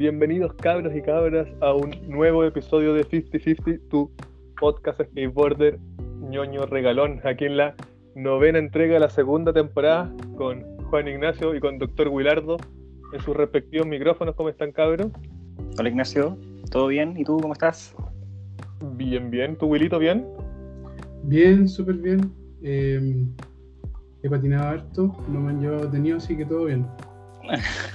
[0.00, 4.10] Bienvenidos cabros y cabras a un nuevo episodio de 50-50, tu
[4.58, 5.78] podcast skateboarder
[6.22, 7.74] ñoño regalón, aquí en la
[8.14, 12.56] novena entrega de la segunda temporada con Juan Ignacio y con Doctor Wilardo
[13.12, 14.34] en sus respectivos micrófonos.
[14.36, 15.08] ¿Cómo están cabros?
[15.78, 16.38] Hola Ignacio,
[16.70, 17.14] ¿todo bien?
[17.18, 17.94] ¿Y tú cómo estás?
[18.94, 19.54] Bien, bien.
[19.54, 20.26] ¿Tu Wilito bien?
[21.24, 22.32] Bien, súper bien.
[22.62, 23.26] Eh,
[24.22, 26.86] he patinado harto, no me han llevado detenido, así que todo bien.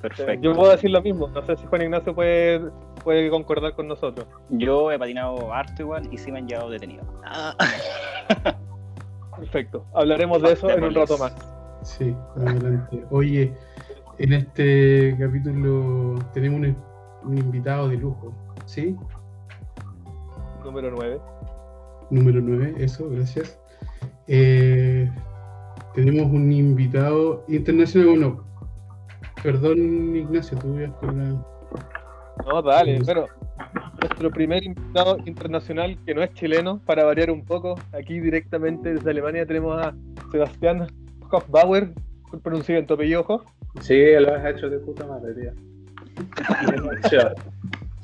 [0.00, 0.40] Perfecto.
[0.42, 1.28] Yo puedo decir lo mismo.
[1.28, 2.60] No sé si Juan Ignacio puede,
[3.02, 4.26] puede concordar con nosotros.
[4.50, 7.04] Yo he patinado harto igual y sí me han llevado detenido.
[7.24, 7.54] Ah.
[9.36, 9.84] Perfecto.
[9.94, 11.34] Hablaremos de eso en un rato más.
[11.82, 13.04] Sí, adelante.
[13.10, 13.52] Oye,
[14.18, 16.76] en este capítulo tenemos un,
[17.24, 18.34] un invitado de lujo,
[18.66, 18.96] ¿sí?
[20.64, 21.20] Número 9.
[22.10, 23.58] Número 9, eso, gracias.
[24.26, 25.10] Eh,
[25.94, 28.44] tenemos un invitado internacional, bueno,
[29.42, 31.44] perdón Ignacio, tú ibas con la...
[32.46, 33.26] No, dale, pero
[34.00, 39.10] nuestro primer invitado internacional que no es chileno, para variar un poco, aquí directamente desde
[39.10, 39.94] Alemania tenemos a
[40.30, 40.86] Sebastián
[41.30, 41.92] Hofbauer,
[42.42, 43.44] pronunciado en tu apellido, Hoff.
[43.80, 45.52] Sí, lo has hecho de puta madre, tío.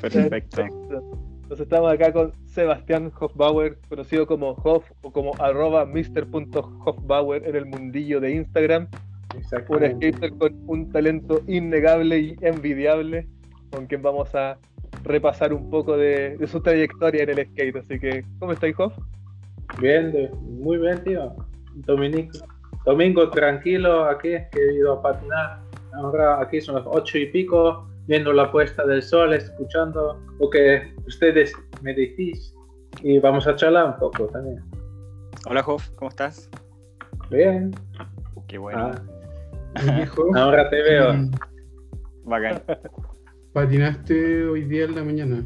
[0.01, 0.63] Perfecto.
[0.63, 7.67] Entonces estamos acá con Sebastián Hofbauer, conocido como Hoff o como arroba Mr.Hofbauer en el
[7.67, 8.89] mundillo de Instagram.
[9.35, 13.29] Un skater con un talento innegable y envidiable,
[13.71, 14.59] con quien vamos a
[15.03, 17.77] repasar un poco de, de su trayectoria en el skate.
[17.77, 18.97] Así que, ¿cómo estáis, Hoff?
[19.81, 21.35] Bien, muy bien, tío.
[21.75, 22.39] Dominico.
[22.85, 25.61] Domingo tranquilo aquí, que he ido a patinar.
[25.95, 30.95] Ahora aquí son las ocho y pico, viendo la puesta del sol, escuchando lo que
[31.07, 32.55] ustedes me decís.
[33.03, 34.63] Y vamos a charlar un poco también.
[35.47, 36.49] Hola Jof, ¿cómo estás?
[37.31, 37.73] Bien.
[38.47, 38.93] Qué bueno.
[38.95, 39.03] Ah,
[40.37, 41.13] Ahora te veo.
[41.15, 41.31] mm,
[42.25, 42.63] Bacán.
[43.53, 45.45] patinaste hoy día en la mañana.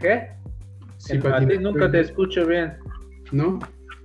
[0.00, 0.28] ¿Qué?
[0.98, 2.74] Si a ti patinaste- nunca te escucho bien.
[3.32, 3.58] ¿No?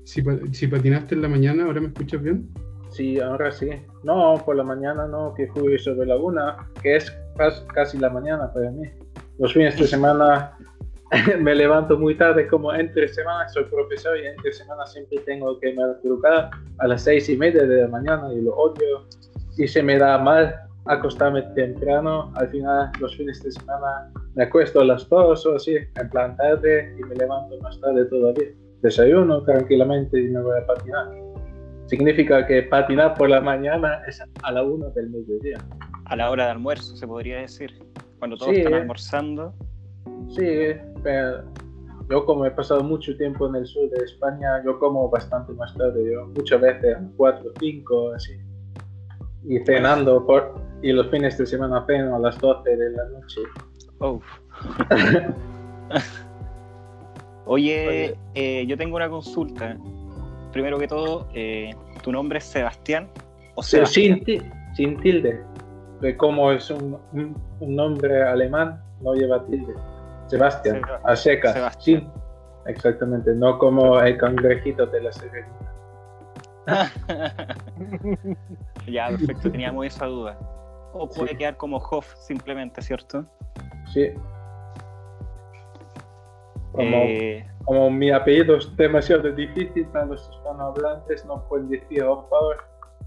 [0.03, 2.49] Si, pa- si patinaste en la mañana, ¿ahora me escuchas bien?
[2.89, 3.69] Sí, ahora sí.
[4.03, 8.09] No, por la mañana no, que fui sobre la una, que es cas- casi la
[8.09, 8.87] mañana para mí.
[9.37, 10.56] Los fines de semana
[11.39, 15.73] me levanto muy tarde, como entre semana soy profesor y entre semana siempre tengo que
[15.73, 19.05] madrugar a las seis y media de la mañana y lo odio.
[19.57, 20.53] Y se me da mal
[20.85, 22.31] acostarme temprano.
[22.35, 26.35] Al final, los fines de semana me acuesto a las dos o así, en plan
[26.37, 28.49] tarde, y me levanto más tarde todavía.
[28.81, 31.07] Desayuno tranquilamente y me voy a patinar.
[31.87, 35.57] Significa que patinar por la mañana es a la una del mediodía.
[36.05, 37.71] A la hora de almuerzo, se podría decir.
[38.19, 38.59] Cuando todos Sí.
[38.59, 39.53] están almorzando.
[40.29, 40.73] Sí,
[41.03, 41.43] pero
[42.09, 45.75] yo como he pasado mucho tiempo en el sur de España, yo como bastante más
[45.75, 48.33] tarde, yo muchas veces a las 4 o 5, así.
[49.45, 53.41] Y cenando, por, y los fines de semana ceno a las 12 de la noche.
[53.99, 54.23] Uf.
[57.45, 59.77] Oye, eh, yo tengo una consulta.
[60.51, 61.71] Primero que todo, eh,
[62.03, 63.07] ¿tu nombre es Sebastián
[63.55, 64.21] o Sebastián?
[64.25, 64.41] sin,
[64.75, 65.41] sin tilde.
[66.17, 69.73] Como es un, un- un nombre alemán, no lleva tilde.
[70.27, 71.53] Sebastián, Seba- a seca.
[71.53, 72.01] Sebastián.
[72.01, 72.11] Sin-
[72.65, 75.45] exactamente, no como el cangrejito de la serie.
[78.87, 80.37] ya, perfecto, teníamos esa duda.
[80.93, 81.37] O puede Sí.
[81.37, 83.25] quedar como Hoff simplemente, ¿cierto?
[83.93, 84.11] Sí.
[86.73, 92.57] Como, Eh, como mi apellido es demasiado difícil para los hispanohablantes, no pueden decir Hofbauer,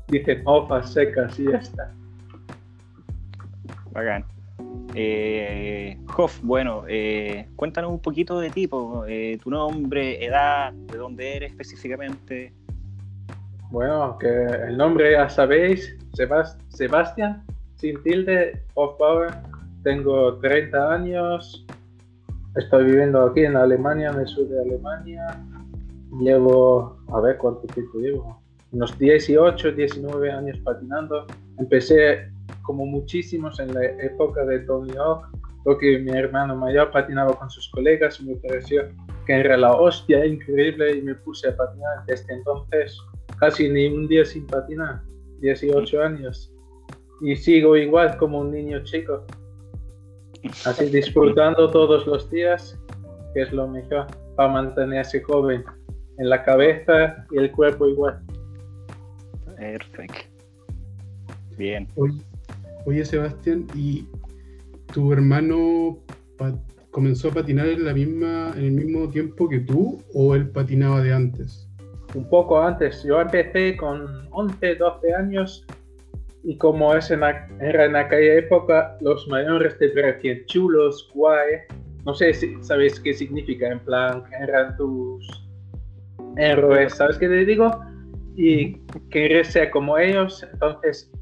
[0.08, 1.92] dicen Hofa secas y ya está.
[3.92, 4.24] Bacán.
[4.94, 10.98] Eh, Hoff, bueno, eh, cuéntanos un poquito de ti, po, eh, tu nombre, edad, de
[10.98, 12.52] dónde eres específicamente.
[13.70, 17.44] Bueno, que el nombre ya sabéis, Sebas- Sebastián,
[17.76, 19.30] sin tilde, Hofbauer,
[19.84, 21.64] tengo 30 años,
[22.56, 25.24] estoy viviendo aquí en Alemania, en el sur de Alemania,
[26.20, 28.40] llevo, a ver cuánto tiempo llevo,
[28.72, 31.26] unos 18, 19 años patinando,
[31.58, 32.29] empecé
[32.62, 35.26] como muchísimos en la época de Tony Hawk,
[35.64, 38.88] porque mi hermano mayor patinaba con sus colegas y me pareció
[39.26, 42.98] que era la hostia increíble y me puse a patinar desde entonces
[43.38, 45.02] casi ni un día sin patinar,
[45.40, 46.52] 18 años.
[47.22, 49.24] Y sigo igual como un niño chico,
[50.64, 52.78] así disfrutando todos los días,
[53.34, 54.06] que es lo mejor
[54.36, 55.64] para mantenerse joven
[56.18, 58.20] en la cabeza y el cuerpo igual.
[59.56, 60.30] Perfecto.
[61.56, 61.86] Bien.
[61.96, 62.18] Oye,
[62.86, 64.06] oye, Sebastián, ¿y
[64.92, 65.98] tu hermano
[66.90, 71.02] comenzó a patinar en, la misma, en el mismo tiempo que tú o él patinaba
[71.02, 71.68] de antes?
[72.14, 75.66] Un poco antes, yo empecé con 11, 12 años
[76.42, 77.20] Y como es en
[77.60, 81.60] era en aquella época, los mayores te parecían chulos, guay.
[82.06, 85.28] No sé si sabes qué significa, en plan, eran tus
[86.36, 87.70] héroes, ¿sabes qué te digo?
[88.36, 88.78] Y
[89.10, 91.12] querer ser como ellos, entonces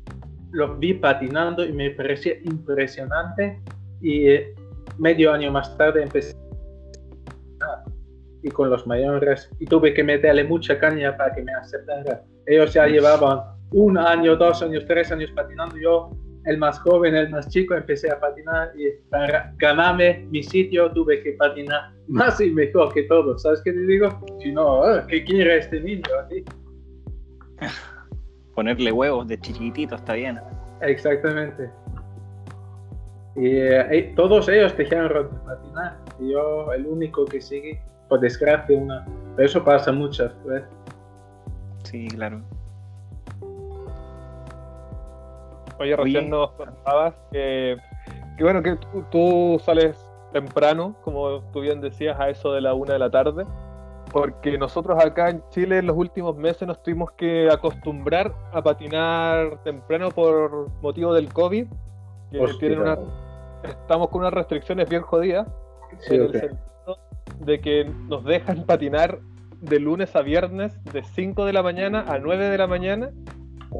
[0.52, 3.60] los vi patinando y me parecía impresionante.
[4.00, 4.54] Y eh,
[4.98, 6.34] medio año más tarde empecé
[8.42, 12.22] y con los mayores y tuve que meterle mucha caña para que me aceptara.
[12.46, 13.40] Ellos ya llevaban
[13.72, 15.76] un año, dos años, tres años patinando.
[15.76, 16.10] Yo,
[16.44, 21.22] el más joven, el más chico, empecé a patinar y para ganarme mi sitio tuve
[21.22, 23.42] que patinar más y mejor que todos.
[23.42, 24.08] ¿Sabes qué te digo?
[24.40, 26.02] Si no, ¿qué quiere este niño?
[28.58, 30.40] Ponerle huevos de chiquitito está bien.
[30.80, 31.70] Exactamente.
[33.36, 35.96] Y eh, todos ellos dejaron de patinar.
[36.18, 39.06] Y yo, el único que sigue, por desgracia, una.
[39.36, 40.68] Pero eso pasa muchas veces.
[41.84, 42.42] Sí, claro.
[45.78, 46.28] Oye, recién Oye.
[46.30, 47.76] nos contabas que,
[48.36, 49.96] que bueno, que tú, tú sales
[50.32, 53.46] temprano, como tú bien decías, a eso de la una de la tarde,
[54.12, 59.62] porque nosotros acá en Chile en los últimos meses nos tuvimos que acostumbrar a patinar
[59.64, 61.66] temprano por motivo del COVID,
[62.30, 62.98] que tienen una,
[63.64, 65.46] estamos con unas restricciones bien jodidas,
[66.00, 66.98] Sí, en el sentido
[67.40, 69.20] de que nos dejan patinar
[69.60, 73.10] de lunes a viernes de 5 de la mañana a 9 de la mañana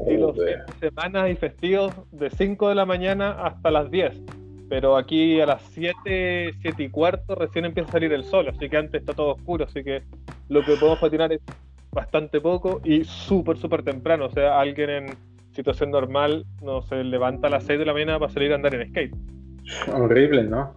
[0.07, 0.63] y los Joder.
[0.65, 4.21] fines de semana y festivos de 5 de la mañana hasta las 10.
[4.69, 8.69] Pero aquí a las 7, 7 y cuarto recién empieza a salir el sol, así
[8.69, 10.03] que antes está todo oscuro, así que
[10.47, 11.41] lo que podemos patinar es
[11.91, 14.25] bastante poco y súper, súper temprano.
[14.25, 15.05] O sea, alguien en
[15.53, 18.75] situación normal no se levanta a las 6 de la mañana para salir a andar
[18.75, 19.15] en skate.
[19.91, 20.73] Horrible, ¿no?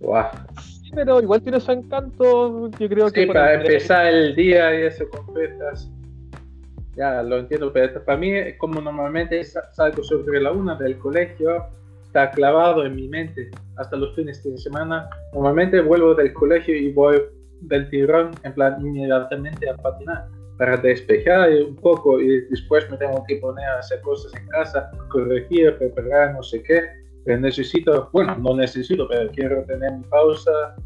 [0.00, 0.28] Guau.
[0.60, 3.20] Sí, pero igual tiene su encanto, yo creo que...
[3.22, 5.88] Sí, para el- empezar el día y eso con fiestas.
[6.96, 11.66] Ya, lo entiendo, pero para mí, como normalmente sa- salgo sobre la una del colegio,
[12.14, 15.10] está clavado en mi mente hasta los fines de semana.
[15.32, 17.20] Normalmente vuelvo del colegio y voy
[17.62, 23.24] del tirón, en plan, inmediatamente a patinar para despejar un poco y después me tengo
[23.26, 26.82] que poner a hacer cosas en casa, corregir, preparar, no sé qué.
[27.24, 30.76] Pero necesito, bueno, no necesito, pero quiero tener mi pausa,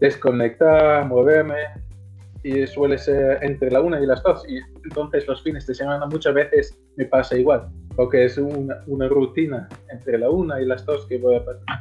[0.00, 1.66] desconectar, moverme
[2.44, 6.06] y suele ser entre la una y las dos y entonces los fines de semana
[6.06, 10.84] muchas veces me pasa igual porque es una, una rutina entre la una y las
[10.86, 11.80] dos que voy a patinar.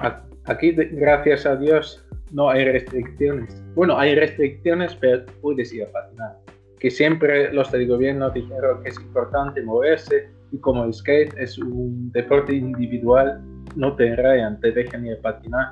[0.00, 2.02] A- Aquí, gracias a Dios,
[2.32, 3.62] no hay restricciones.
[3.74, 6.38] Bueno, hay restricciones, pero puedes ir a patinar.
[6.78, 11.58] Que siempre los del gobierno dijeron que es importante moverse y como el skate es
[11.58, 13.42] un deporte individual,
[13.76, 15.66] no te rayan, te dejan ir a patinar.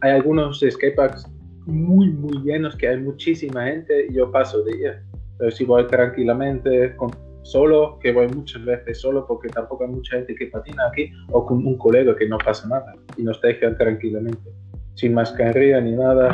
[0.00, 1.26] Hay algunos skateparks
[1.66, 4.98] muy, muy llenos que hay muchísima gente y yo paso de ir.
[5.38, 7.10] Pero si voy tranquilamente, con,
[7.42, 11.44] solo, que voy muchas veces solo porque tampoco hay mucha gente que patina aquí, o
[11.46, 14.50] con un colega que no pasa nada y nos dejan tranquilamente,
[14.94, 16.30] sin mascarilla ni nada,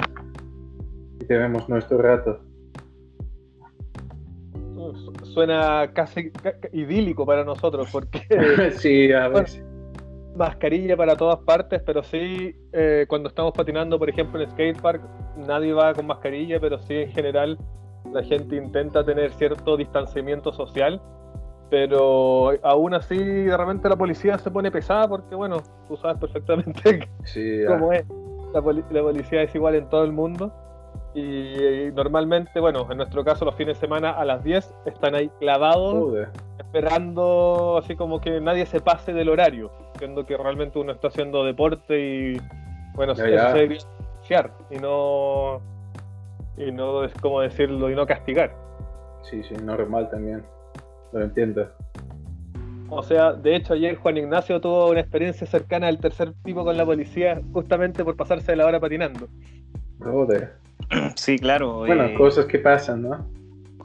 [1.21, 2.41] y tenemos nuestro rato.
[4.75, 8.21] Su- Suena casi ca- ca- idílico para nosotros, porque
[8.77, 9.63] sí, a veces.
[10.37, 15.03] mascarilla para todas partes, pero sí, eh, cuando estamos patinando, por ejemplo, en skatepark,
[15.47, 17.59] nadie va con mascarilla, pero sí en general
[18.13, 21.01] la gente intenta tener cierto distanciamiento social,
[21.71, 25.59] pero aún así de repente la policía se pone pesada porque, bueno,
[25.89, 27.69] tú sabes perfectamente Sí, ya.
[27.69, 28.05] cómo es.
[28.55, 30.53] La, poli- la policía es igual en todo el mundo.
[31.15, 35.31] Y, normalmente, bueno, en nuestro caso los fines de semana a las 10 están ahí
[35.41, 36.15] clavados
[36.59, 41.43] esperando así como que nadie se pase del horario, siendo que realmente uno está haciendo
[41.45, 42.37] deporte y
[42.95, 43.53] bueno, Ya, eso ya.
[43.53, 43.79] se
[44.71, 45.61] y no
[46.57, 48.55] y no es como decirlo y no castigar.
[49.23, 50.43] Sí, sí, normal también.
[51.13, 51.71] Lo entiendo.
[52.89, 56.77] O sea, de hecho ayer Juan Ignacio tuvo una experiencia cercana al tercer tipo con
[56.77, 59.29] la policía justamente por pasarse de la hora patinando.
[60.01, 60.55] Joder.
[61.17, 61.79] Sí, claro.
[61.79, 63.27] Bueno, eh, cosas que pasan, ¿no?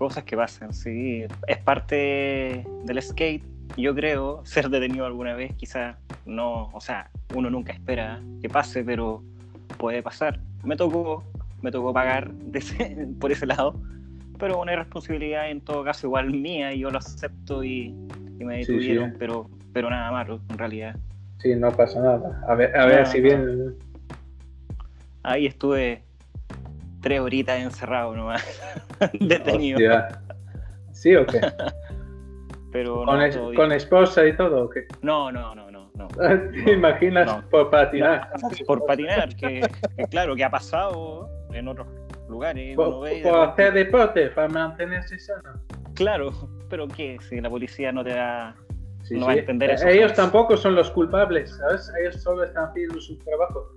[0.02, 1.26] cosas que pasan, sí.
[1.46, 3.44] Es parte del skate,
[3.78, 8.84] yo creo, ser detenido alguna vez, quizás no, o sea, uno nunca espera que pase,
[8.84, 9.22] pero
[9.78, 10.40] puede pasar.
[10.64, 11.24] Me tocó,
[11.62, 13.76] me tocó pagar de ese- por ese lado,
[14.40, 17.96] pero una responsabilidad en todo caso igual mía y yo lo acepto y,
[18.40, 18.72] y me Sí, sí.
[18.74, 20.96] detuvieron, pero, pero nada malo en realidad.
[21.40, 22.44] Sí, no pasa nada.
[22.48, 23.24] A ver, a ver No, si no.
[23.24, 23.76] bien.
[25.24, 26.04] Ahí estuve
[27.02, 28.44] tres horitas encerrado nomás,
[29.20, 29.78] detenido.
[29.78, 30.20] Hostia.
[30.94, 31.40] ¿Sí o qué?
[32.72, 34.88] Pero ¿Con, no, es- con esposa y todo o qué?
[35.02, 36.08] no, no, no, no, no.
[36.08, 38.30] ¿Te imaginas por patinar?
[38.66, 39.62] por patinar, que,
[39.98, 41.88] que claro, que ha pasado en otros
[42.30, 42.76] lugares.
[42.76, 45.62] Por, uno ve por hacer deporte, para mantenerse sano.
[45.96, 46.32] claro,
[46.70, 47.18] pero ¿qué?
[47.28, 48.56] Si la policía no te da...
[49.04, 49.26] Sí, no sí.
[49.26, 49.88] va a entender Eh, eso.
[49.88, 50.16] Ellos jamás.
[50.18, 51.92] tampoco son los culpables, ¿sabes?
[52.02, 53.72] Ellos solo están haciendo su trabajo.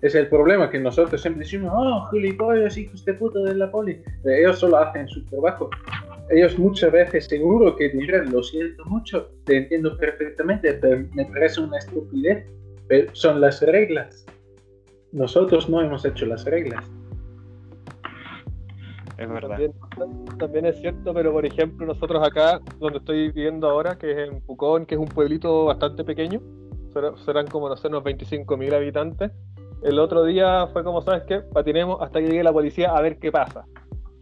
[0.00, 4.00] Es el problema que nosotros siempre decimos, oh, gilipollas, hijos de puta de la poli.
[4.22, 5.68] Pero ellos solo hacen su trabajo.
[6.30, 11.60] Ellos muchas veces seguro que dirán, lo siento mucho, te entiendo perfectamente, pero me parece
[11.62, 12.46] una estupidez.
[12.86, 14.24] Pero son las reglas.
[15.12, 16.84] Nosotros no hemos hecho las reglas.
[19.18, 19.58] Es verdad.
[19.58, 19.72] También,
[20.38, 24.40] también es cierto, pero por ejemplo, nosotros acá, donde estoy viviendo ahora, que es en
[24.42, 26.40] Pucón, que es un pueblito bastante pequeño,
[26.92, 29.32] será- serán como, no sé, unos 25.000 habitantes.
[29.82, 31.40] El otro día fue como, ¿sabes qué?
[31.40, 33.64] Patinemos hasta que llegue la policía a ver qué pasa.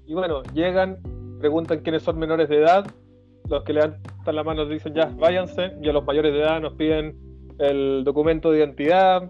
[0.07, 0.99] Y bueno, llegan,
[1.41, 2.87] preguntan quiénes son menores de edad,
[3.49, 6.75] los que levantan la mano dicen ya, váyanse, y a los mayores de edad nos
[6.75, 7.17] piden
[7.59, 9.29] el documento de identidad,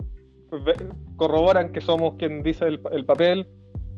[1.17, 3.47] corroboran que somos quien dice el, el papel,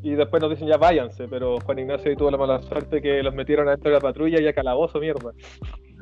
[0.02, 3.23] y después nos dicen ya váyanse, pero Juan Ignacio ahí tuvo la mala suerte que
[3.23, 5.33] los metieron adentro de la patrulla y a calabozo, mierda.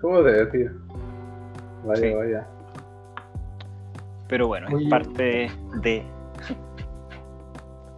[0.00, 0.70] Joder, tío.
[1.84, 2.14] Vaya, Sí.
[2.14, 2.46] vaya.
[4.28, 4.84] Pero bueno, Oye.
[4.84, 5.50] es parte
[5.82, 6.02] de...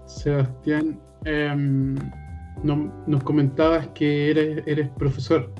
[0.04, 1.94] Sebastián, em,
[2.62, 5.50] no- nos comentabas que eres, eres profesor.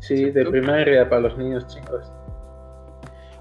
[0.00, 2.12] Sí, de primaria para los niños chicos.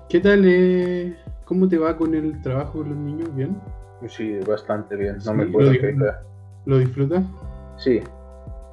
[0.09, 0.43] ¿Qué tal?
[0.45, 3.35] eh, ¿Cómo te va con el trabajo con los niños?
[3.35, 3.57] ¿Bien?
[4.07, 6.23] Sí, bastante bien, no Sí, me puedo quejar.
[6.65, 7.24] ¿Lo disfrutas?
[7.77, 8.01] Sí,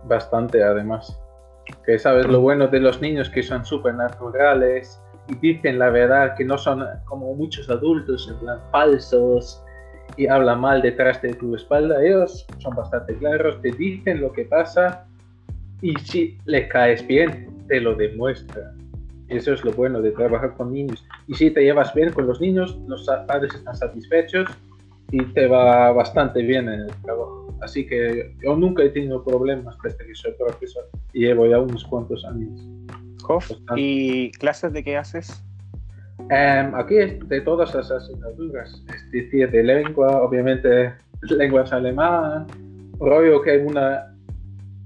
[0.05, 1.19] bastante además.
[1.85, 6.35] Que sabes lo bueno de los niños que son súper naturales y dicen la verdad,
[6.37, 9.63] que no son como muchos adultos, en plan falsos
[10.17, 12.03] y hablan mal detrás de tu espalda.
[12.03, 15.07] Ellos son bastante claros, te dicen lo que pasa
[15.81, 18.79] y si les caes bien, te lo demuestran.
[19.29, 21.05] Eso es lo bueno de trabajar con niños.
[21.29, 24.49] Y si te llevas bien con los niños, los padres están satisfechos
[25.13, 27.40] y te va bastante bien en el trabajo.
[27.61, 31.85] Así que yo nunca he tenido problemas desde que soy profesor y llevo ya unos
[31.85, 32.61] cuantos años.
[33.29, 33.50] Hof.
[33.76, 35.45] ¿y clases de qué haces?
[36.31, 42.47] Em, aquí es de todas las asignaturas, es decir, de lengua, obviamente lenguas alemán,
[42.99, 44.14] rollo que hay una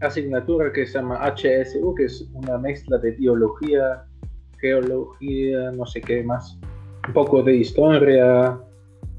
[0.00, 4.04] asignatura que se llama HSU, que es una mezcla de biología,
[4.58, 6.58] geología, no sé qué más,
[7.06, 8.58] un poco de historia,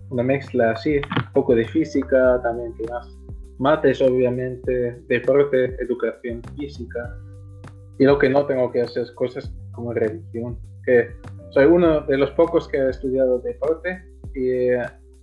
[0.09, 3.07] una mezcla así, un poco de física también, que más,
[3.57, 7.17] mates obviamente, deporte, educación física,
[7.97, 10.57] y lo que no tengo que hacer es cosas como religión,
[11.51, 14.03] soy uno de los pocos que ha estudiado deporte.
[14.33, 14.81] Y eh,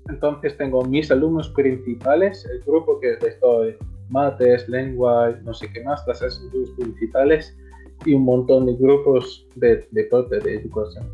[0.09, 3.77] entonces tengo mis alumnos principales, el grupo que les doy
[4.09, 7.57] mates, lengua, no sé qué más, las asignaturas principales
[8.05, 11.07] y un montón de grupos de deporte, de educación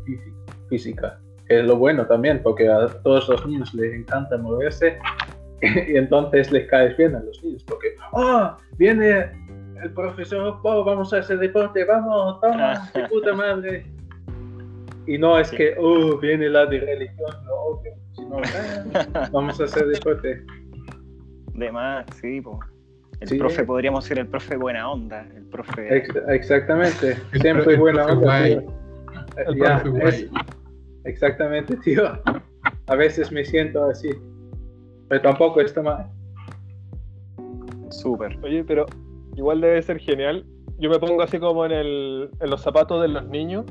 [0.69, 4.97] física, que es lo bueno también, porque a todos los niños les encanta moverse
[5.87, 9.31] y entonces les caes bien a los niños, porque, oh, viene
[9.83, 13.85] el profesor, oh, vamos a hacer deporte, vamos, toma, de puta madre.
[15.07, 18.37] Y no es que, oh, viene la de religión, lo odio, sino,
[19.15, 20.43] "Ah, vamos a hacer deporte.
[21.55, 22.59] De más, sí, po.
[23.19, 23.37] El Sí.
[23.37, 25.97] profe, podríamos ser el profe buena onda, el profe...
[25.97, 28.15] Ex- exactamente, siempre buena onda.
[28.21, 28.59] guay.
[28.59, 28.73] tío.
[29.47, 30.07] El ya, profe guay.
[30.09, 30.29] es-
[31.05, 32.03] exactamente, tío.
[32.87, 34.09] A veces me siento así,
[35.09, 36.05] pero tampoco está mal.
[37.89, 38.37] Súper.
[38.43, 38.85] Oye, pero
[39.35, 40.45] igual debe ser genial.
[40.77, 43.65] Yo me pongo así como en, el, en los zapatos de los niños,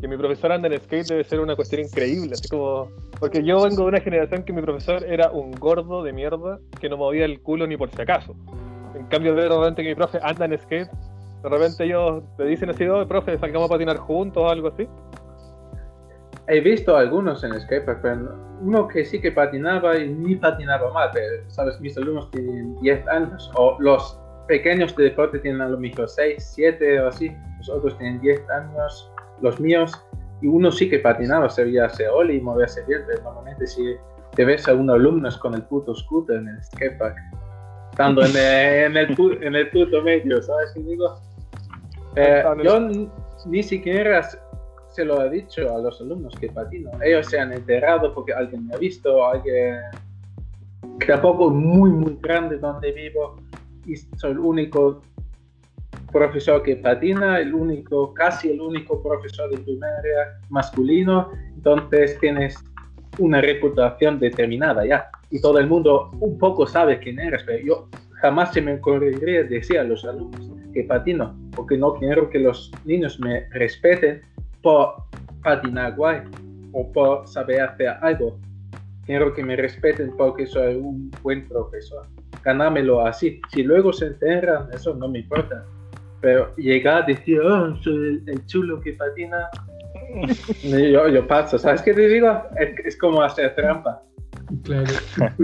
[0.00, 2.88] que mi profesor anda en skate debe ser una cuestión increíble, así como...
[3.20, 6.88] Porque yo vengo de una generación que mi profesor era un gordo de mierda que
[6.88, 8.34] no movía el culo ni por si acaso.
[8.94, 10.90] En cambio, veo de repente que mi profe anda en skate,
[11.42, 14.88] de repente ellos te dicen así, oh, profe, salgamos a patinar juntos o algo así.
[16.48, 20.92] He visto algunos en skatepark, pero no- uno que sí que patinaba y ni patinaba
[20.92, 25.68] mal, pero, sabes, mis alumnos tienen 10 años, o los pequeños de deporte tienen a
[25.68, 29.10] lo mejor 6, 7 o así, los otros tienen 10 años,
[29.40, 29.92] los míos,
[30.42, 33.96] y uno sí que patinaba, sabía hacer ollie y moverse bien, pero normalmente si
[34.36, 37.16] te ves a un alumno es con el puto scooter en el skatepark,
[37.90, 41.18] estando en el, en el, pu- en el puto medio, ¿sabes qué digo?
[42.16, 42.80] Eh, yo
[43.46, 44.26] ni siquiera
[44.94, 46.90] se lo he dicho a los alumnos que patino.
[47.02, 49.80] Ellos se han enterado porque alguien me ha visto, alguien
[51.00, 53.36] que tampoco muy, muy grande donde vivo
[53.86, 55.02] y soy el único
[56.12, 62.56] profesor que patina, el único, casi el único profesor de primaria masculino, entonces tienes
[63.18, 67.88] una reputación determinada ya y todo el mundo un poco sabe quién eres, pero yo
[68.20, 72.70] jamás se me ocurriría decir a los alumnos que patino, porque no quiero que los
[72.84, 74.22] niños me respeten
[74.64, 74.94] por
[75.42, 76.22] patinar guay
[76.72, 78.38] o por saber hacer algo.
[79.04, 82.06] Quiero que me respeten porque soy un buen profesor.
[82.42, 83.40] Ganármelo así.
[83.52, 85.64] Si luego se enteran, eso no me importa.
[86.22, 89.50] Pero llegar a decir, oh, soy el, el chulo que patina,
[90.62, 91.58] yo, yo paso.
[91.58, 92.42] ¿Sabes qué te digo?
[92.58, 94.02] Es, es como hacer trampa.
[94.62, 94.84] Claro.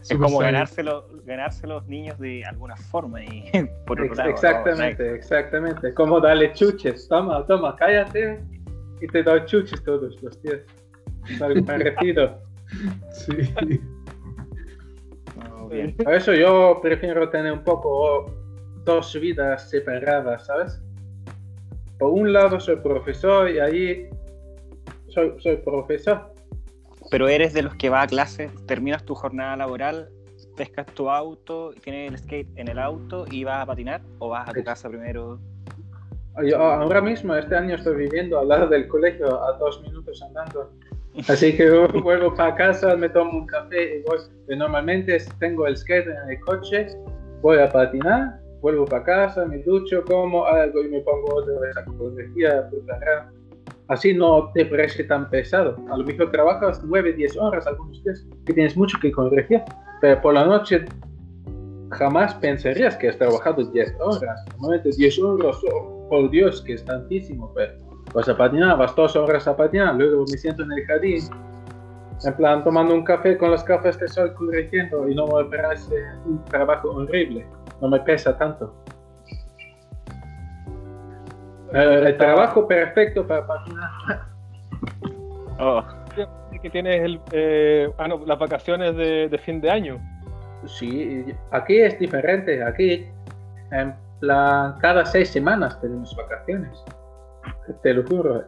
[0.00, 3.50] Es como ganárselo, ganarse los niños de alguna forma y
[3.86, 4.30] por otro lado.
[4.30, 5.92] exactamente, exactamente.
[5.92, 7.08] Como darle chuches.
[7.08, 8.40] Toma, toma, cállate
[9.00, 10.60] y te doy chuches todos los días.
[11.28, 12.40] Es algo parecido.
[13.12, 13.80] Sí.
[15.38, 15.96] No, bien.
[15.96, 18.30] Por eso yo prefiero tener un poco
[18.84, 20.82] dos vidas separadas, ¿sabes?
[21.98, 24.10] Por un lado soy profesor y ahí
[25.08, 26.34] soy, soy profesor.
[27.10, 30.10] Pero eres de los que va a clase, terminas tu jornada laboral,
[30.58, 34.48] pescas tu auto, tienes el skate en el auto y vas a patinar o vas
[34.48, 35.40] a tu casa primero.
[36.44, 40.70] Yo ahora mismo, este año estoy viviendo al lado del colegio, a dos minutos andando.
[41.28, 41.68] Así que
[42.02, 44.18] vuelvo para casa, me tomo un café y voy.
[44.48, 46.86] Y normalmente tengo el skate en el coche,
[47.42, 51.76] voy a patinar, vuelvo para casa, me ducho, como algo y me pongo otra vez
[51.76, 53.30] a corregir, a preparar.
[53.88, 55.76] Así no te parece tan pesado.
[55.90, 59.62] A lo mejor trabajas 9, 10 horas algunos días y tienes mucho que corregir,
[60.00, 60.84] pero por la noche
[61.90, 64.44] jamás pensarías que has trabajado 10 horas.
[64.52, 67.74] Normalmente 10 horas, oh, por Dios, que es tantísimo, pero
[68.14, 71.22] vas a patinar, vas dos horas a patinar, luego me siento en el jardín,
[72.24, 75.94] en plan tomando un café con las gafas de sol corrigiendo y no me parece
[76.26, 77.46] un trabajo horrible,
[77.80, 78.74] no me pesa tanto.
[81.74, 83.90] Eh, el trabajo perfecto para patinar.
[85.60, 85.82] Oh,
[86.62, 89.98] que tienes el, eh, ah, no, las vacaciones de, de fin de año.
[90.66, 93.06] Sí, aquí es diferente, aquí
[93.72, 96.84] en plan cada seis semanas tenemos vacaciones,
[97.82, 98.44] te lo juro.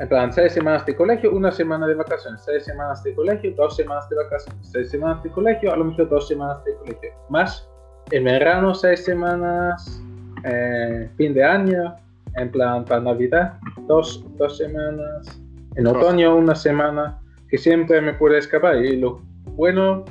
[0.00, 3.74] En plan, seis semanas de colegio, una semana de vacaciones, seis semanas de colegio, dos
[3.74, 7.10] semanas de vacaciones, seis semanas de colegio, a lo mejor dos semanas de colegio.
[7.28, 7.68] Más
[8.12, 10.00] en verano, seis semanas,
[10.44, 11.96] eh, fin de año,
[12.36, 13.54] en plan para Navidad,
[13.88, 15.40] dos, dos semanas,
[15.74, 18.76] en otoño una semana, que siempre me puede escapar.
[18.76, 19.20] Y lo
[19.56, 20.04] bueno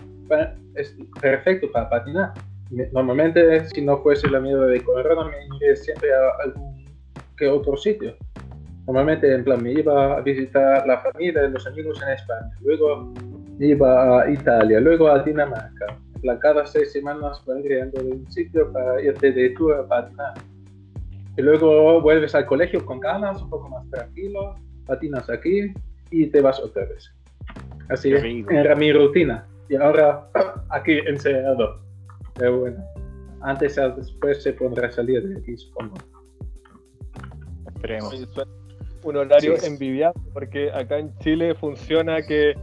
[0.76, 2.34] es perfecto para patinar.
[2.72, 6.86] Me- Normalmente, si no fuese la mierda de corona, me iría siempre a algún
[7.38, 8.16] que otro sitio.
[8.88, 12.50] Normalmente, en plan, me iba a visitar la familia y los amigos en España.
[12.62, 13.14] Luego
[13.60, 15.86] iba a Italia, luego a Dinamarca.
[16.16, 19.88] En plan, cada seis semanas voy creando de un sitio para irte de tour a
[19.88, 20.34] patinar.
[21.38, 24.56] Y luego vuelves al colegio con ganas, un poco más tranquilo,
[24.88, 25.72] patinas aquí
[26.10, 27.12] y te vas otra vez.
[27.90, 28.12] Así
[28.50, 29.46] era mi rutina.
[29.70, 30.28] Y ahora
[30.70, 31.80] aquí encerrado.
[32.38, 32.84] Pero bueno,
[33.42, 35.96] antes o después se podrá salir de aquí, supongo.
[37.76, 38.28] esperemos.
[39.04, 39.68] Un horario Sí.
[39.68, 42.56] envidiable, porque acá en Chile funciona que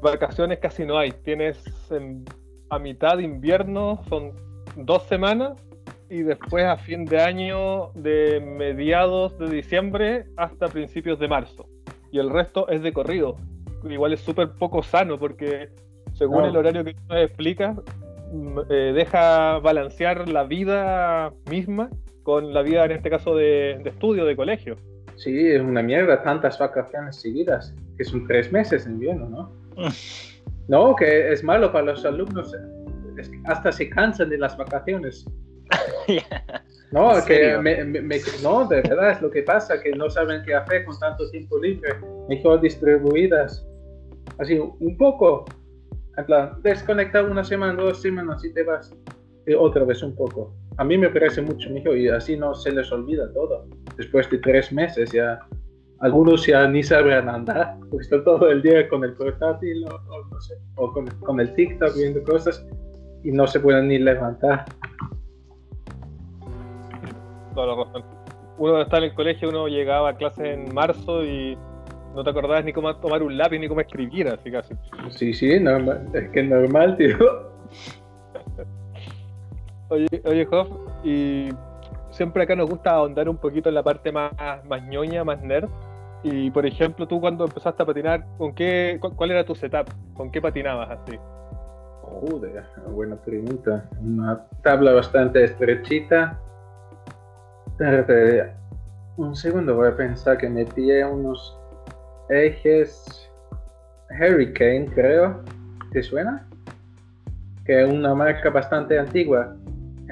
[0.00, 1.12] vacaciones casi no hay.
[1.12, 2.24] Tienes en-
[2.70, 4.32] a mitad de invierno, son
[4.76, 5.62] dos semanas,
[6.08, 11.66] y después a fin de año, de mediados de diciembre hasta principios de marzo.
[12.10, 13.36] Y el resto es de corrido.
[13.84, 15.68] Igual es súper poco sano, porque
[16.14, 16.46] según No.
[16.48, 17.76] el horario que tú me explicas,
[18.70, 21.90] eh, deja balancear la vida misma
[22.22, 24.76] con la vida, en este caso, de, de estudio, de colegio.
[25.16, 29.52] Sí, es una mierda, tantas vacaciones seguidas, que son tres meses en invierno, ¿no?
[30.68, 32.54] No, que es malo para los alumnos,
[33.16, 35.24] es que hasta se cansan de las vacaciones.
[36.90, 40.08] No, ¿En que me, me- me- no, de verdad es lo que pasa, que no
[40.08, 41.90] saben qué hacer con tanto tiempo libre,
[42.30, 43.66] mejor distribuidas.
[44.38, 45.44] Así, un poco,
[46.18, 48.92] en plan, desconectar una semana, dos semanas y te vas.
[49.46, 50.52] Y otra vez un poco.
[50.76, 53.66] A mí me parece mucho mejor y así no se les olvida todo.
[53.96, 55.38] Después de tres meses ya,
[56.00, 60.24] algunos ya ni sabrán andar, porque están todo el día con el portátil o, o
[60.28, 62.66] no sé, o con, con el TikTok viendo cosas
[63.22, 64.64] y no se pueden ni levantar.
[67.54, 68.04] Toda la razón.
[68.58, 71.56] Uno estaba en el colegio, uno llegaba a clases en marzo y
[72.14, 74.74] no te acordabas ni cómo tomar un lápiz ni cómo escribir, así casi.
[75.10, 77.16] Sí, sí, normal, es que normal, tío.
[79.90, 80.68] Oye, oye, Joff,
[81.02, 81.48] y
[82.10, 84.32] siempre acá nos gusta ahondar un poquito en la parte más,
[84.68, 85.68] más ñoña, más nerd.
[86.22, 89.88] Y por ejemplo, tú cuando empezaste a patinar, ¿con qué, cu- ¿cuál era tu setup?
[90.14, 91.18] ¿Con qué patinabas así?
[92.02, 93.88] Joder, buena pregunta.
[94.00, 96.38] Una tabla bastante estrechita.
[99.16, 101.57] Un segundo, voy a pensar que me pillé unos
[102.30, 103.30] ejes
[104.10, 105.42] Hurricane, creo.
[105.92, 106.46] ¿Te suena?
[107.64, 109.54] Que es una marca bastante antigua.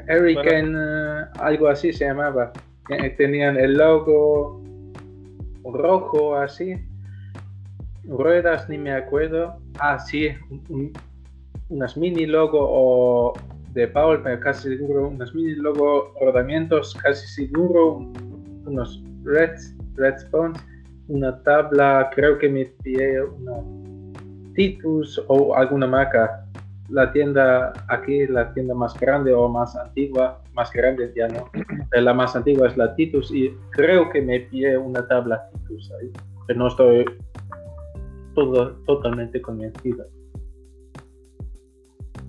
[0.08, 2.52] Hurricane, eh, algo así se llamaba.
[2.90, 4.60] Eh, Tenían el logo
[5.64, 6.76] rojo así.
[8.04, 9.56] Ruedas, ni me acuerdo.
[9.80, 10.92] Ah, sí, un- un-
[11.68, 13.32] unas mini logo o
[13.72, 18.08] de Paul, pero casi seguro unos mini, luego rodamientos, casi seguro
[18.64, 20.58] unos Reds, Red Spoons,
[21.08, 23.62] una tabla, creo que me pillé una
[24.54, 26.42] Titus o alguna marca.
[26.88, 31.50] La tienda aquí, la tienda más grande o más antigua, más grande ya no,
[31.92, 36.12] la más antigua es la Titus y creo que me pillé una tabla Titus ahí,
[36.46, 37.04] pero no estoy
[38.34, 40.06] todo, totalmente convencido.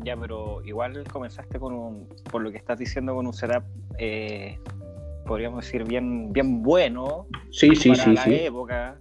[0.04, 3.64] Ya, pero igual comenzaste con un, por lo que estás diciendo, con un setup,
[4.00, 4.58] eh,
[5.28, 7.28] podríamos decir, bien, bien bueno.
[7.52, 8.34] Sí, sí, para sí, la sí.
[8.34, 9.00] época.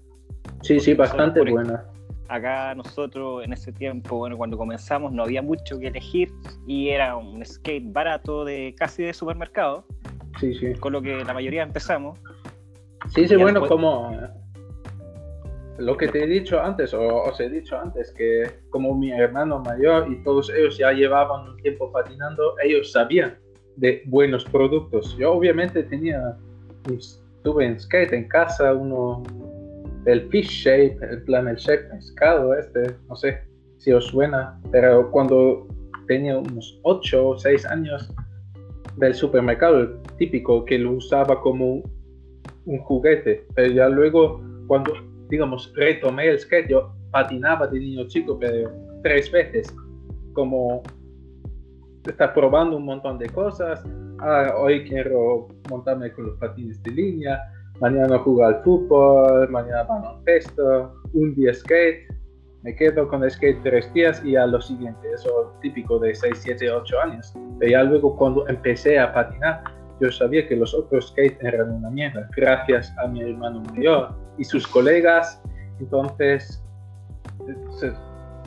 [0.62, 1.84] Sí, sí, bastante buena.
[2.28, 6.32] Acá nosotros en ese tiempo, bueno, cuando comenzamos no había mucho que elegir
[6.66, 9.84] y era un skate barato de casi de supermercado,
[10.40, 10.74] Sí, sí.
[10.74, 12.18] con lo que la mayoría empezamos.
[13.14, 14.10] Sí, sí, bueno, después- como
[15.78, 19.60] lo que te he dicho antes, o os he dicho antes, que como mi hermano
[19.60, 23.38] mayor y todos ellos ya llevaban un tiempo patinando, ellos sabían
[23.76, 25.16] de buenos productos.
[25.18, 26.36] Yo obviamente tenía,
[26.82, 29.22] pues, tuve en skate en casa uno
[30.04, 33.40] del fish shape, el plan el shape pescado este, no sé
[33.78, 35.66] si os suena, pero cuando
[36.06, 38.12] tenía unos 8 o 6 años
[38.96, 41.82] del supermercado, el típico que lo usaba como
[42.64, 44.92] un juguete, pero ya luego cuando,
[45.28, 48.70] digamos, retomé el skate, yo patinaba de niño chico, pero
[49.02, 49.74] tres veces,
[50.32, 50.82] como
[52.10, 53.84] estar probando un montón de cosas,
[54.20, 57.40] ah, hoy quiero montarme con los patines de línea,
[57.80, 62.06] mañana jugar al fútbol, mañana baloncesto, un día skate,
[62.62, 66.36] me quedo con el skate tres días y a lo siguiente, eso típico de 6,
[66.36, 67.32] 7, 8 años.
[67.60, 69.62] Pero ya luego cuando empecé a patinar,
[70.00, 74.44] yo sabía que los otros skates eran una mierda, gracias a mi hermano mayor y
[74.44, 75.40] sus colegas.
[75.78, 76.60] Entonces,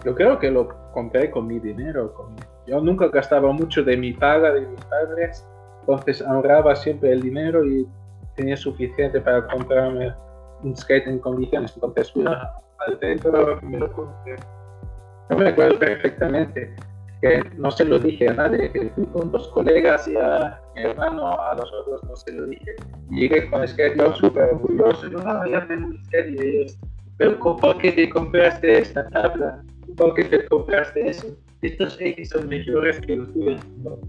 [0.03, 2.13] yo creo que lo compré con mi dinero.
[2.13, 5.45] con mi- yo nunca gastaba mucho de mi paga, de mis padres,
[5.81, 7.87] entonces ahorraba siempre el dinero y
[8.35, 10.13] tenía suficiente para comprarme
[10.63, 11.71] un skate en condiciones.
[11.75, 12.53] Entonces, fui a-
[12.85, 14.35] al centro, me lo compré.
[15.29, 16.75] Yo me acuerdo perfectamente
[17.21, 20.83] que no se lo dije a nadie, que fui con dos colegas y a mi
[20.83, 22.75] hermano, a los otros no se lo dije.
[23.09, 26.79] Llegué con skate, yo súper orgulloso, yo no, ya tengo un skate y ellos,
[27.17, 29.61] pero ¿por qué te compraste esta tabla?
[29.97, 31.27] ¿Por qué te compraste eso?
[31.61, 33.61] Estos X son mejores que los tuyos.
[33.83, 33.99] No,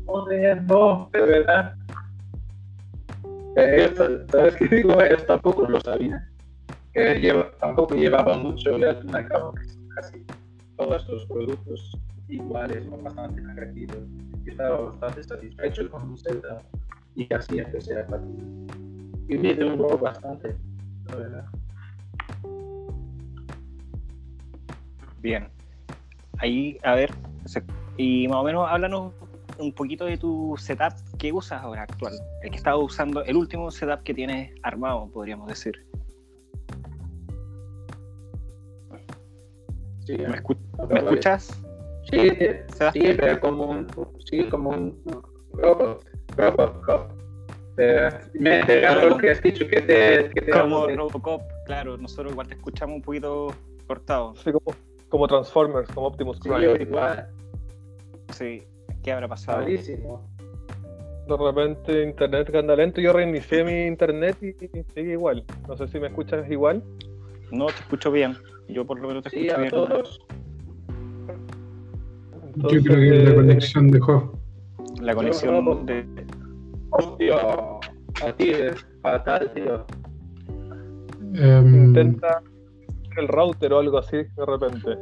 [0.68, 1.74] no, de verdad.
[3.56, 3.92] Eh,
[4.30, 5.02] ¿Sabes qué digo?
[5.02, 6.24] Ellos tampoco lo sabían.
[6.92, 9.54] Que lleva- tampoco llevaban mucho, y al fin y al cabo,
[9.94, 10.24] casi
[10.76, 13.42] todos estos productos iguales o bastante.
[14.44, 16.62] Yo estaba bastante satisfecho con un Zelda
[17.16, 18.76] y así empecé a patinar.
[19.28, 20.56] Y me duró bastante,
[21.08, 21.44] la verdad.
[25.20, 25.48] Bien.
[26.40, 27.10] Ahí, a ver,
[27.96, 29.12] y más o menos háblanos
[29.58, 32.14] un poquito de tu setup que usas ahora actual.
[32.42, 35.74] El que estaba usando, el último setup que tienes armado, podríamos decir.
[40.06, 41.62] Sí, ¿Me, escu- a ¿me ver, escuchas?
[42.10, 42.30] Sí,
[42.92, 43.86] sí, pero como un,
[44.24, 45.02] sí, como un
[45.52, 46.04] robot,
[46.36, 47.10] Robocop.
[47.76, 48.62] Eh, me
[49.06, 52.96] lo que has dicho que te, que te Como Robocop, claro, nosotros igual te escuchamos
[52.96, 53.54] un poquito
[53.86, 54.30] cortado.
[54.32, 54.74] Así como,
[55.10, 56.82] como Transformers, como Optimus Sí, Prime.
[56.82, 57.28] igual,
[58.32, 58.62] Sí,
[59.02, 59.66] ¿qué habrá pasado?
[59.66, 65.44] De repente internet anda lento, yo reinicié mi internet y, y sigue igual.
[65.68, 66.82] No sé si me escuchas igual.
[67.52, 68.36] No, te escucho bien.
[68.68, 69.70] Yo por lo menos te Sí, escucho a bien.
[69.70, 70.20] todos.
[72.56, 74.24] Yo creo que es la eh, conexión de Hoff.
[75.00, 76.04] La conexión de...
[76.90, 79.86] Oh, tío, a ti es fatal, tío.
[81.34, 82.42] Em, Intenta
[83.20, 84.98] el router o algo así de repente.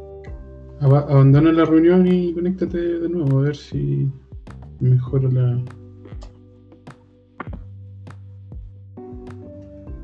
[0.80, 4.08] aba- abandona la reunión y conéctate de nuevo a ver si
[4.80, 5.62] mejora la.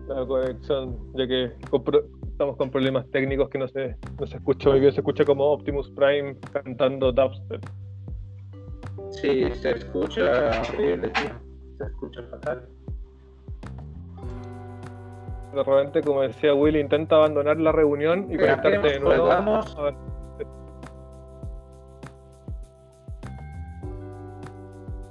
[0.09, 1.53] La conexión, ya que
[2.33, 5.44] estamos con problemas técnicos que no se, no se escucha muy bien, se escucha como
[5.53, 7.64] Optimus Prime cantando dubstep.
[9.11, 11.31] Sí, se escucha horrible, tío.
[11.79, 12.68] Se escucha fatal.
[15.54, 19.26] De repente, como decía Willy, intenta abandonar la reunión y Mira, conectarte de nuevo.
[19.26, 19.76] vamos.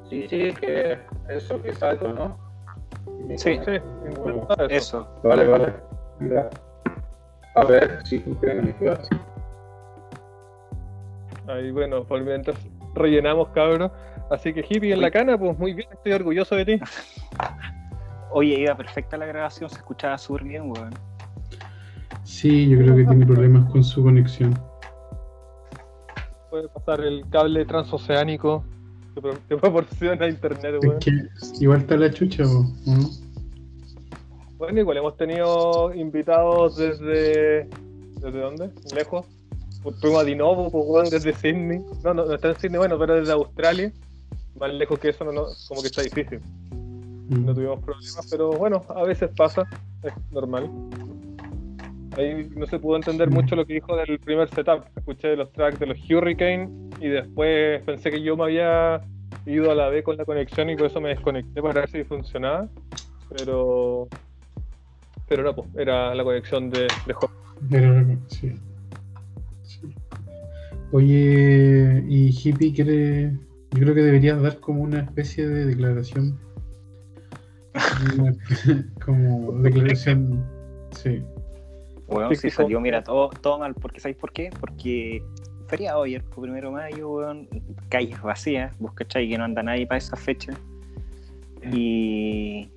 [0.10, 2.38] Sí, sí, que eso que salgo, ¿no?
[3.38, 3.38] Sí.
[3.38, 4.67] sí, intenta eso.
[4.69, 5.08] Eso.
[5.23, 5.73] Vale, vale.
[6.19, 6.49] Mira.
[7.56, 8.73] A ver si funciona.
[11.47, 12.58] Ahí, bueno, por mientras
[12.95, 13.91] rellenamos, cabros.
[14.29, 16.79] Así que hippie en la cana, pues muy bien, estoy orgulloso de ti.
[18.34, 20.89] Oye, iba perfecta la grabación, se escuchaba súper bien, weón.
[22.24, 24.58] Sí, yo creo que tiene problemas con su conexión.
[26.50, 28.63] Puede pasar el cable transoceánico
[29.15, 31.00] que, pro- que proporciona internet, Es weón.
[31.00, 31.12] que
[31.60, 33.10] igual está la chucha, po, ¿no?
[34.58, 37.67] Bueno, igual hemos tenido invitados desde.
[38.22, 38.69] ¿Desde dónde?
[38.96, 39.26] ¿Lejos?
[40.00, 41.82] Fuimos a Dinovo, pues, weón, desde Sydney.
[42.04, 43.91] No, no, no está en Sydney, bueno, pero desde Australia.
[44.58, 46.39] Más lejos que eso, no, no, como que está difícil.
[47.29, 49.67] No tuvimos problemas, pero bueno, a veces pasa,
[50.03, 50.69] es normal.
[52.17, 54.86] Ahí no se pudo entender mucho lo que dijo del primer setup.
[54.95, 59.01] Escuché los tracks de los Hurricane y después pensé que yo me había
[59.45, 62.03] ido a la B con la conexión y por eso me desconecté para ver si
[62.03, 62.67] funcionaba.
[63.36, 64.07] Pero.
[65.27, 67.15] Pero no, pues, era la conexión de, de.
[67.69, 68.53] Pero, sí.
[69.63, 69.95] Sí.
[70.91, 73.31] Oye, y Hippie quiere.
[73.71, 76.38] Yo creo que deberías dar como una especie de declaración.
[79.05, 80.43] Como declaración.
[80.91, 81.23] Sí.
[82.07, 83.73] Weón, Sí, si sí, salió, mira, todo, todo mal.
[83.73, 84.49] Porque, ¿Sabéis por qué?
[84.59, 85.23] Porque
[85.67, 87.47] feriado ayer, primero de mayo, weón,
[87.89, 90.53] calles vacías, vos cachai que no anda nadie para esa fecha.
[91.71, 92.69] Y,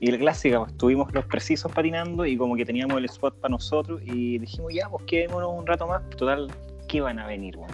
[0.00, 3.52] y la clásica, pues estuvimos los precisos patinando y como que teníamos el spot para
[3.52, 6.08] nosotros y dijimos, ya, pues quedémonos un rato más.
[6.10, 6.48] Total,
[6.88, 7.70] ¿qué van a venir, weón?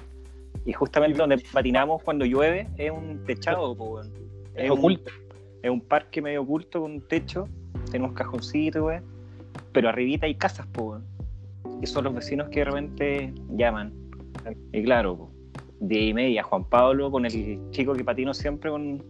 [0.64, 4.12] Y justamente donde patinamos cuando llueve es un techado, pues, weón.
[4.57, 5.11] Es un- oculto.
[5.67, 7.49] Es un parque medio oculto con un techo,
[7.91, 8.93] tenemos cajoncitos.
[9.73, 11.05] Pero arribita hay casas, weón.
[11.83, 13.93] Y son los vecinos que de repente llaman.
[14.73, 15.31] Y claro,
[15.81, 19.03] diez y media, Juan Pablo con el chico que patino siempre con.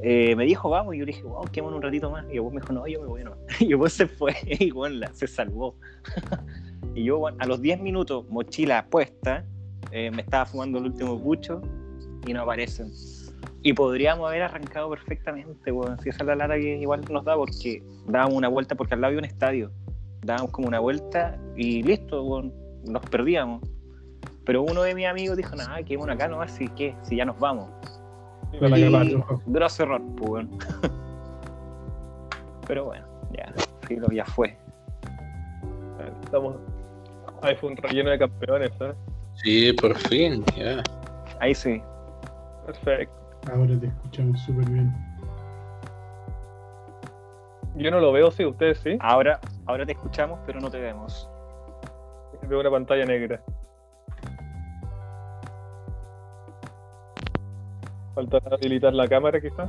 [0.00, 2.26] eh, me dijo, vamos, y yo le dije, wow, quémonos un ratito más.
[2.32, 3.32] Y vos me dijo, no, yo me voy, no.
[3.60, 5.76] Y vos se fue, y la- se salvó.
[6.94, 9.44] y yo, a los 10 minutos, mochila puesta,
[9.92, 11.62] eh, me estaba fumando el último pucho
[12.26, 12.90] y no aparecen.
[13.66, 15.98] Y podríamos haber arrancado perfectamente, weón.
[16.00, 19.00] Si esa es la lata que igual nos da, porque dábamos una vuelta, porque al
[19.00, 19.70] lado había un estadio.
[20.20, 22.52] Dábamos como una vuelta y listo, weón.
[22.86, 23.62] Nos perdíamos.
[24.44, 27.38] Pero uno de mis amigos dijo, nada, quedémonos acá nomás, si qué, si ya nos
[27.38, 27.70] vamos.
[28.52, 29.22] Y-.
[29.46, 30.50] Grosso error, pues, weón.
[32.66, 33.50] Pero bueno, ya,
[33.88, 34.58] filo, ya fue.
[36.22, 36.56] Estamos.
[37.40, 38.92] Ahí fue un relleno de campeones, ¿eh?
[39.36, 40.82] Sí, por fin, ya.
[41.40, 41.80] Ahí sí.
[42.66, 43.23] Perfecto.
[43.52, 44.92] Ahora te escuchamos súper bien.
[47.76, 48.96] Yo no lo veo, sí, ustedes sí.
[49.00, 51.28] Ahora, ahora te escuchamos, pero no te vemos.
[52.48, 53.42] Veo una pantalla negra.
[58.14, 59.68] Falta habilitar la cámara, quizás.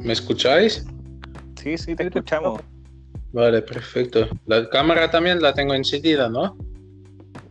[0.00, 0.86] ¿Me escucháis?
[1.56, 2.60] Sí, sí, te Sí, te escuchamos.
[3.36, 4.26] Vale, perfecto.
[4.46, 6.56] La cámara también la tengo encendida, ¿no?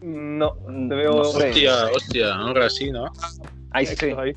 [0.01, 0.55] No,
[0.89, 1.11] te veo.
[1.11, 1.21] no.
[1.21, 3.05] Hostia, hostia, ahora sí, ¿no?
[3.69, 4.33] Ahí sí, Ahí,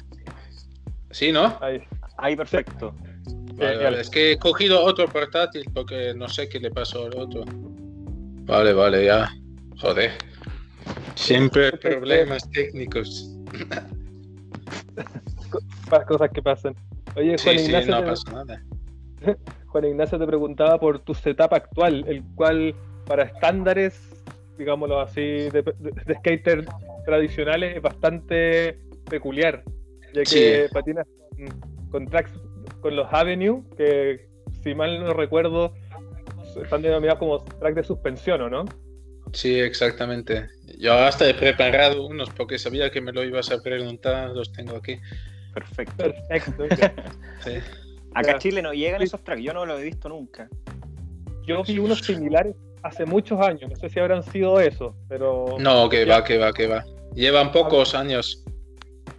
[1.10, 1.56] Sí, ¿no?
[1.62, 1.80] ahí.
[2.18, 2.94] ahí perfecto.
[3.54, 4.00] Vale, vale.
[4.02, 7.44] Es que he cogido otro portátil porque no sé qué le pasó al otro.
[8.44, 9.32] Vale, vale, ya.
[9.80, 10.12] Joder.
[11.14, 13.30] Siempre problemas técnicos.
[15.90, 16.76] Más cosas que pasan.
[17.16, 18.62] Oye, Juan, Sí, sí, no pasa nada.
[19.78, 22.74] Juan Ignacio te preguntaba por tu setup actual, el cual
[23.06, 24.00] para estándares,
[24.58, 26.64] digámoslo así, de, de- de skater
[27.06, 28.76] tradicionales es bastante
[29.08, 29.62] peculiar,
[30.12, 30.72] ya que Sí.
[30.74, 32.32] patinas con, con tracks,
[32.80, 34.26] con los Avenue, que
[34.64, 35.72] si mal no recuerdo
[36.60, 38.64] están denominados como tracks de suspensión, ¿o no?
[39.32, 40.48] Sí, exactamente.
[40.80, 44.74] Yo hasta he preparado unos porque sabía que me lo ibas a preguntar, los tengo
[44.74, 44.98] aquí.
[45.54, 46.12] Perfecto.
[46.28, 46.64] Perfecto.
[47.44, 47.52] Sí.
[48.14, 49.04] Acá en Chile no llegan Sí.
[49.06, 50.48] esos tracks, yo no lo he visto nunca.
[51.46, 55.56] Yo vi unos similares hace muchos años, no sé si habrán sido esos, pero...
[55.58, 56.18] No, que Ya.
[56.18, 56.84] va, que va, que va.
[57.14, 58.44] Llevan pocos años.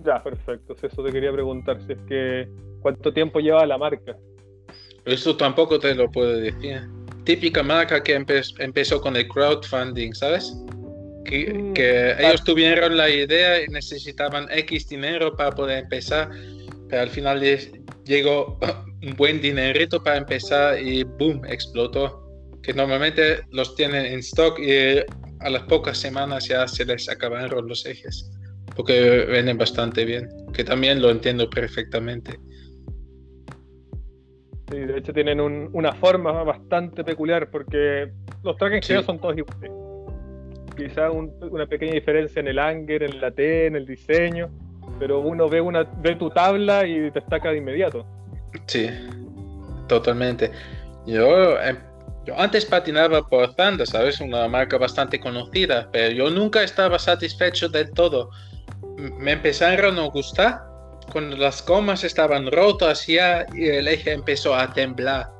[0.05, 0.75] Ya, perfecto.
[0.81, 2.47] Eso te quería preguntar, si es que
[2.81, 4.15] cuánto tiempo lleva la marca.
[5.05, 6.81] Esto tampoco te lo puedo decir.
[7.25, 10.53] Típica marca que empe- empezó con el crowdfunding, ¿sabes?
[11.25, 12.27] Que, Mm, que claro.
[12.29, 16.29] ellos tuvieron la idea y necesitaban X dinero para poder empezar,
[16.87, 17.39] pero al final
[18.09, 18.57] llegó
[19.03, 22.25] un buen dinerito para empezar y boom, explotó.
[22.61, 24.99] Que normalmente los tienen en stock y
[25.39, 28.29] a las pocas semanas ya se les acabaron los ejes,
[28.75, 32.37] porque venden bastante bien, que también lo entiendo perfectamente.
[34.69, 38.11] Sí, de hecho tienen un- una forma bastante peculiar porque
[38.43, 38.93] los trajes Sí.
[39.05, 39.71] son todos iguales.
[40.75, 44.49] Quizá un- una pequeña diferencia en el anger, en la T, en el diseño,
[44.99, 48.05] pero uno ve una ve tu tabla y te destaca de inmediato.
[48.67, 48.89] Sí,
[49.87, 50.51] totalmente.
[51.05, 51.77] Yo, em,
[52.25, 54.19] yo antes patinaba por Thunder, ¿sabes?
[54.19, 58.29] Una marca bastante conocida, pero yo nunca estaba satisfecho del todo.
[58.97, 60.61] Me empezaron a gustar
[61.11, 65.31] cuando las gomas estaban rotas ya y el eje empezó a temblar.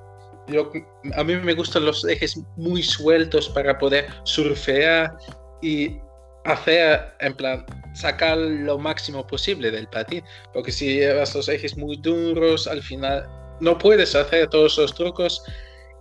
[0.47, 0.71] yo,
[1.15, 5.15] a mí me gustan los ejes muy sueltos para poder surfear
[5.61, 5.97] y
[6.45, 10.23] hacer, en plan, sacar lo máximo posible del patín.
[10.53, 13.27] Porque si llevas los ejes muy duros, al final
[13.59, 15.41] no puedes hacer todos los trucos.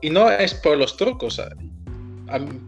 [0.00, 1.40] Y no es por los trucos.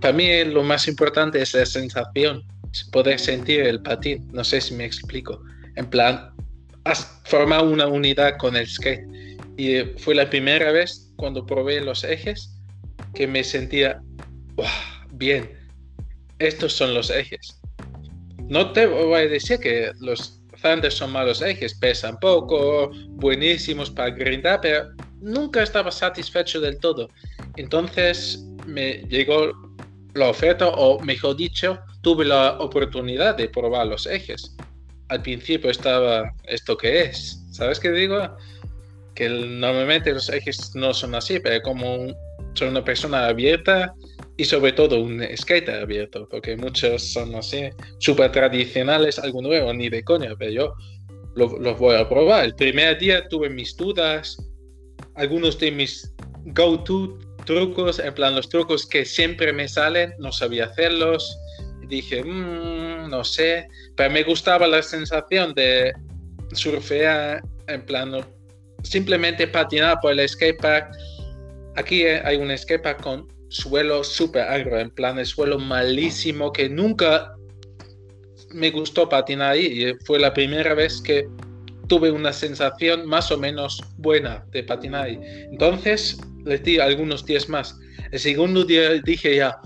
[0.00, 2.44] Para mí lo más importante es la sensación,
[2.92, 4.28] poder sentir el patín.
[4.32, 5.42] No sé si me explico.
[5.76, 6.30] En plan,
[6.84, 9.06] has formado una unidad con el skate.
[9.56, 12.56] Y fue la primera vez cuando probé los ejes
[13.14, 14.00] que me sentía
[15.12, 15.50] bien.
[16.38, 17.59] Estos son los ejes.
[18.50, 24.10] No te voy a decir que los Thunder son malos ejes, pesan poco, buenísimos para
[24.10, 27.08] grindar, pero nunca estaba satisfecho del todo.
[27.56, 29.52] Entonces me llegó
[30.14, 34.56] la oferta, o mejor dicho, tuve la oportunidad de probar los ejes.
[35.10, 37.40] Al principio estaba, ¿esto qué es?
[37.52, 38.36] ¿Sabes qué digo?
[39.14, 42.08] Que normalmente los ejes no son así, pero como
[42.54, 43.94] soy una persona abierta
[44.40, 49.90] y sobre todo un skater abierto, porque muchos son así, súper tradicionales, algo nuevo, ni
[49.90, 50.74] de coña, pero yo
[51.36, 52.46] los voy a probar.
[52.46, 54.38] El primer día tuve mis dudas,
[55.16, 56.14] algunos de mis
[56.54, 61.36] go-to trucos, en plan los trucos que siempre me salen, no sabía hacerlos.
[61.88, 65.92] Dije, mmm, no sé, pero me gustaba la sensación de
[66.54, 68.24] surfear en plan
[68.84, 70.90] simplemente patinar por el skatepark.
[71.76, 77.34] Aquí hay un skatepark con suelo súper agro, en plan de suelo malísimo que nunca
[78.52, 81.28] me gustó patinar ahí y fue la primera vez que
[81.88, 85.20] tuve una sensación más o menos buena de patinar ahí.
[85.50, 87.76] Entonces le di algunos días más.
[88.12, 89.58] El segundo día dije ya,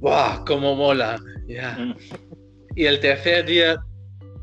[0.00, 0.44] ¡wow!
[0.46, 1.20] ¡Cómo mola!
[1.46, 1.76] Ya.
[1.78, 1.96] Mm.
[2.76, 3.76] Y el tercer día,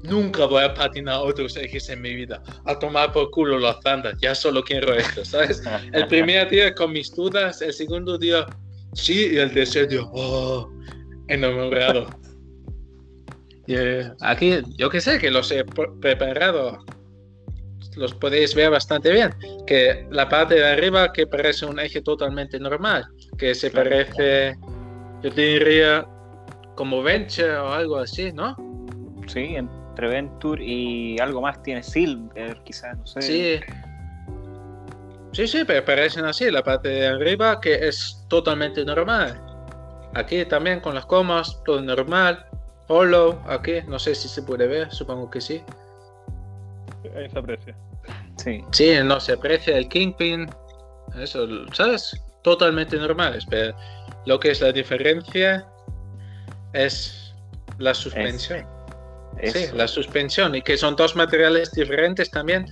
[0.04, 2.44] nunca voy a patinar otros ejes en mi vida.
[2.66, 4.16] A tomar por culo los zandas.
[4.22, 5.64] Ya solo quiero esto, ¿sabes?
[5.94, 8.46] El primer día con mis dudas, el segundo día,
[8.94, 10.70] sí, y el tercer día, ¡oh!
[11.28, 12.08] Enamorado.
[13.68, 14.16] Yeah.
[14.22, 15.64] Aquí, yo que sé, que los he
[16.02, 16.84] preparado
[17.96, 19.32] los podéis ver bastante bien,
[19.68, 23.06] que la parte de arriba que parece un eje totalmente normal,
[23.38, 24.58] que se parece,
[25.22, 26.08] yo diría,
[26.76, 28.56] como Venture o algo así, ¿no?
[29.28, 33.22] Sí, entre Venture y algo más tiene Silver, quizás, no sé.
[33.22, 33.60] Sí.
[35.32, 39.40] Sí, sí, pero parecen así, la parte de arriba que es totalmente normal.
[40.16, 42.46] Aquí también con las comas, todo normal.
[42.88, 45.64] Hollow, aquí, no sé si se puede ver, supongo que sí.
[47.16, 47.76] Ahí se aprecia.
[48.38, 48.64] Sí.
[48.72, 50.50] Sí, no se aprecia el Kingpin.
[51.20, 52.20] Eso, ¿sabes?
[52.42, 53.40] Totalmente normal.
[53.50, 53.76] Pero
[54.26, 55.68] lo que es la diferencia
[56.74, 57.36] es
[57.78, 58.66] la suspensión.
[59.44, 60.56] Sí, la suspensión.
[60.56, 62.66] Y que son dos materiales diferentes también.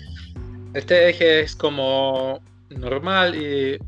[0.78, 3.80] Este eje es como normal y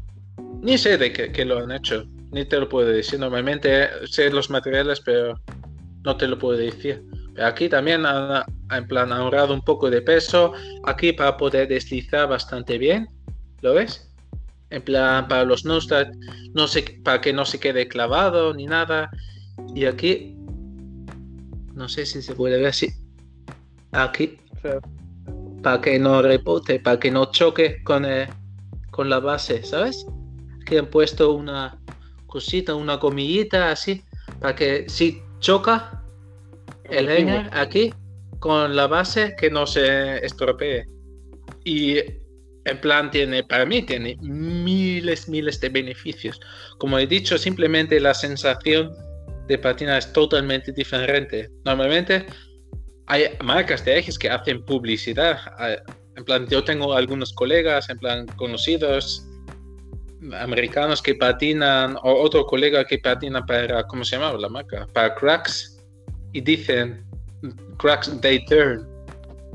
[0.64, 2.04] ni sé de qué, lo han hecho.
[2.32, 3.20] Ni te lo puedo decir.
[3.20, 5.40] Normalmente sé los materiales, pero
[6.04, 7.04] no te lo puedo decir.
[7.36, 12.28] Pero aquí también han, en plan ahorrado un poco de peso aquí para poder deslizar
[12.28, 13.08] bastante bien
[13.62, 14.12] ¿lo ves?
[14.70, 15.80] en plan para los no
[16.54, 19.10] no sé para que no se quede clavado ni nada
[19.74, 20.36] y aquí
[21.74, 22.90] no sé si se puede ver así
[23.92, 24.38] aquí
[25.62, 28.06] para que no repote para que no choque con,
[28.92, 30.06] con la base ¿sabes?
[30.62, 31.80] aquí han puesto una
[32.28, 34.04] cosita una comillita así
[34.40, 36.04] para que si choca
[36.90, 37.92] el hanger aquí
[38.40, 40.86] con la base que no se estropee.
[41.64, 46.40] Y en plan tiene, para mí tiene miles, miles de beneficios.
[46.78, 48.92] Como he dicho, simplemente la sensación
[49.48, 51.50] de patina es totalmente diferente.
[51.66, 52.26] Normalmente
[53.10, 55.40] hay marcas de ejes que hacen publicidad.
[56.16, 59.26] En plan, yo tengo algunos colegas, en plan, conocidos
[60.40, 64.88] americanos que patinan, o otro colega que patina para, ¿cómo se llama la marca?
[64.94, 65.82] Para cracks.
[66.34, 67.04] Y dicen,
[67.78, 68.88] cracks they turn,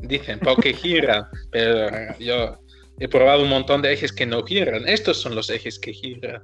[0.03, 2.59] dicen, porque giran, pero yo
[2.99, 4.89] he probado un montón de ejes que no giran.
[4.89, 6.43] Estos son los ejes que giran.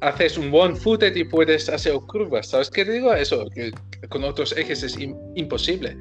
[0.00, 2.50] Haces un one footed y puedes hacer curvas.
[2.50, 3.12] ¿Sabes qué digo?
[3.12, 3.72] Eso, que
[4.08, 4.98] con otros ejes es
[5.34, 5.96] imposible.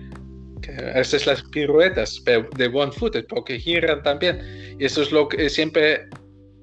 [0.96, 4.76] Haces las piruetas de one footed porque giran también.
[4.80, 6.08] Y eso es lo que siempre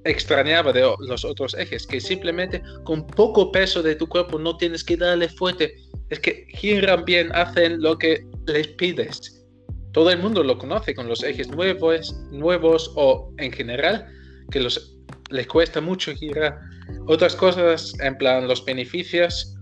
[0.05, 4.83] extrañaba de los otros ejes, que simplemente con poco peso de tu cuerpo no tienes
[4.83, 5.75] que darle fuerte
[6.11, 9.45] es que giran bien, hacen lo que les pides.
[9.93, 14.07] Todo el mundo lo conoce con los ejes nuevos, nuevos o en general,
[14.51, 16.59] que les cuesta mucho girar.
[17.07, 19.57] Otras cosas, en plan los beneficios,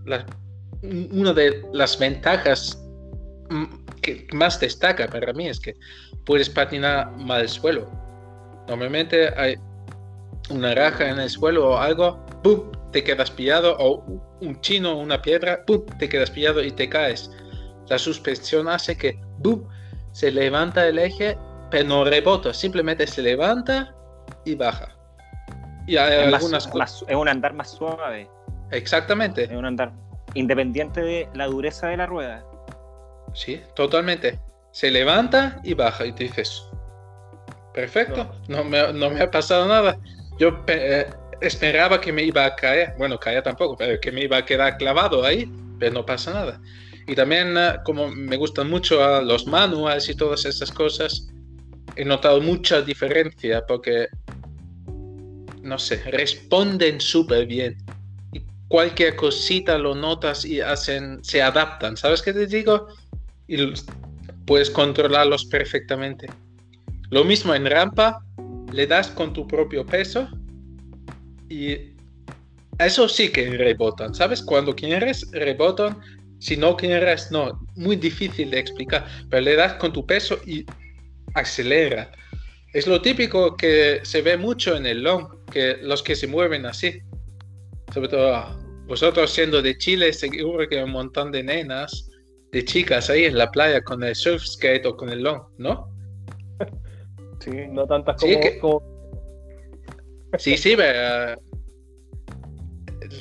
[0.81, 2.81] una de las ventajas
[3.49, 3.65] mm,
[4.01, 5.75] que más destaca para mí es que
[6.25, 7.89] puedes patinar mal el suelo.
[8.67, 9.55] Normalmente hay,
[10.49, 12.71] una raja en el suelo o algo, ¡pum!
[12.91, 14.03] te quedas pillado, o
[14.41, 15.85] un chino o una piedra, ¡pum!
[15.99, 17.29] te quedas pillado y te caes.
[17.87, 19.63] La suspensión hace que ¡pum!
[20.11, 21.37] se levanta el eje,
[21.69, 23.93] pero no rebota, simplemente se levanta
[24.45, 24.95] y baja.
[25.87, 28.29] Y hay Es, algunas más- es un andar más suave.
[28.71, 29.91] Exactamente, Es un andar
[30.33, 32.45] independiente de la dureza de la rueda.
[33.33, 34.39] sí, totalmente.
[34.71, 36.63] Se levanta y baja y te dices,
[37.73, 39.97] perfecto, no, me, no me ha pasado nada.
[40.37, 41.07] Yo eh,
[41.41, 44.77] esperaba que me iba a caer, bueno, caer tampoco, pero que me iba a quedar
[44.77, 46.61] clavado ahí, pero no pasa nada.
[47.07, 51.27] Y también, eh, como me gustan mucho ah, los manuals y todas esas cosas,
[51.95, 54.07] he notado mucha diferencia porque,
[55.61, 57.77] no sé, responden súper bien.
[58.69, 62.87] Cualquier cosita lo notas y hacen, se adaptan, ¿sabes qué te digo?
[63.47, 63.57] Y
[64.45, 66.27] puedes controlarlos perfectamente.
[67.09, 68.23] Lo mismo en rampa,
[68.71, 70.29] le das con tu propio peso
[71.49, 71.95] y
[72.79, 74.41] eso sí que rebotan, ¿sabes?
[74.41, 75.99] Cuando quieres, rebotan.
[76.39, 77.59] Si no quieres, no.
[77.75, 80.65] Muy difícil de explicar, pero le das con tu peso y
[81.33, 82.11] acelera.
[82.71, 86.65] Es lo típico que se ve mucho en el long, que los que se mueven
[86.65, 87.01] así.
[87.93, 92.09] Sobre todo vosotros siendo de Chile, seguro que hay un montón de nenas,
[92.51, 95.89] de chicas ahí en la playa con el surf skate o con el long, ¿no?
[97.39, 97.51] Sí.
[97.71, 98.99] No tantas Sí, como, que- como-
[100.37, 101.37] Sí, sí, pero, eh,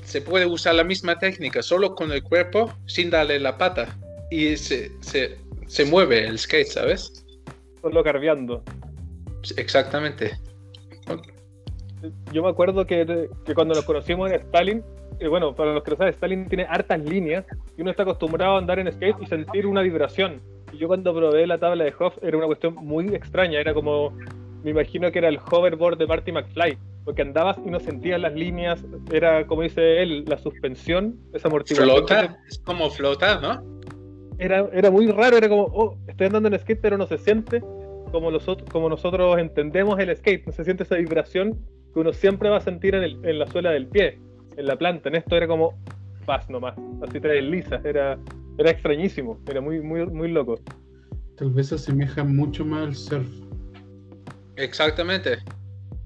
[0.03, 3.97] se puede usar la misma técnica, solo con el cuerpo, sin darle la pata.
[4.31, 5.39] Y se, se,
[5.69, 7.25] se mueve el skate, ¿sabes?
[7.81, 8.63] solo carbeando.
[9.57, 10.37] Exactamente.
[12.33, 14.83] Yo me acuerdo que, que cuando nos conocimos en Stalin,
[15.21, 17.45] eh, bueno, para los que no saben, Stalin tiene hartas líneas
[17.77, 20.41] y uno está acostumbrado a andar en skate y sentir una vibración.
[20.73, 24.17] Y yo cuando probé la tabla de Hoff era una cuestión muy extraña, era como,
[24.63, 28.35] me imagino que era el hoverboard de Marty McFly, porque andabas y no sentías las
[28.35, 31.97] líneas, era como dice él, la suspensión, esa amortiguación.
[31.97, 33.79] Flota, es como flotar, ¿no?
[34.39, 37.61] era, era muy raro, era como, oh, estoy andando en skate, pero no se siente
[38.13, 41.59] como, los, como nosotros entendemos el skate, no se siente esa vibración
[41.93, 44.19] que uno siempre va a sentir en, el- en la suela del pie,
[44.57, 45.09] en la planta.
[45.09, 45.75] En esto era como,
[46.27, 46.75] vas nomás,
[47.07, 48.19] así te deslizas, era,
[48.59, 50.57] era extrañísimo, era muy, muy, muy loco.
[51.37, 53.29] Tal vez se asemeja mucho más al surf.
[54.57, 55.39] Exactamente.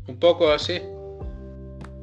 [0.06, 0.80] Un poco así.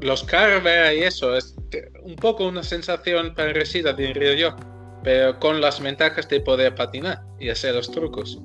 [0.02, 1.56] Los carver y eso, es
[2.04, 4.56] un poco una sensación parecida, diría yo.
[5.04, 8.42] Pero con las ventajas de poder patinar y hacer los trucos.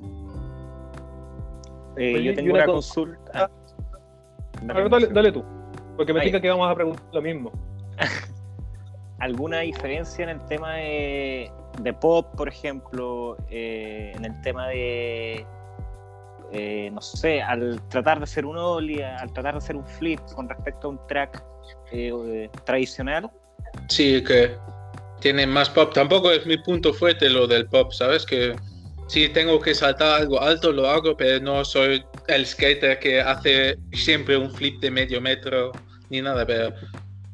[1.97, 3.51] Eh, yo tengo una una cosa- consulta.
[4.73, 5.43] Ver, dale, dale tú,
[5.95, 7.51] porque me diga que vamos a preguntar lo mismo.
[9.19, 11.51] ¿Alguna diferencia en el tema de,
[11.81, 13.37] de pop, por ejemplo?
[13.49, 15.45] eh, en el tema de,
[16.51, 20.19] eh, no sé, al tratar de hacer un ollie, al tratar de hacer un flip
[20.35, 21.43] con respecto a un track
[21.91, 23.29] eh, eh, tradicional?
[23.89, 24.55] Sí, que
[25.19, 25.93] tiene más pop.
[25.93, 28.25] Tampoco es mi punto fuerte lo del pop, ¿sabes?
[28.25, 28.55] Que
[29.07, 33.77] si tengo que saltar algo alto, lo hago, pero no soy el skater que hace
[33.93, 35.71] siempre un flip de medio metro
[36.09, 36.45] ni nada.
[36.45, 36.73] Pero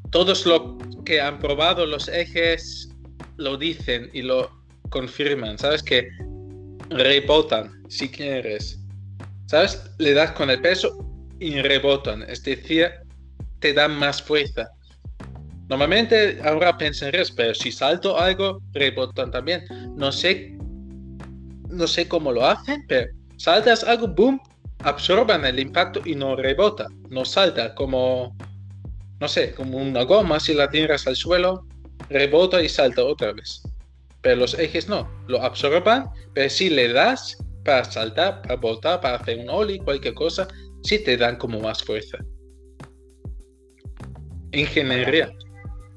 [0.09, 0.61] todos los
[1.05, 2.89] que han probado los ejes
[3.37, 4.51] lo dicen y lo
[4.89, 5.81] confirman, ¿sabes?
[5.81, 6.09] Que
[6.89, 8.77] rebotan si quieres.
[9.45, 9.81] ¿Sabes?
[9.97, 11.05] Le das con el peso
[11.39, 12.23] y rebotan.
[12.23, 12.91] Es decir,
[13.59, 14.69] te dan más fuerza.
[15.69, 19.63] Normalmente ahora pensarías, pero si salto algo, rebotan también.
[19.95, 20.57] No sé,
[21.71, 24.39] no sé cómo lo hacen, pero saltas algo, boom,
[24.83, 28.35] absorban el impacto y no rebota, no salta como,
[29.19, 31.65] no sé, como una goma, si la tiras al suelo,
[32.09, 33.61] rebota y salta otra vez.
[34.21, 39.17] Pero los ejes no, lo absorban, pero si le das para saltar, para botar, para
[39.17, 40.47] hacer un ollie, cualquier cosa,
[40.83, 42.17] sí te dan como más fuerza.
[44.51, 45.31] Ingeniería.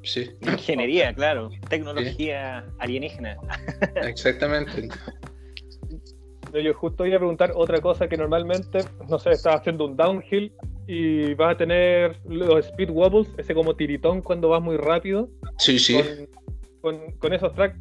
[0.03, 1.51] Sí, Ingeniería, claro.
[1.71, 3.37] Tecnología alienígena.
[4.03, 4.89] exactamente.
[6.61, 8.79] Yo justo iba a preguntar otra cosa que normalmente,
[9.09, 10.53] no sé, estás haciendo un downhill
[10.87, 15.29] y vas a tener los speed wobbles, ese como tiritón cuando vas muy rápido.
[15.59, 15.95] Sí, sí.
[16.81, 17.79] Con, con- con esos tracks,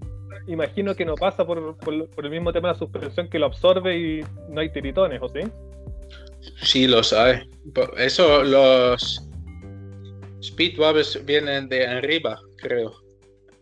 [0.48, 3.46] imagino que no pasa por, por- por el mismo tema de la suspensión que lo
[3.48, 5.42] absorbe y no hay tiritones, ¿o sí?
[6.62, 7.50] Sí, hay.
[7.74, 9.30] Por Eso, los
[10.42, 12.94] speed wobbles vienen de arriba, creo.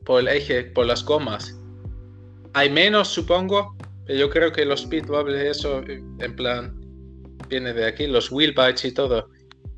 [0.05, 1.57] Por el eje, por las gomas.
[2.53, 3.75] Hay menos, supongo,
[4.17, 6.79] yo creo que los speed wobbles, eso, en plan,
[7.49, 8.07] viene de aquí.
[8.07, 9.29] Los wheel bites y todo.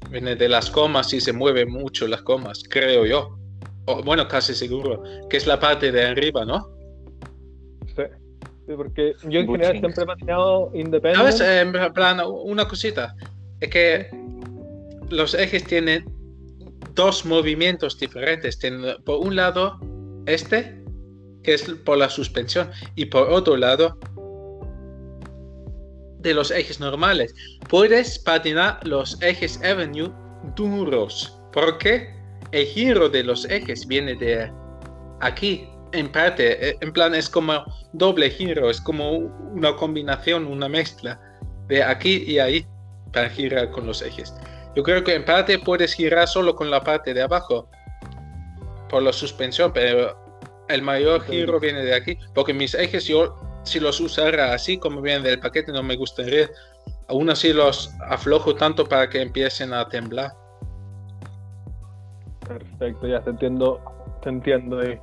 [0.09, 3.37] Viene de las gomas y se mueven mucho las gomas, creo yo.
[3.85, 5.03] O, bueno, casi seguro.
[5.29, 6.69] Que es la parte de arriba, ¿no?
[7.95, 8.03] Sí.
[8.65, 11.37] Sí, porque yo en general siempre he patinado independiente.
[11.37, 11.41] ¿Sabes?
[11.41, 13.13] Eh, En plan, una cosita.
[13.59, 14.09] Es que
[15.09, 16.05] los ejes tienen
[16.93, 18.57] dos movimientos diferentes.
[18.57, 19.79] Tiene, por un lado,
[20.27, 20.81] este,
[21.43, 23.99] que es por la suspensión, y por otro lado,
[26.23, 27.35] de los ejes normales.
[27.69, 30.11] Puedes patinar los ejes Avenue
[30.55, 32.13] duros, porque
[32.51, 34.51] el giro de los ejes viene de
[35.21, 37.63] aquí, en parte, eh, en plan es como
[37.93, 41.19] doble giro, es como una combinación, una mezcla
[41.67, 42.65] de aquí y ahí
[43.11, 44.33] para girar con los ejes.
[44.75, 47.69] Yo creo que en parte puedes girar solo con la parte de abajo
[48.89, 50.17] por la suspensión, pero
[50.69, 55.01] el mayor giro viene de aquí, porque mis ejes yo si los usara así como
[55.01, 56.49] vienen del paquete no me gustaría.
[57.07, 60.31] Aún así los aflojo tanto para que empiecen a temblar.
[62.47, 63.79] Perfecto, ya te entiendo,
[64.21, 64.99] te entiendo ahí.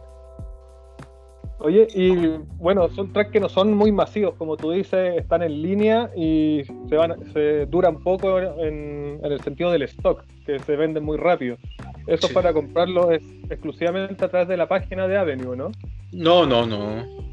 [1.62, 2.16] Oye, y
[2.56, 6.62] bueno, son tracks que no son muy masivos, como tú dices, están en línea y
[6.88, 11.58] se van, se duran poco en, el sentido del stock, que se venden muy rápido.
[12.06, 12.34] Eso Sí.
[12.34, 15.70] para comprarlo es exclusivamente a través de la página de Avenue, ¿no?
[16.12, 17.30] No, no, no.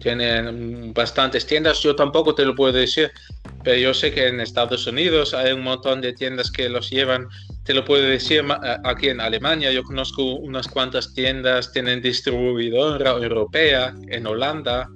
[0.00, 3.10] Tienen bastantes tiendas, yo tampoco te lo puedo decir,
[3.64, 7.26] pero yo sé que en Estados Unidos hay un montón de tiendas que los llevan.
[7.64, 13.10] Te lo puedo decir ma- aquí en Alemania, yo conozco unas cuantas tiendas, tienen distribuidora
[13.12, 14.88] europea en Holanda,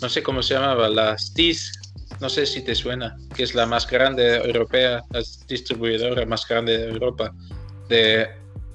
[0.00, 1.72] no sé cómo se llamaba, la Stis,
[2.20, 6.78] no sé si te suena, que es la más grande europea, la distribuidora más grande
[6.78, 7.30] de Europa,
[7.88, 8.28] de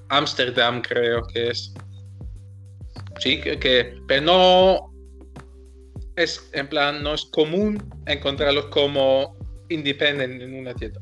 [0.10, 1.74] Ámsterdam creo que es.
[3.20, 4.94] Sí, que, que- pero no
[6.18, 9.36] es en plan, no es común encontrarlos como
[9.70, 11.00] independent en una tienda.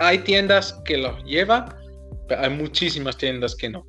[0.00, 1.66] Hay tiendas que los llevan,
[2.26, 3.86] pero hay muchísimas tiendas que no.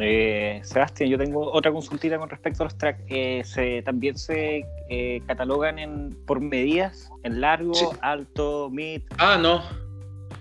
[0.00, 3.02] Eh, Sebastián, yo tengo otra consultita con respecto a los tracks.
[3.08, 7.84] Eh, se, también se eh, catalogan en, por medidas, en largo, Sí.
[8.00, 9.02] alto, mid.
[9.18, 9.62] Ah, no.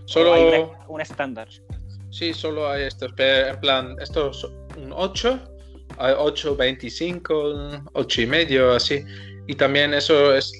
[0.05, 1.47] Solo, hay un estándar.
[2.09, 4.43] sí, solo hay estos, pero en plan, esto es
[4.77, 5.39] un 8,
[6.01, 9.03] hay 8, 25, 8 y medio, así.
[9.47, 10.51] Y también eso es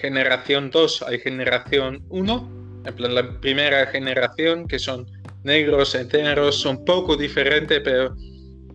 [0.00, 5.06] generación 2, hay generación 1, en plan la primera generación que son
[5.44, 8.14] negros enteros, son poco diferentes, pero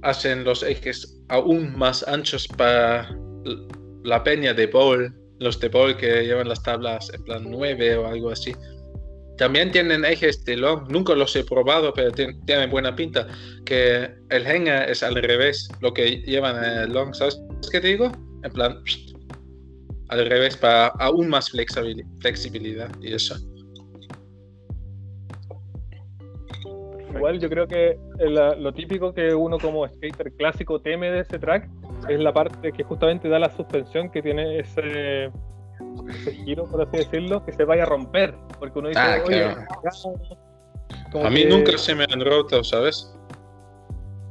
[0.03, 3.09] hacen los ejes aún más anchos para
[4.03, 8.07] la peña de bowl, los de bowl que llevan las tablas en plan 9 o
[8.07, 8.53] algo así.
[9.41, 13.25] También tienen ejes de long, nunca los he probado, pero tien- tienen buena pinta.
[13.65, 17.87] Que el hanger es al revés, lo que llevan en el long, ¿sabes qué te
[17.87, 18.11] digo?
[18.43, 18.77] En plan,
[20.09, 23.35] al revés, para aún más flexibili- flexibilidad y eso.
[27.15, 31.39] Igual yo creo que la- lo típico que uno como skater clásico teme de ese
[31.39, 31.67] track
[32.07, 35.31] es la parte que justamente da la suspensión que tiene ese
[36.45, 38.35] giro, por así decirlo, que se vaya a romper.
[38.59, 39.65] Porque uno dice, Ah, oye, claro.
[41.11, 43.13] como A mí que- nunca se me han roto, ¿sabes?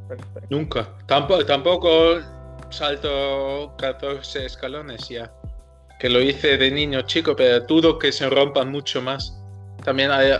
[0.08, 0.40] Perfecto.
[0.50, 0.88] Nunca.
[1.06, 1.88] Tampoco, tampoco
[2.70, 5.32] salto 14 escalones ya.
[5.98, 9.36] Que lo hice de niño chico, pero dudo que se rompan mucho más.
[9.84, 10.32] También hay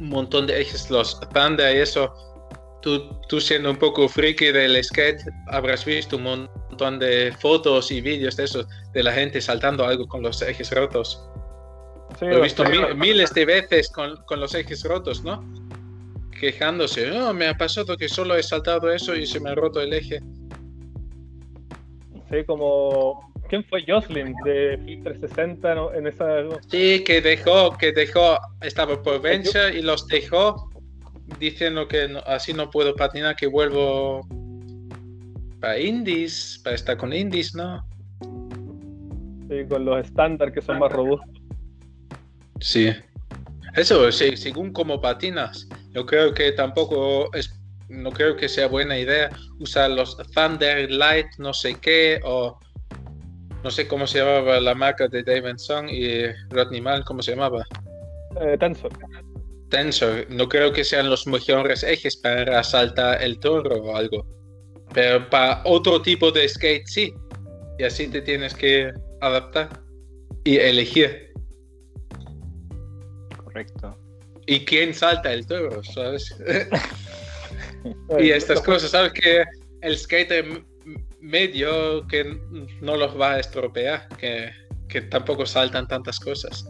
[0.00, 2.12] un montón de ejes, los Thunder y eso.
[2.80, 8.00] Tú, tú siendo un poco friki del skate, habrás visto un montón de fotos y
[8.00, 11.22] vídeos de eso, de la gente saltando algo con los ejes rotos.
[12.18, 12.64] Sí, Lo he visto
[12.96, 15.44] miles de veces con, con los ejes rotos, ¿no?
[16.38, 19.80] Quejándose, no, me ha pasado que solo he saltado eso y se me ha roto
[19.80, 20.20] el eje.
[22.30, 23.32] Sí, como.
[23.48, 25.92] ¿Quién fue Jocelyn de Flip 360 ¿no?
[25.92, 26.24] en esa.
[26.68, 30.70] Sí, que dejó, que dejó, estaba por venture y los dejó
[31.38, 34.22] diciendo que no- así no puedo patinar, que vuelvo
[35.62, 37.86] para indies, para estar con indies, ¿no?
[39.48, 41.30] sí, con los estándar que son más robustos?
[42.60, 42.92] Sí.
[43.76, 47.54] Eso, sí, según cómo patinas, yo creo que tampoco es,
[47.88, 52.58] no creo que sea buena idea usar los Thunder Light, no sé qué, o
[53.62, 57.64] no sé cómo se llamaba la marca de Davidson y Rodney Mal, ¿cómo se llamaba?
[58.40, 58.90] Eh, Tensor.
[59.70, 64.41] Tensor, no creo que sean los mejores ejes para saltar el toro o algo.
[64.94, 67.14] Pero para otro tipo de skate sí.
[67.78, 69.68] Y así te tienes que adaptar
[70.44, 71.32] y elegir.
[73.44, 73.96] Correcto.
[74.46, 75.82] ¿Y quién salta el toro?
[75.84, 76.34] ¿Sabes?
[78.18, 79.12] y estas cosas, ¿sabes?
[79.12, 79.44] Que
[79.80, 80.64] el skater
[81.20, 82.24] medio que
[82.80, 84.50] no los va a estropear, que,
[84.88, 86.64] que tampoco saltan tantas cosas.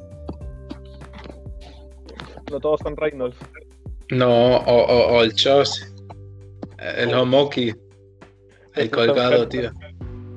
[2.51, 3.37] No todos son Reynolds.
[4.11, 5.87] No, o, o- o el Chos,
[6.79, 7.73] el Homoki,
[8.75, 9.71] el colgado, tío.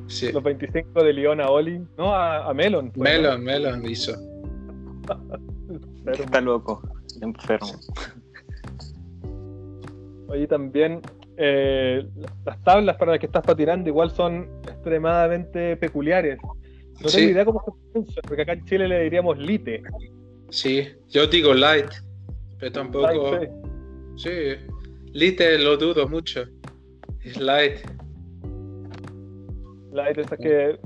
[0.07, 0.31] Sí.
[0.31, 1.81] Los 25 de León a Oli.
[1.97, 2.91] No, a, a Melon.
[2.95, 4.15] Melon, Melon hizo.
[6.07, 6.81] Está loco,
[7.21, 7.67] enfermo.
[10.27, 11.01] Oye, también
[11.37, 12.07] eh,
[12.45, 16.37] las tablas para las que estás patinando igual son extremadamente peculiares.
[17.01, 17.17] No Sí.
[17.17, 19.83] tengo idea cómo se pronuncia, porque acá en Chile le diríamos lite.
[20.49, 21.89] Sí, yo digo light,
[22.59, 23.07] pero tampoco.
[23.35, 23.49] Light,
[24.15, 24.29] sí.
[24.29, 24.31] Sí,
[25.13, 26.45] lite lo dudo mucho.
[27.23, 27.79] Es light.
[29.95, 30.77] Light, esas que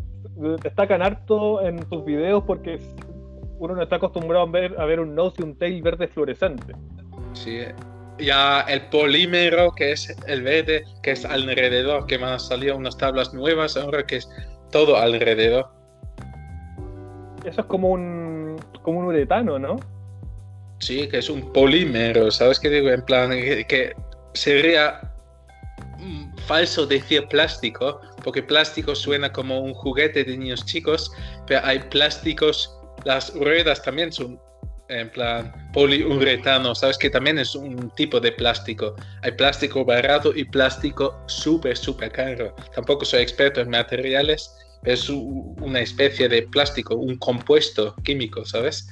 [0.63, 2.79] destacan harto en tus videos porque
[3.59, 6.73] uno no está acostumbrado a ver, a ver un nose y un tail verde fluorescente.
[7.33, 7.59] Sí.
[8.17, 12.97] Ya el polímero, que es el verde, que es alrededor, que van a salir unas
[12.97, 14.29] tablas nuevas ahora que es
[14.71, 15.67] todo alrededor.
[17.45, 19.77] Eso es como un, como un uretano, ¿no?
[20.79, 22.89] Sí, que es un polímero, ¿sabes qué digo?
[22.89, 23.93] En plan, que, que
[24.33, 25.01] sería
[26.49, 31.11] falso decir plástico, porque plástico suena como un juguete de niños chicos,
[31.45, 32.75] pero hay plásticos,
[33.05, 34.39] las ruedas también son
[34.87, 36.97] en plan poliuretano, ¿sabes?
[36.97, 38.95] Que también es un tipo de plástico.
[39.21, 42.55] Hay plástico barato y plástico súper, súper caro.
[42.73, 48.87] Tampoco soy experto en materiales, pero es una especie de plástico, un compuesto químico, ¿sabes?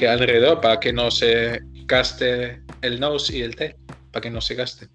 [0.00, 3.76] que alrededor para que no se gaste el nose y el té,
[4.12, 4.88] para que no se gaste.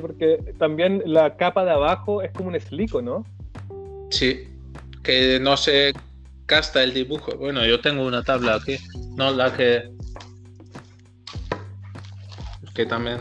[0.00, 3.24] Porque también la capa de abajo es como un slico, ¿no?
[4.10, 4.48] Sí,
[5.02, 5.92] que no se
[6.46, 7.36] gasta el dibujo.
[7.36, 8.76] Bueno, yo tengo una tabla aquí,
[9.16, 9.90] no la que
[12.74, 13.18] que también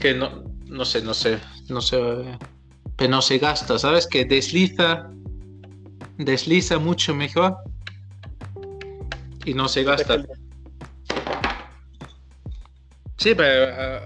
[0.00, 1.38] que no no sé, no sé,
[1.68, 1.98] no sé,
[2.96, 4.06] pero no se gasta, ¿sabes?
[4.06, 5.08] Que desliza
[6.18, 7.56] desliza mucho mejor
[9.44, 10.22] y no se gasta.
[13.16, 14.00] Sí, pero ah,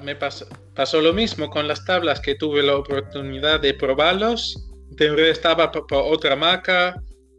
[0.00, 4.68] me pasó, pasó lo mismo con las tablas que tuve la oportunidad de probarlos.
[4.90, 6.94] De- Estaba por, por otra marca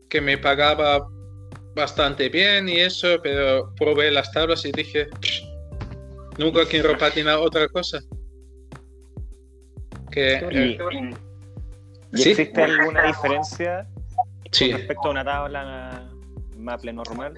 [0.10, 1.08] que me pagaba
[1.76, 5.44] bastante bien y eso, pero probé las tablas y dije, "Psh,
[6.38, 8.00] nunca quiero patinar otra cosa.
[10.12, 10.78] Que, ¿Y, eh,
[12.14, 12.30] y ¿Sí?
[12.30, 13.88] existe alguna diferencia
[14.52, 16.08] sí, respecto a una tabla
[16.56, 17.34] Maple normal?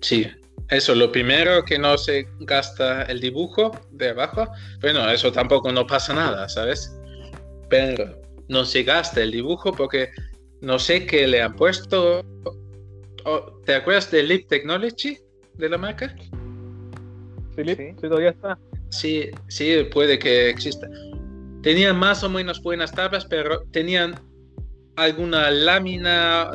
[0.00, 0.26] Sí,
[0.70, 4.48] eso, lo primero que no se gasta el dibujo de abajo,
[4.80, 6.96] bueno, eso tampoco no pasa nada, ¿sabes?
[7.68, 10.10] Pero no se gasta el dibujo porque
[10.60, 12.24] no sé qué le han puesto.
[13.24, 15.18] Oh, ¿Te acuerdas de Lip Technology
[15.54, 16.14] de la marca?
[17.56, 17.74] Sí.
[17.74, 18.58] sí, todavía está.
[18.90, 20.88] Sí, sí, puede que exista.
[21.62, 24.14] Tenían más o menos buenas tablas, pero tenían
[24.96, 26.50] alguna lámina,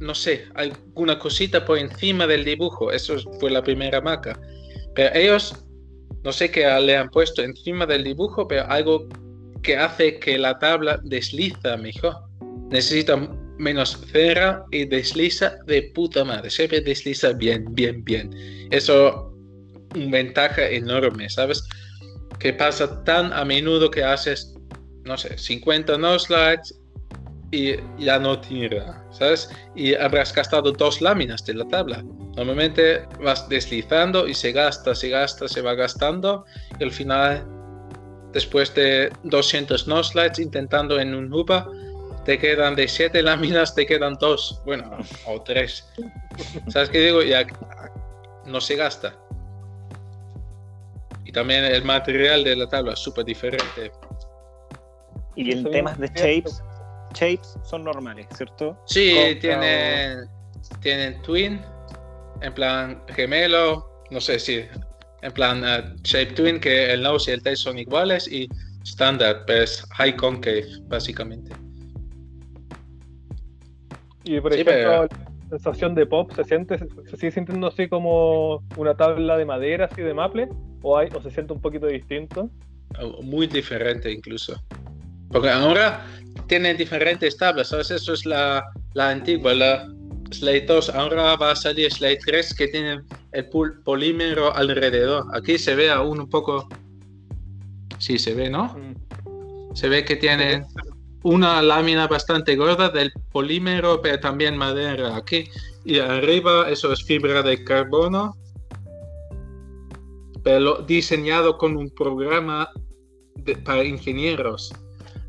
[0.00, 2.90] no sé, alguna cosita por encima del dibujo.
[2.90, 4.38] Eso fue la primera marca.
[4.94, 5.64] Pero ellos,
[6.24, 9.08] no sé qué le han puesto encima del dibujo, pero algo
[9.62, 12.16] que hace que la tabla desliza mejor.
[12.70, 13.16] Necesita
[13.58, 16.50] menos cera y desliza de puta madre.
[16.50, 18.30] Siempre desliza bien, bien, bien.
[18.70, 19.34] Eso,
[19.94, 21.62] una ventaja enorme, ¿sabes?
[22.38, 24.54] Que pasa tan a menudo que haces,
[25.04, 26.81] no sé, 50 no slides
[27.52, 29.50] y ya no tira, ¿sabes?
[29.76, 32.02] Y habrás gastado dos láminas de la tabla.
[32.34, 36.46] Normalmente vas deslizando y se gasta, se gasta, se va gastando
[36.80, 37.46] y al final,
[38.32, 41.68] después de 200 no slides intentando en un hupa,
[42.24, 44.90] te quedan de 7 láminas, te quedan dos, bueno,
[45.26, 45.86] o tres.
[46.68, 47.22] ¿Sabes qué digo?
[47.22, 47.46] Ya
[48.46, 49.14] no se gasta.
[51.26, 53.92] Y también el material de la tabla es súper diferente.
[55.36, 56.62] Y en temas de shapes,
[57.12, 58.78] shapes son normales, ¿cierto?
[58.86, 60.18] Sí, Contra tienen,
[60.80, 61.60] tienen twin,
[62.40, 64.64] en plan gemelo, no sé si,
[65.22, 68.48] en plan eh, shape twin, que el nose y el tail son iguales, y
[68.84, 71.54] standard, pero es high concave, básicamente.
[74.24, 75.08] Y por Sí, ejemplo, la
[75.50, 80.02] sensación de pop, ¿se siente, se sigue sintiendo así como una tabla de madera, así
[80.02, 80.48] de maple?
[80.82, 82.50] ¿O, hay, o se siente un poquito distinto?
[83.00, 84.54] o Muy diferente incluso.
[85.32, 86.06] Porque ahora
[86.46, 87.90] tienen diferentes tablas, ¿sabes?
[87.90, 88.64] Eso es la,
[88.94, 89.88] la antigua, la
[90.30, 90.90] Slate 2.
[90.90, 93.00] Ahora va a salir Slate 3 que tiene
[93.32, 95.24] el pol- polímero alrededor.
[95.34, 96.68] Aquí se ve aún un poco...
[97.98, 98.64] Sí, se ve, ¿no?
[98.74, 99.74] Mm.
[99.74, 100.66] Se ve que tienen
[101.22, 105.44] una lámina bastante gorda del polímero, pero también madera aquí.
[105.84, 108.36] Y arriba eso es fibra de carbono,
[110.42, 112.68] pero diseñado con un programa
[113.36, 114.72] de- para ingenieros.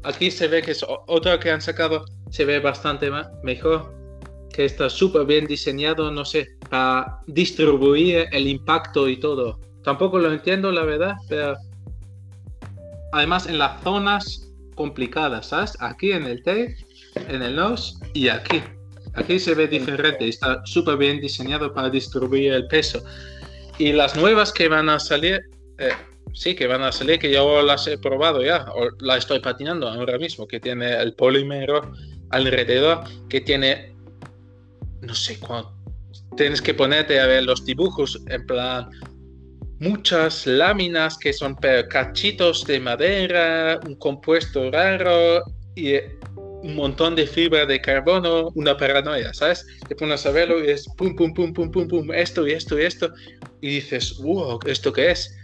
[0.03, 3.93] Aquí se ve que es o- otro que han sacado, se ve bastante ma- mejor,
[4.51, 9.59] que está súper bien diseñado, no sé, para distribuir el impacto y todo.
[9.83, 11.55] Tampoco lo entiendo, la verdad, pero
[13.11, 15.77] además en las zonas complicadas, ¿sabes?
[15.79, 16.75] Aquí en el T,
[17.29, 18.61] en el nose y aquí.
[19.15, 23.03] Aquí se ve diferente, está súper bien diseñado para distribuir el peso.
[23.77, 25.41] Y las nuevas que van a salir,
[25.77, 25.89] eh,
[26.33, 29.87] sí, que van a salir, que yo las he probado ya, o la estoy patinando
[29.87, 31.91] ahora mismo, que tiene el polímero
[32.29, 33.95] alrededor, que tiene,
[35.01, 35.73] no sé cuánto,
[36.35, 38.89] tienes que ponerte a ver los dibujos, en plan,
[39.79, 41.55] muchas láminas que son
[41.89, 45.43] cachitos de madera, un compuesto raro
[45.75, 45.95] y
[46.35, 49.65] un montón de fibra de carbono, una paranoia, ¿sabes?
[49.87, 52.79] Te pones a verlo y es pum, pum, pum, pum, pum, pum, esto y esto
[52.79, 53.13] y esto,
[53.61, 55.35] y dices, wow, ¿esto qué es?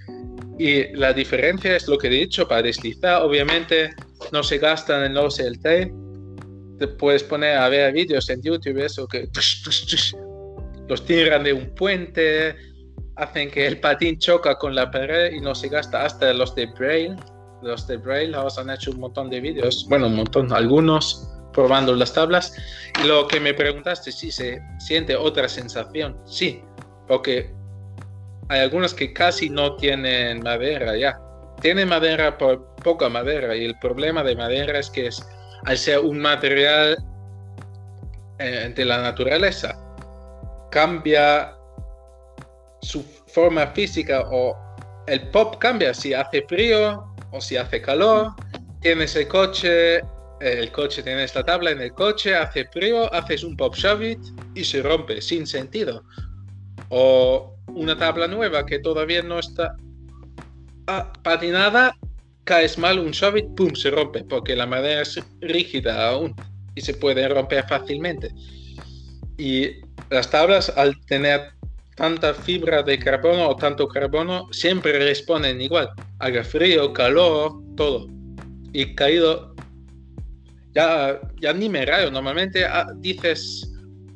[0.59, 3.91] Y la diferencia es lo que he dicho, para deslizar, obviamente
[4.33, 5.63] no se gastan en los LT,
[6.77, 9.29] te puedes poner a ver vídeos en YouTube, eso que
[10.87, 12.55] los tiran de un puente,
[13.15, 16.65] hacen que el patín choca con la pared y no se gasta hasta los de
[16.67, 17.15] Braille.
[17.61, 21.93] Los de Braille los han hecho un montón de vídeos, bueno, un montón, algunos probando
[21.95, 22.53] las tablas.
[23.01, 26.61] Y lo que me preguntaste, si se siente otra sensación, sí,
[27.07, 27.53] porque
[28.49, 31.19] hay algunos que casi no tienen madera ya.
[31.61, 35.25] Tienen madera por poca madera y el problema de madera es que es,
[35.65, 36.97] al ser un material
[38.39, 39.77] eh, de la naturaleza,
[40.71, 41.55] cambia
[42.81, 44.57] su forma física o
[45.07, 48.31] el pop cambia si hace frío o si hace calor.
[48.81, 50.01] Tienes el coche,
[50.39, 54.17] el coche tiene esta tabla en el coche, hace frío, haces un pop shove
[54.55, 56.03] y se rompe sin sentido.
[56.89, 59.75] O una tabla nueva que todavía no está
[61.23, 61.95] patinada,
[62.43, 66.33] caes mal un shove pum, se rompe porque la madera es rígida aún
[66.75, 68.29] y se puede romper fácilmente.
[69.37, 69.71] Y
[70.09, 71.51] las tablas al tener
[71.95, 75.89] tanta fibra de carbono o tanto carbono siempre responden igual.
[76.19, 78.07] Haga frío, calor, todo.
[78.73, 79.53] Y caído,
[80.73, 82.09] ya, ya ni me rayo.
[82.09, 83.71] Normalmente ah, dices,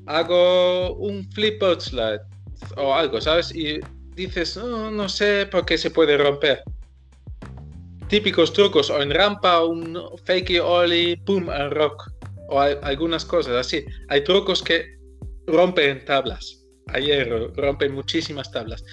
[0.08, 2.33] hago un flip out slide
[2.78, 3.54] o algo, ¿sabes?
[3.56, 3.80] Y
[4.16, 6.62] dices, oh, no sé por qué se puede romper.
[8.08, 12.12] Típicos trucos, o en rampa, un fakey ollie, boom, en rock.
[12.50, 13.84] O algunas cosas así.
[14.10, 14.86] Hay trucos que
[15.48, 18.84] rompen tablas ayer rompe muchísimas tablas.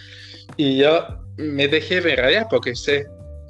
[0.56, 1.06] Y yo
[1.36, 3.06] me dejé ver allá porque sé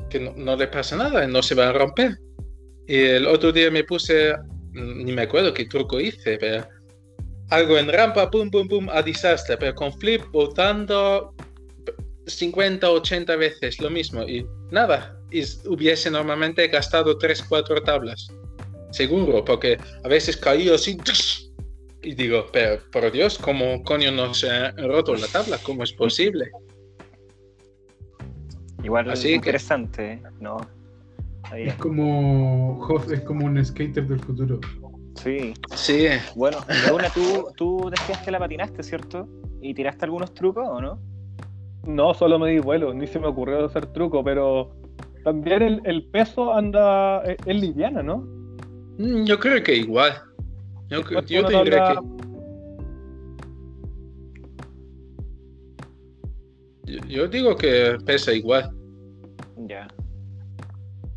[0.08, 2.16] que no, le pasa nada, no se va a romper.
[2.86, 4.34] Y el otro día me puse,
[4.72, 6.66] ni me acuerdo qué truco hice, pero
[7.50, 11.34] algo en rampa, pum, pum, pum, a desastre, pero con flip botando
[12.26, 18.28] 50, 80 veces lo mismo y nada, y hubiese normalmente gastado 3, 4 tablas.
[18.90, 20.96] Seguro, porque a veces caí así,
[22.02, 25.58] y digo, pero por Dios, ¿cómo coño no se ha roto la tabla?
[25.62, 26.50] ¿Cómo es posible?
[28.82, 30.58] Igual Así interesante, ¿no?
[31.54, 32.78] Es como
[33.12, 34.60] es como un skater del futuro.
[35.16, 35.54] Sí.
[35.74, 36.08] Sí.
[36.34, 36.58] Bueno,
[37.14, 39.28] tú, tú decías que la patinaste, ¿cierto?
[39.60, 40.98] ¿Y tiraste algunos trucos o no?
[41.86, 44.70] No, solo me di vuelo, ni se me ocurrió hacer truco, pero
[45.24, 48.18] también el, el peso anda, es, es liviana, ¿no?
[48.98, 50.12] Mm, yo creo que igual.
[50.88, 51.98] Yo, yo te diré que.
[57.08, 58.70] Yo, digo que pesa igual.
[59.68, 59.86] Ya.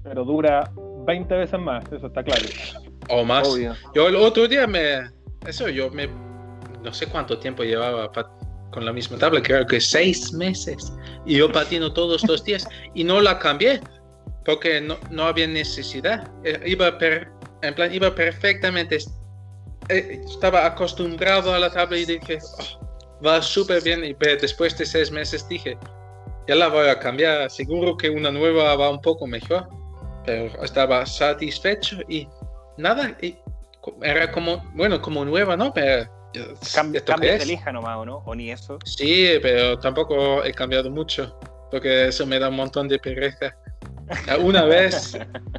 [0.04, 0.72] Pero dura
[1.06, 2.44] 20 veces más, eso está claro.
[3.10, 3.48] O más.
[3.94, 5.10] Yo el otro día me.
[5.46, 6.08] Eso yo me.
[6.84, 8.12] No sé cuánto tiempo llevaba
[8.72, 10.92] con la misma tabla, creo que seis meses.
[11.26, 13.80] Y yo patino todos los días y no la cambié
[14.46, 16.30] porque no, no había necesidad.
[16.44, 16.98] Eh, iba,
[17.62, 18.98] en plan, iba perfectamente
[19.90, 24.04] eh, estaba acostumbrado a la tabla y dije, oh, va súper bien.
[24.04, 25.78] Y después de seis meses dije,
[26.48, 27.50] ya la voy a cambiar.
[27.50, 29.68] Seguro que una nueva va un poco mejor.
[30.26, 32.28] Pero estaba satisfecho y
[32.78, 33.18] nada.
[34.02, 35.74] Era como, bueno, como nueva, ¿no?
[35.74, 36.10] Pero.
[36.74, 38.18] Cambia de lija nomás, ¿o no?
[38.26, 38.80] ¿O ni eso?
[38.86, 41.38] Sí, pero tampoco he cambiado mucho.
[41.70, 43.56] Porque eso me da un montón de pereza.
[44.40, 45.18] Una vez,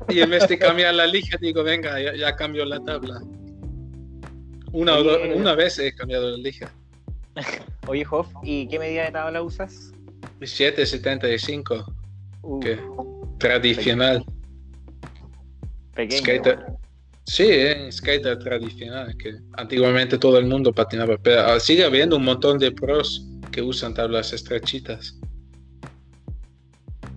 [0.08, 3.20] y en vez de cambiar la lija, digo, venga, ya, ya cambio la tabla.
[4.72, 6.70] Una, una vez he cambiado la lija.
[7.86, 9.92] Oye, Hoff, ¿y qué medida de tabla usas?
[10.40, 11.86] 775.
[12.42, 14.24] Uh, tradicional.
[15.94, 16.20] Pequeño.
[16.20, 16.66] Skater.
[17.24, 22.58] Sí, eh, skater tradicional, que antiguamente todo el mundo patinaba, pero sigue habiendo un montón
[22.58, 25.18] de pros que usan tablas estrechitas.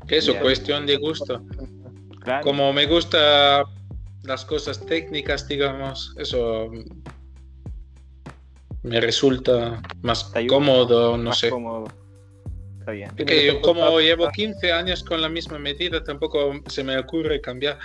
[0.07, 1.43] Que eso, cuestión de gusto.
[2.41, 3.65] Como me gusta
[4.23, 6.71] las cosas técnicas, digamos, eso
[8.83, 11.51] me resulta más cómodo, no sé.
[12.79, 13.11] Está bien.
[13.61, 17.77] como llevo 15 años con la misma medida, tampoco se me ocurre cambiar.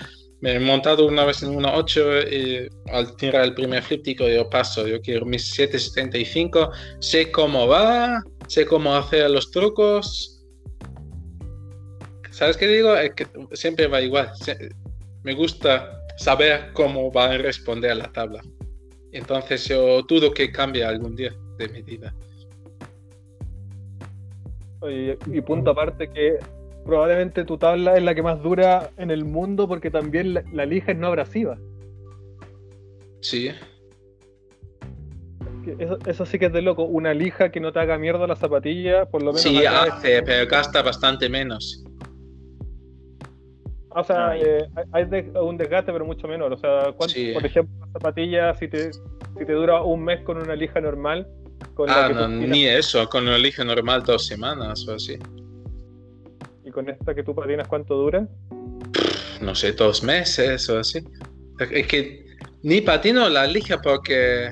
[0.42, 4.50] Me he montado una vez en una 8 y al tirar el primer flip yo
[4.50, 6.68] paso, yo quiero mis 775,
[6.98, 10.44] sé cómo va, sé cómo hacer los trucos.
[12.32, 12.96] ¿Sabes qué digo?
[12.96, 14.32] Es que siempre va igual.
[15.22, 18.42] Me gusta saber cómo va a responder a la tabla.
[19.12, 22.12] Entonces yo dudo que cambie algún día de medida.
[24.90, 26.38] Y, y punto aparte que
[26.84, 30.66] probablemente tu tabla es la que más dura en el mundo porque también la, la
[30.66, 31.56] lija es no abrasiva.
[33.20, 33.50] Sí,
[35.78, 36.82] Eso, eso sí que es de loco.
[36.84, 39.42] Una lija que no te haga mierda la zapatilla, por lo menos.
[39.42, 41.84] sí es- hace, pero gasta bastante menos.
[43.90, 46.52] O sea, eh, hay- de- un desgaste, pero mucho menor.
[46.52, 47.30] O sea, ¿cuánto- Sí.
[47.32, 51.28] por ejemplo, la zapatilla, si te, si te dura un mes con una lija normal,
[51.74, 54.88] con la Ah, que no, tú tiras ni eso, con una lija normal dos semanas
[54.88, 55.16] o así.
[56.72, 58.26] Con esta que tú patinas, ¿cuánto dura?
[59.40, 61.00] No sé, dos meses o así.
[61.70, 62.26] Es que
[62.62, 64.50] ni patino la lija porque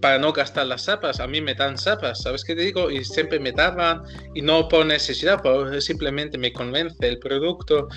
[0.00, 2.90] para no gastar las zapas, a mí me dan zapas, ¿sabes qué te digo?
[2.90, 4.02] Y siempre me daban
[4.34, 7.88] y no por necesidad, por simplemente me convence el producto.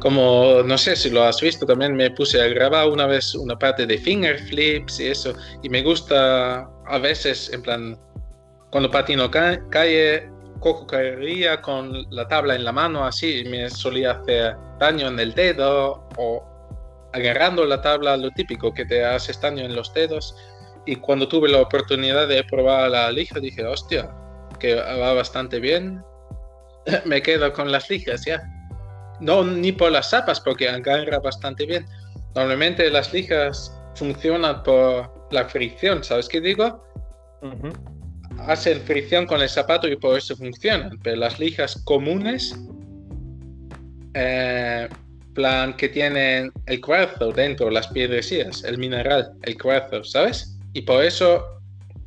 [0.00, 3.56] Como, no sé si lo has visto, también me puse a grabar una vez una
[3.56, 5.34] parte de finger flips y eso.
[5.62, 7.98] Y me gusta a veces, en plan,
[8.70, 10.28] cuando patino ca- calle,
[10.62, 15.34] cojo carrerilla con la tabla en la mano así me solía hacer daño en el
[15.34, 16.52] dedo o
[17.12, 20.34] agarrando la tabla, lo típico que te haces daño en los dedos.
[20.86, 24.10] Y cuando tuve la oportunidad de probar la lija, dije, hostia,
[24.58, 26.02] que va bastante bien.
[27.04, 28.42] me quedo con las lijas ya.
[29.20, 31.86] No, ni por las zapas, porque agarra bastante bien.
[32.34, 36.82] Normalmente las lijas funcionan por la fricción, ¿sabes qué digo?
[38.46, 40.98] Hacen fricción con el zapato y por eso funcionan.
[41.02, 42.56] Pero las lijas comunes,
[44.14, 44.88] eh,
[45.34, 50.58] plan que tienen el cuarzo dentro, las piedrecillas, el mineral, el cuarzo, ¿sabes?
[50.72, 51.44] Y por eso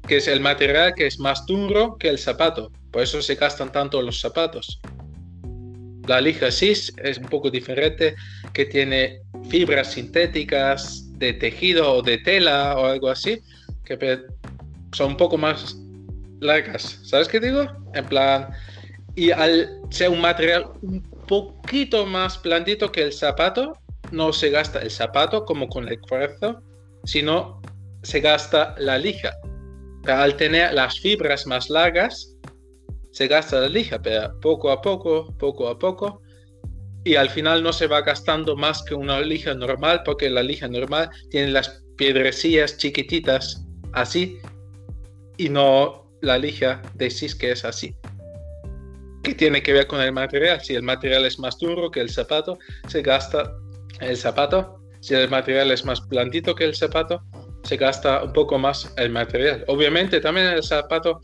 [0.07, 2.71] que es el material que es más duro que el zapato.
[2.91, 4.79] Por eso se gastan tanto los zapatos.
[6.07, 8.15] La lija cis es un poco diferente,
[8.53, 13.41] que tiene fibras sintéticas de tejido o de tela o algo así,
[13.83, 14.19] que
[14.91, 15.75] son un poco más
[16.41, 16.99] largas.
[17.03, 17.65] ¿Sabes qué digo?
[17.93, 18.49] En plan,
[19.15, 23.73] y al ser un material un poquito más blandito que el zapato,
[24.11, 26.61] no se gasta el zapato como con el cuarzo,
[27.05, 27.61] sino
[28.03, 29.33] se gasta la lija.
[30.03, 32.35] Pero al tener las fibras más largas,
[33.11, 36.21] se gasta la lija, pero poco a poco, poco a poco.
[37.03, 40.67] Y al final no se va gastando más que una lija normal, porque la lija
[40.67, 44.37] normal tiene las piedrecillas chiquititas así,
[45.37, 47.95] y no la lija de cis que es así.
[49.23, 50.59] ¿Qué tiene que ver con el material?
[50.61, 52.57] Si el material es más duro que el zapato,
[52.87, 53.51] se gasta
[54.01, 54.79] el zapato.
[54.99, 57.21] Si el material es más blandito que el zapato,
[57.63, 59.63] se gasta un poco más el material.
[59.67, 61.21] Obviamente también el zapato,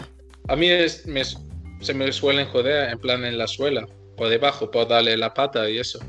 [0.47, 3.85] a mí es- me- se me suelen joder en plan en la suela,
[4.17, 5.99] por debajo, por darle la pata y eso.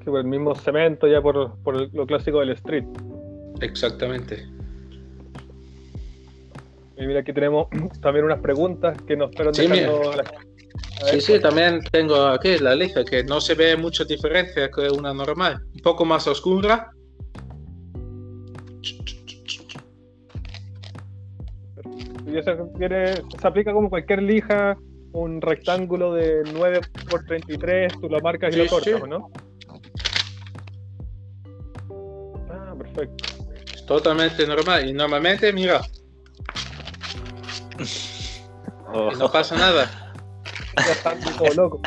[0.00, 2.84] Que por el mismo cemento, ya por, por lo clásico del street.
[3.60, 4.46] Exactamente.
[6.98, 7.68] Y mira, aquí tenemos
[8.00, 10.24] también unas preguntas que nos fueron Sí, dejando a la-
[11.10, 15.12] Sí, sí, también tengo aquí la lija que no se ve mucha diferencia que una
[15.12, 15.62] normal.
[15.74, 16.90] Un poco más oscura.
[22.26, 22.70] Y eso
[23.40, 24.76] se aplica como cualquier lija,
[25.12, 29.00] un rectángulo de 9 por 33, tú lo marcas y Sí, lo cortas, sí.
[29.02, 29.30] ¿o ¿no?
[32.50, 33.24] Ah, perfecto.
[33.74, 34.88] Es totalmente normal.
[34.88, 35.80] Y normalmente, mira,
[38.92, 40.12] Oh, no pasa nada.
[40.76, 41.80] Ya están todo loco.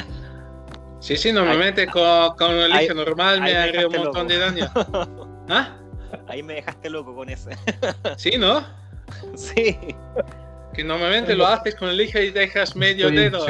[0.99, 4.33] Sí, sí, normalmente con, con una lija Ahí- normal me haría un montón loco.
[4.33, 4.69] de daño.
[5.49, 5.75] ¿Ah?
[6.27, 7.51] ahí me dejaste loco con ese.
[8.17, 8.63] Sí, ¿no?
[9.35, 9.77] sí.
[10.73, 13.45] Que normalmente lo haces con la lija y dejas medio Estoy dedo.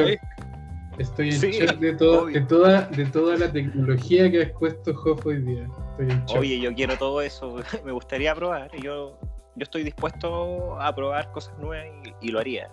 [0.98, 4.92] Estoy en Sí, shock de, todo, de, toda, de toda la tecnología que ha expuesto
[4.92, 5.66] Hoff hoy día.
[5.92, 6.40] Estoy en shock.
[6.40, 7.56] Oye, yo quiero todo eso.
[7.86, 8.70] Me gustaría probar.
[8.82, 9.18] Yo,
[9.56, 11.88] yo estoy dispuesto a probar cosas nuevas
[12.22, 12.70] y, y lo haría.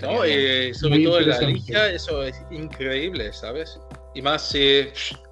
[0.00, 0.26] ¿no?
[0.26, 3.78] Y sobre Muy todo en la lija, eso es increíble, ¿sabes?
[4.14, 4.88] Y más si,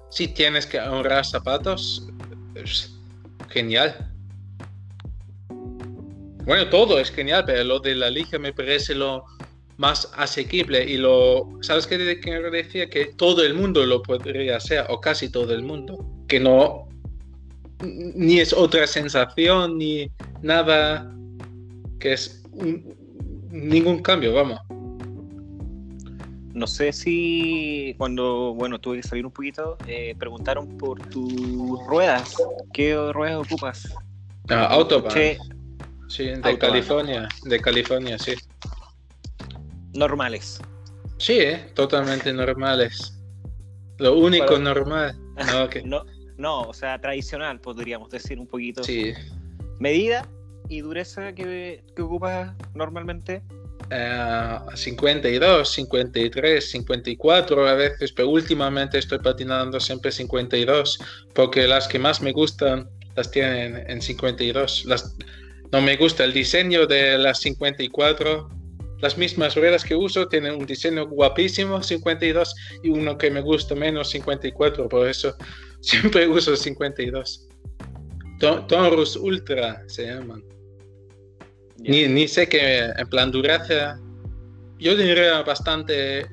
[0.09, 2.07] si tienes que ahorrar zapatos,
[2.55, 2.93] es
[3.49, 4.07] genial.
[6.45, 9.25] Bueno, todo es genial, pero lo de la lija me parece lo
[9.77, 11.47] más asequible y lo...
[11.61, 12.89] ¿Sabes qué quiero decir?
[12.89, 16.05] Que todo el mundo lo podría hacer, o casi todo el mundo.
[16.27, 16.87] Que no...
[17.81, 20.11] Ni es otra sensación, ni
[20.41, 21.11] nada
[21.99, 22.95] que es un-
[23.49, 24.59] ningún cambio, vamos.
[26.53, 32.35] No sé si cuando, bueno, tuve que salir un poquito, eh, preguntaron por tus ruedas.
[32.73, 33.95] ¿Qué ruedas ocupas?
[34.49, 35.11] Ah, Autobahn.
[36.07, 36.57] Sí, de Autobahn.
[36.57, 37.29] California.
[37.43, 38.33] De California, sí.
[39.93, 40.59] normales.
[41.17, 43.17] Sí, eh, totalmente normales.
[43.97, 45.17] Lo único normal.
[45.53, 46.03] No, que- No,
[46.41, 48.83] no, o sea, tradicional, podríamos decir un poquito.
[48.83, 49.13] sí.
[49.79, 50.27] Medida
[50.69, 53.41] y dureza que, que ocupas normalmente.
[53.89, 60.99] Eh, 52, 53, 54 a veces, pero últimamente estoy patinando siempre 52,
[61.33, 64.85] porque las que más me gustan las tienen en 52.
[64.85, 65.15] Las,
[65.71, 68.60] no me gusta el diseño de las 54.
[69.01, 73.73] Las mismas ruedas que uso tienen un diseño guapísimo 52 y uno que me gusta
[73.75, 75.35] menos 54, por eso
[75.81, 77.47] siempre uso 52.
[78.39, 80.43] Ton- Taurus Ultra se llaman.
[81.79, 83.99] Ni, ni sé que en plan dureza,
[84.77, 86.27] yo diría bastante,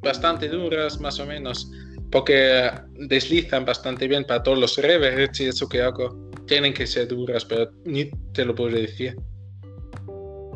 [0.00, 1.70] bastante duras más o menos,
[2.10, 2.70] porque
[3.08, 6.30] deslizan bastante bien para todos los revers y eso que hago.
[6.46, 9.16] Tienen que ser duras, pero ni te lo puedo decir.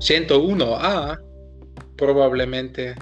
[0.01, 1.19] 101A,
[1.99, 2.95] probablemente.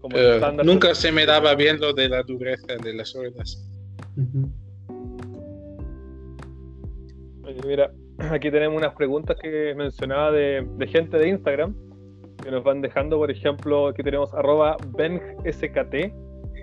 [0.00, 0.64] Como pero el estándar.
[0.64, 3.68] nunca se me daba bien lo de la dureza de las ruedas.
[4.16, 4.48] Ujú.
[7.44, 7.90] Oye, mira,
[8.30, 11.74] aquí tenemos unas preguntas que mencionaba de, de gente de Instagram
[12.40, 16.12] que nos van dejando, por ejemplo, aquí tenemos arroba BengSKT.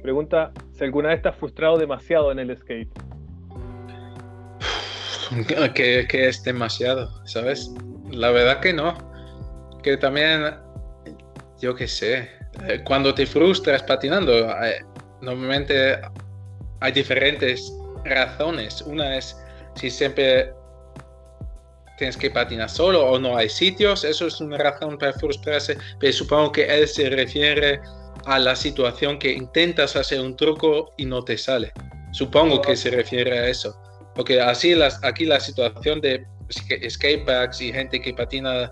[0.01, 2.89] Pregunta si alguna vez estás frustrado demasiado en el skate.
[5.73, 7.73] que, que es demasiado, ¿sabes?
[8.11, 8.95] La verdad que no.
[9.83, 10.41] Que también,
[11.59, 12.29] yo qué sé,
[12.67, 14.33] eh, cuando te frustras patinando,
[14.63, 14.83] eh,
[15.21, 15.99] normalmente
[16.79, 17.71] hay diferentes
[18.05, 18.81] razones.
[18.81, 19.35] Una es
[19.75, 20.53] si siempre
[21.97, 26.13] tienes que patinar solo o no hay sitios, eso es una razón para frustrarse, pero
[26.13, 27.79] supongo que él se refiere
[28.25, 31.71] a la situación que intentas hacer un truco y no te sale.
[32.11, 33.75] Supongo que se refiere a eso.
[34.15, 38.71] Porque así aquí la situación de sk- skateparks y gente que patina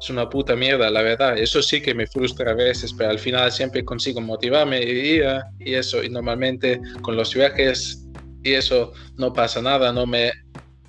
[0.00, 1.38] es una puta mierda, la verdad.
[1.38, 5.20] Eso sí que me frustra a veces, pero al final siempre consigo motivarme y,
[5.60, 6.02] y eso.
[6.02, 8.06] Y normalmente con los viajes
[8.42, 10.30] y eso no pasa nada, no me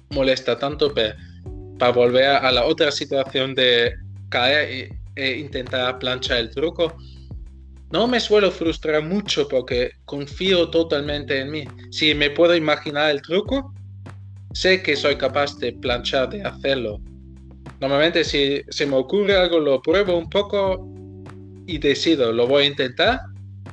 [0.10, 1.16] molesta tanto, pero
[1.80, 3.94] para volver a la otra situación de
[4.30, 6.96] caer e intentar planchar el truco,
[7.92, 11.64] no me suelo frustrar mucho porque confío totalmente en mí.
[11.92, 13.74] Si me puedo imaginar el truco,
[14.54, 17.00] sé que soy capaz de planchar, de hacerlo.
[17.80, 20.88] Normalmente si se me ocurre algo, lo pruebo un poco
[21.68, 23.20] y decido, lo voy a intentar.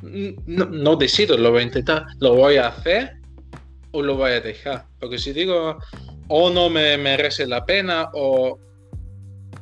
[0.03, 3.13] No, no decido, lo voy a intentar, lo voy a hacer
[3.93, 4.87] o lo voy a dejar.
[5.01, 5.79] Porque si digo,
[6.29, 8.59] o no me merece la pena o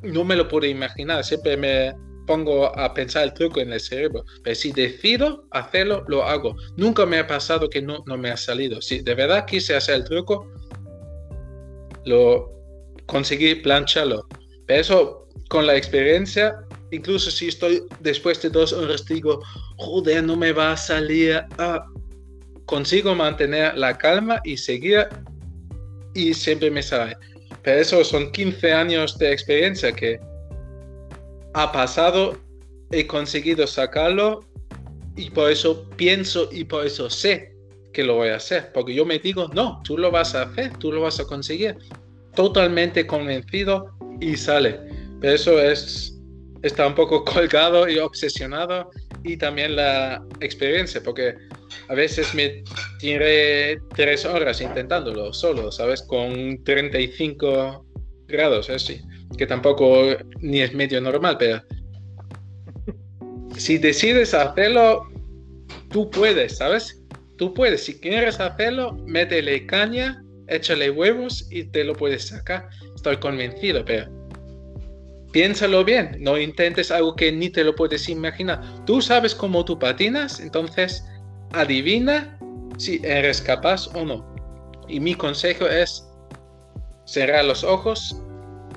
[0.02, 1.94] no me lo puedo imaginar, siempre me
[2.26, 4.24] pongo a pensar el truco en el cerebro.
[4.42, 6.56] Pero si decido hacerlo, lo hago.
[6.76, 8.80] Nunca me ha pasado que no, no me ha salido.
[8.80, 10.50] Si de verdad quise hacer el truco,
[12.04, 12.61] lo
[13.12, 14.26] conseguí plancharlo.
[14.66, 16.56] Pero eso, con la experiencia,
[16.90, 19.40] incluso si estoy después de dos horas, digo,
[19.76, 21.44] joder, no me va a salir.
[21.58, 21.84] ah,
[22.64, 25.06] consigo mantener la calma y seguir
[26.14, 27.16] y siempre me sale.
[27.62, 30.18] Pero eso son 15 años de experiencia que
[31.52, 32.38] ha pasado,
[32.90, 34.40] he conseguido sacarlo
[35.16, 37.54] y por eso pienso y por eso sé
[37.92, 38.72] que lo voy a hacer.
[38.72, 41.76] Porque yo me digo, no, tú lo vas a hacer, tú lo vas a conseguir.
[42.34, 44.78] Totalmente convencido y sale.
[45.20, 46.18] Pero eso es,
[46.62, 48.90] está un poco colgado y obsesionado
[49.24, 51.34] y también la experiencia, porque
[51.88, 52.64] a veces me
[52.98, 56.02] tiré tres horas intentándolo solo, ¿sabes?
[56.02, 57.86] Con 35
[58.26, 59.00] grados, así.
[59.36, 61.62] Que tampoco ni es medio normal, pero
[63.56, 65.08] si decides hacerlo,
[65.90, 67.02] tú puedes, ¿sabes?
[67.36, 67.84] Tú puedes.
[67.84, 70.21] Si quieres hacerlo, métele caña,
[70.54, 72.68] échale huevos y te lo puedes sacar.
[72.94, 74.10] Estoy convencido, pero
[75.32, 76.16] piénsalo bien.
[76.20, 78.60] No intentes algo que ni te lo puedes imaginar.
[78.84, 81.04] Tú sabes cómo tú patinas, entonces
[81.52, 82.38] adivina
[82.78, 84.34] si eres capaz o no.
[84.88, 86.06] Y mi consejo es
[87.06, 88.16] cerrar los ojos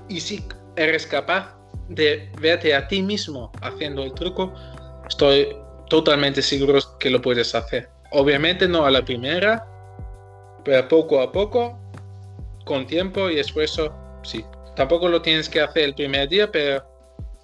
[0.09, 0.45] y si
[0.76, 1.55] eres capaz
[1.89, 4.53] de verte a ti mismo haciendo el truco,
[5.07, 5.55] estoy
[5.89, 7.89] totalmente seguro que lo puedes hacer.
[8.11, 9.65] Obviamente no a la primera,
[10.66, 11.80] pero poco a poco,
[12.66, 13.93] con tiempo y esfuerzo,
[14.24, 14.43] sí.
[14.76, 16.84] Tampoco lo tienes que hacer el primer día, pero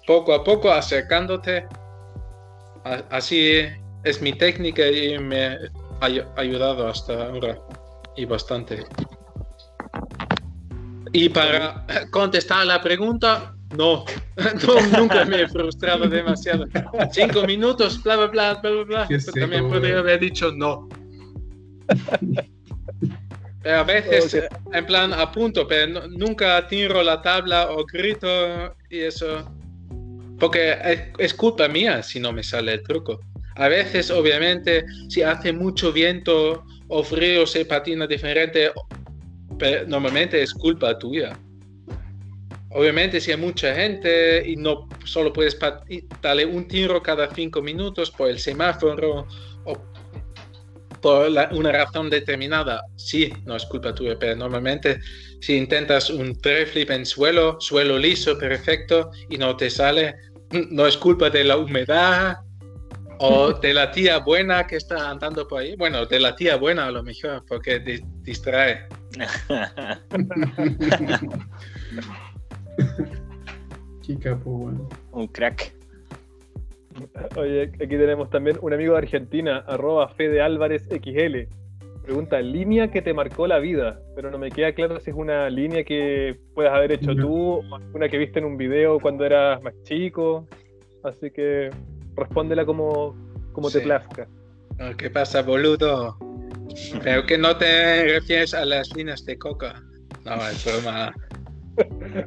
[0.06, 1.66] poco a poco acercándote.
[3.10, 3.60] Así
[4.04, 5.58] es mi técnica y me ha
[6.00, 7.58] ay- ayudado hasta ahora
[8.16, 8.84] y bastante.
[11.12, 14.04] Y para contestar a la pregunta, no,
[14.66, 16.66] No, nunca me he frustrado demasiado.
[17.12, 20.88] Cinco minutos, bla, bla, bla, bla, bla, Pero También podría haber dicho no.
[23.62, 24.42] Pero a veces, Ok.
[24.42, 29.44] eh, en plan, apunto, pero no- nunca tiro la tabla o grito y eso.
[30.38, 33.20] Porque es, es culpa mía si no me sale el truco.
[33.54, 38.72] A veces, obviamente, si hace mucho viento o frío se patina diferente,
[39.58, 41.38] pero normalmente es culpa tuya.
[42.70, 45.56] Obviamente, si hay mucha gente y no solo puedes
[46.22, 49.26] darle un tiro cada cinco minutos por el semáforo
[49.66, 49.91] o
[51.02, 55.00] por una razón determinada, sí, no es culpa tuya, pero normalmente
[55.40, 60.14] si intentas un flip en suelo, suelo liso, perfecto, y no te sale,
[60.70, 62.36] no es culpa de la humedad
[63.18, 65.74] o de la tía buena que está andando por ahí.
[65.76, 68.88] Bueno, de la tía buena a lo mejor, porque distrae.
[74.00, 74.88] Chica, pues bueno.
[75.10, 75.81] Un crack.
[77.36, 81.48] Oye, aquí tenemos también un amigo de Argentina, arroba Fede Álvarez XL.
[82.04, 85.48] Pregunta, línea que te marcó la vida, pero no me queda claro si es una
[85.48, 87.62] línea que puedas haber hecho tú
[87.94, 90.48] una que viste en un video cuando eras más chico.
[91.04, 91.70] Así que
[92.16, 93.16] respóndela como,
[93.52, 94.26] como te plazca.
[94.98, 96.16] ¿Qué pasa, boludo?
[97.02, 99.82] Creo que no te refieres a las líneas de coca.
[100.24, 101.14] No, es broma.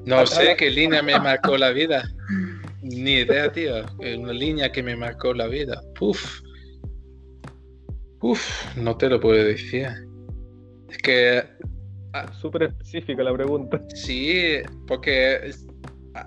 [0.05, 2.03] No sé qué línea me marcó la vida.
[2.85, 3.83] Ni idea, tío.
[3.97, 5.81] Una línea que me marcó la vida.
[5.99, 6.41] Uf.
[8.21, 9.87] Uf, no te lo puedo decir.
[10.89, 11.43] Es que.
[12.13, 13.81] Ah, Súper específica la pregunta.
[13.95, 15.51] Sí, porque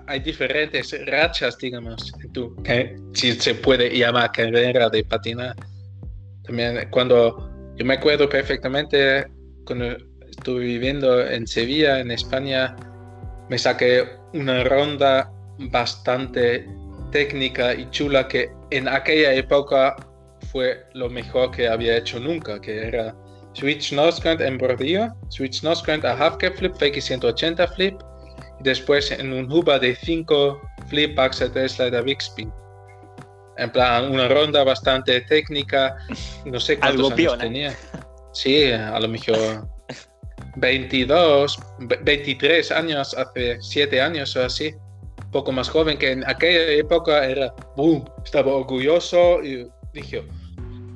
[0.05, 5.55] hay diferentes rachas, digamos, tú, que si se puede llamar carrera de patinar.
[6.43, 9.25] También cuando yo me acuerdo perfectamente
[9.65, 9.95] cuando
[10.29, 12.75] estuve viviendo en Sevilla, en España,
[13.49, 14.03] me saqué
[14.33, 16.65] una ronda bastante
[17.11, 19.95] técnica y chula que en aquella época
[20.51, 23.15] fue lo mejor que había hecho nunca, que era
[23.53, 27.95] switch nosegrind en bordillo, switch nosegrind a half cap flip, fake 180 flip,
[28.59, 32.51] y después en un huba de 5 flip backs a Tesla big spin.
[33.57, 35.97] En plan, una ronda bastante técnica,
[36.45, 37.75] no sé cuántos años tenía.
[38.31, 39.67] Sí, a lo mejor
[40.55, 41.59] 22,
[42.03, 44.73] 23 años, hace 7 años o así
[45.31, 50.23] poco más joven, que en aquella época era, boom, estaba orgulloso y dije,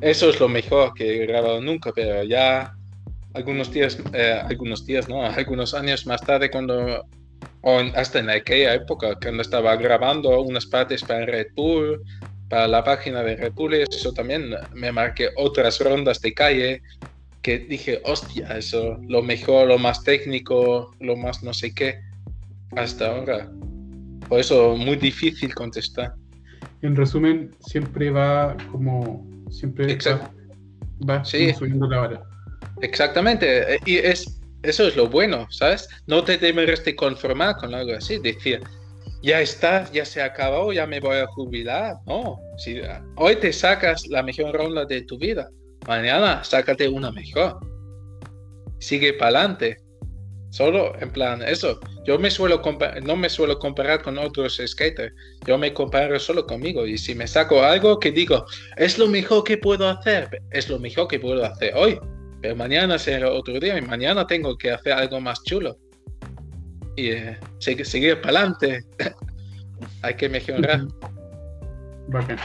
[0.01, 2.73] eso es lo mejor que he grabado nunca, pero ya
[3.34, 7.05] algunos días, eh, algunos días, no, algunos años más tarde cuando,
[7.61, 12.01] o hasta en aquella época, cuando estaba grabando unas partes para Red Bull,
[12.49, 16.81] para la página de Red Bull, eso también me marqué otras rondas de calle
[17.41, 21.99] que dije, hostia, eso, lo mejor, lo más técnico, lo más no sé qué,
[22.75, 23.49] hasta ahora.
[24.28, 26.13] Por eso muy difícil contestar.
[26.82, 29.97] En resumen, siempre va como siempre
[31.07, 32.24] va, subiendo la hora.
[32.82, 33.80] Exactamente.
[33.86, 35.89] Y es eso es lo bueno, ¿sabes?
[36.07, 38.61] No te debes de conformar con algo así, decir,
[39.21, 41.95] ya está, ya se acabó, ya me voy a jubilar.
[42.07, 42.82] No, si
[43.17, 45.49] hoy te sacas la mejor ronda de tu vida,
[45.86, 47.59] mañana sácate una mejor.
[48.80, 49.78] Sigue para adelante.
[50.53, 51.79] Solo en plan, eso.
[52.05, 52.61] Yo me suelo
[53.01, 55.11] no me suelo comparar con otros skaters.
[55.47, 56.85] Yo me comparo solo conmigo.
[56.85, 58.45] Y si me saco algo que digo,
[58.77, 61.99] es lo mejor que puedo hacer, es lo mejor que puedo hacer hoy.
[62.39, 65.75] Pero mañana será otro día y mañana tengo que hacer algo más chulo.
[66.97, 68.84] Y eh, seguir, para adelante.
[70.03, 70.81] Hay que mejorar.
[72.09, 72.38] Bacán.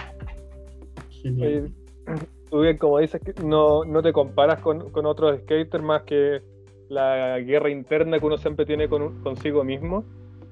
[1.11, 1.71] Genial.
[2.49, 6.41] Tú bien, como dices, no, no te comparas con, con otros skaters más que
[6.89, 10.05] la guerra interna que uno siempre tiene con, consigo mismo,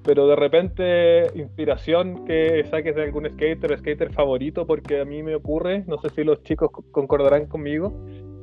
[0.02, 5.34] pero de repente inspiración que saques de algún skater, skater favorito, porque a mí me
[5.34, 7.92] ocurre, no sé si los chicos concordarán conmigo,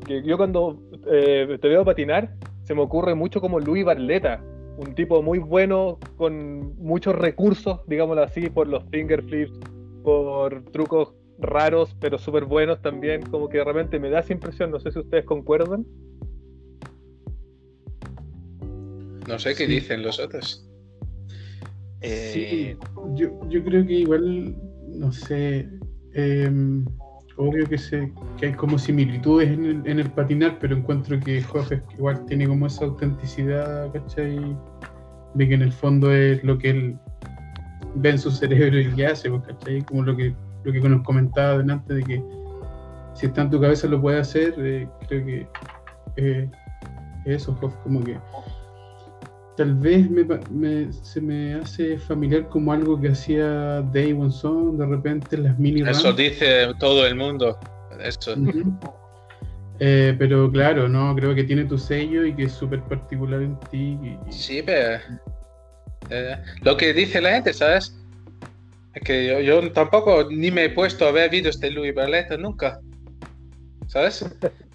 [0.06, 0.78] que yo cuando
[1.10, 2.34] eh, te veo patinar,
[2.64, 4.44] se me ocurre mucho como Luis Barleta,
[4.78, 9.60] un tipo muy bueno, con muchos recursos, digámoslo así, por los finger flips,
[10.04, 14.72] por trucos raros, pero súper buenos también, como que de repente me da esa impresión,
[14.72, 15.86] no sé si ustedes concuerdan.
[19.28, 20.68] No sé qué dicen los otros.
[22.02, 22.76] Sí,
[23.16, 24.56] yo, yo creo que igual,
[24.90, 25.70] no sé,
[26.14, 26.86] em,
[27.38, 31.42] obvio que, sé que hay como similitudes en el, en el patinar, pero encuentro que
[31.42, 34.38] Jorge igual tiene como esa autenticidad, ¿cachai?
[35.36, 36.98] De que en el fondo es lo que él
[37.96, 39.82] ve en su cerebro y que hace, pues, ¿cachai?
[39.84, 40.36] Como lo que,
[40.66, 42.24] lo que nos comentaba delante de que
[43.14, 45.48] si está en tu cabeza lo puede hacer, eh, creo que
[46.18, 46.50] eh,
[47.26, 48.18] eso, como que
[49.56, 55.38] tal vez me, se me hace familiar como algo que hacía Day Song de repente
[55.38, 57.58] las mini Eso dice todo el mundo.
[58.00, 58.36] Eso.
[59.80, 63.60] Eh, pero claro, no, creo que tiene tu sello y que es súper particular en
[63.72, 63.98] ti.
[64.30, 65.02] Sí, pero
[66.10, 67.96] eh, lo que dice la gente, ¿sabes?
[68.94, 72.38] Es que yo, yo tampoco ni me he puesto a ver vídeos de Louis Barletta
[72.38, 72.80] nunca.
[73.88, 74.26] ¿Sabes?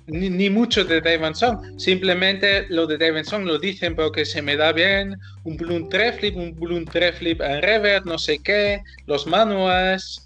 [0.08, 1.78] Ni, ni mucho de Davidson.
[1.78, 5.14] Simplemente lo de Davidson lo dicen porque se me da bien.
[5.44, 8.82] Un balloon flip, un balloon flip en reverse, no sé qué.
[9.06, 10.24] Los manuals.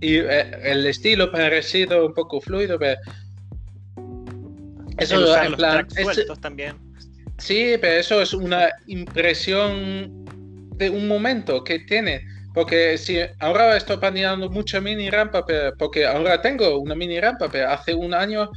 [0.00, 2.78] Y eh, el estilo parecido un poco fluido.
[2.78, 3.00] Pero
[4.98, 5.72] Eso usar en los plan.
[5.88, 6.76] tracks es- sueltos también.
[7.38, 10.24] Sí, pero eso es una impresión
[10.76, 12.24] de un momento que tiene.
[12.54, 17.48] Porque si ahora estoy patinando mucha mini rampa, pero- porque ahora tengo una mini rampa,
[17.50, 18.50] pero hace un año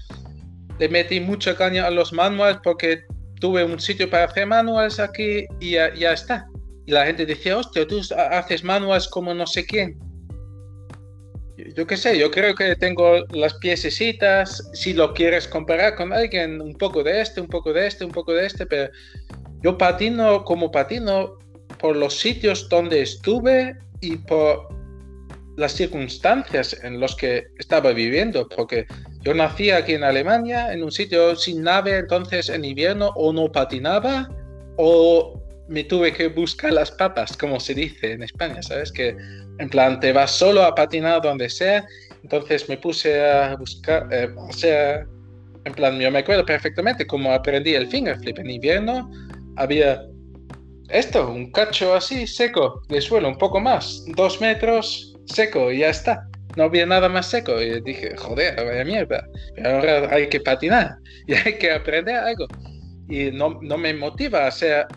[0.81, 3.03] le metí mucha caña a los manuals porque
[3.39, 6.47] tuve un sitio para hacer manuals aquí y ya, ya está.
[6.87, 9.99] Y la gente decía, hostia, tú ha- haces manuals como no sé quién.
[11.77, 16.59] Yo qué sé, yo creo que tengo las piececitas, si lo quieres comparar con alguien,
[16.59, 18.91] un poco de este, un poco de este, un poco de este, pero
[19.61, 21.37] yo patino como patino
[21.77, 24.67] por los sitios donde estuve y por
[25.57, 28.87] las circunstancias en las que estaba viviendo, porque
[29.21, 33.51] yo nací aquí en Alemania, en un sitio sin nave, entonces en invierno o no
[33.51, 34.29] patinaba
[34.77, 38.91] o me tuve que buscar las papas, como se dice en España, ¿sabes?
[38.91, 39.15] Que
[39.59, 41.85] en plan te vas solo a patinar donde sea,
[42.23, 45.05] entonces me puse a buscar, eh, o sea,
[45.63, 49.09] en plan, yo me acuerdo perfectamente cómo aprendí el finger flip en invierno,
[49.55, 50.03] había
[50.89, 55.89] esto, un cacho así seco de suelo, un poco más, dos metros seco y ya
[55.89, 56.27] está.
[56.55, 59.27] No había nada más seco y dije, joder, vaya mierda.
[59.63, 60.95] Ahora hay que patinar
[61.27, 62.47] y hay que aprender algo.
[63.09, 64.87] Y no, no me motiva a hacer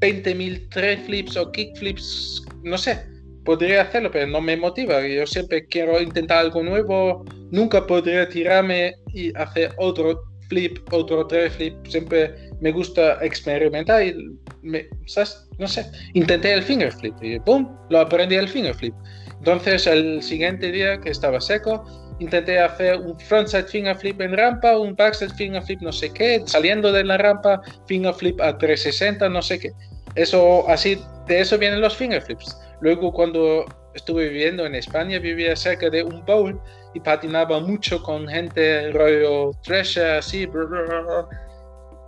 [0.00, 3.04] 20.000 tres flips o kickflips, no sé.
[3.44, 5.06] Podría hacerlo, pero no me motiva.
[5.06, 7.24] Yo siempre quiero intentar algo nuevo.
[7.50, 11.74] Nunca podría tirarme y hacer otro flip, otro tres flip.
[11.86, 14.14] Siempre me gusta experimentar y
[14.62, 15.48] me, ¿sabes?
[15.58, 15.84] no sé,
[16.14, 17.68] intenté el finger flip y ¡pum!
[17.90, 18.94] Lo aprendí el finger flip.
[19.38, 21.84] Entonces el siguiente día que estaba seco,
[22.18, 26.42] intenté hacer un frontside finger flip en rampa, un backside finger flip no sé qué,
[26.46, 29.70] saliendo de la rampa, finger flip a 360 no sé qué.
[30.14, 32.58] Eso así, de eso vienen los finger flips.
[32.80, 36.60] Luego cuando estuve viviendo en España, vivía cerca de un bowl
[36.94, 40.46] y patinaba mucho con gente rollo Thresher, así.
[40.46, 41.28] brr, brr, brr.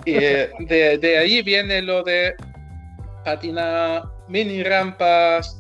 [0.05, 2.35] Y eh, de, de ahí viene lo de
[3.25, 5.60] patinar mini rampas,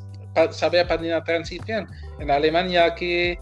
[0.51, 1.89] saber patinar transición.
[2.19, 3.37] En Alemania aquí,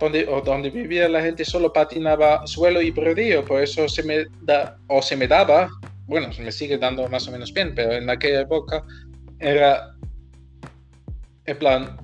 [0.00, 4.26] donde, o donde vivía la gente solo patinaba suelo y bordillo, por eso se me
[4.42, 5.68] da, o se me daba,
[6.06, 8.84] bueno, se me sigue dando más o menos bien, pero en aquella época
[9.38, 9.94] era,
[11.46, 11.96] en plan,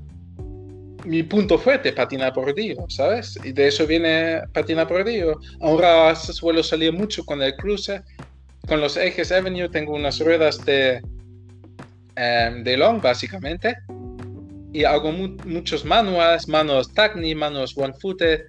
[1.04, 3.38] mi punto fuerte, patinar bordillo, ¿sabes?
[3.44, 5.40] Y de eso viene patinar bordillo.
[5.60, 8.02] Ahora suelo salir mucho con el cruce,
[8.66, 11.00] con los ejes Avenue, tengo unas ruedas de,
[12.16, 13.76] em, de long, básicamente,
[14.72, 18.42] y hago mu- muchos manuals, manos Tacni, manos one-footed.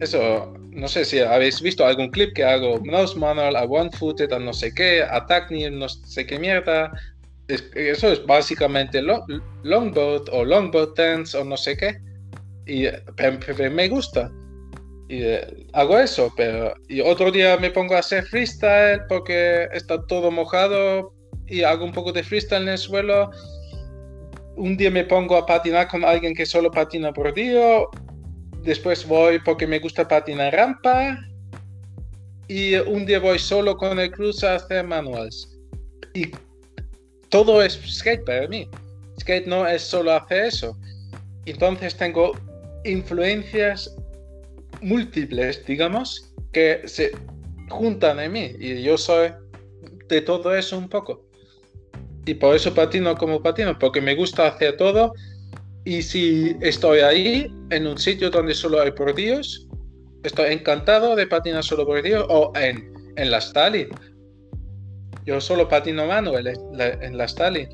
[0.00, 4.38] Eso, no sé si habéis visto algún clip que hago nose manual a one-footed, a
[4.38, 6.92] no sé qué, a Tacni, no sé qué mierda.
[7.48, 9.24] Es- eso es básicamente lo-
[9.62, 11.96] longboat o longboat dance o no sé qué.
[12.66, 12.86] Y
[13.70, 14.30] me gusta.
[15.08, 20.02] Y eh, hago eso, pero y otro día me pongo a hacer freestyle porque está
[20.06, 21.12] todo mojado
[21.46, 23.30] y hago un poco de freestyle en el suelo.
[24.56, 27.82] Un día me pongo a patinar con alguien que solo patina por día.
[28.62, 31.18] Después voy porque me gusta patinar rampa.
[32.46, 35.58] Y un día voy solo con el cruce a hacer manuals.
[36.14, 36.30] Y
[37.30, 38.68] todo es skate para mí.
[39.20, 40.76] Skate no es solo hacer eso.
[41.46, 42.32] Entonces tengo
[42.84, 43.94] influencias
[44.80, 47.12] múltiples, digamos, que se
[47.70, 48.52] juntan en mí.
[48.58, 49.32] Y yo soy
[50.08, 51.23] de todo eso un poco.
[52.26, 55.12] Y por eso patino como patino, porque me gusta hacer todo.
[55.84, 59.66] Y si estoy ahí, en un sitio donde solo hay bordillos,
[60.22, 63.88] estoy encantado de patinar solo bordillos o en, en la Stalin.
[65.26, 67.68] Yo solo patino manual en la, Stalin.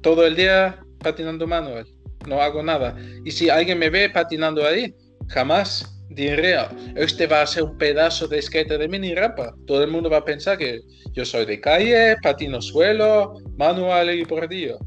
[0.00, 1.86] Todo el día patinando manual.
[2.26, 2.96] No hago nada.
[3.24, 4.94] Y si alguien me ve patinando ahí,
[5.28, 6.56] jamás diré,
[6.96, 9.54] este va a ser un pedazo de skater de mini rampa.
[9.66, 10.80] Todo el mundo va a pensar que
[11.12, 14.78] yo soy de calle, patino suelo, manual y bordillo.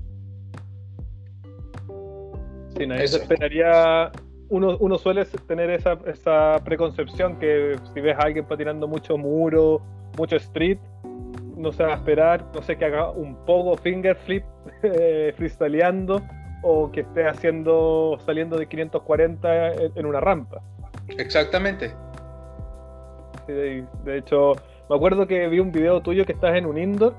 [2.77, 3.18] Sí, nadie Eso.
[3.18, 4.11] se esperaría.
[4.49, 9.81] Uno, uno suele tener esa, esa preconcepción que si ves a alguien patinando mucho muro,
[10.18, 10.77] mucho street,
[11.57, 14.43] no se va a esperar, no sé, que haga un pogo finger flip
[14.84, 16.22] eh, freestyleando
[16.64, 20.61] o que esté haciendo saliendo de 540 en, en una rampa.
[21.10, 21.94] Exactamente.
[23.48, 23.53] Sí,
[24.03, 24.53] de, hecho,
[24.90, 27.15] me acuerdo que vi un video tuyo que estás en un indoor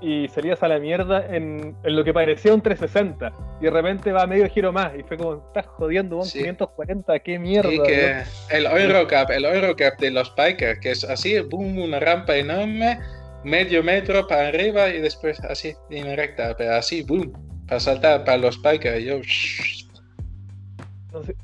[0.00, 4.12] y salías a la mierda en, en, lo que parecía un 360 y de repente
[4.12, 7.72] va medio giro más y fue como, estás jodiendo, un 540, qué mierda.
[7.72, 12.36] Y que el Eurocap, el Eurocap de los bikers, que es así, boom, una rampa
[12.36, 12.98] enorme,
[13.44, 17.32] medio metro para arriba y después así, en recta, pero así, boom,
[17.68, 19.04] para saltar para los bikers.
[19.04, 19.20] Yo,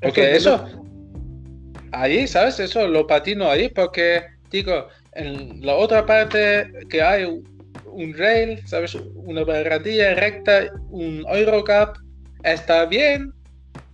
[0.01, 0.65] porque eso,
[1.93, 2.61] ahí, ¿sabes?
[2.61, 8.95] Eso lo patino ahí porque, digo, en la otra parte que hay un rail, ¿sabes?
[9.15, 11.97] Una barrandilla recta, un Eurocap,
[12.43, 13.33] está bien,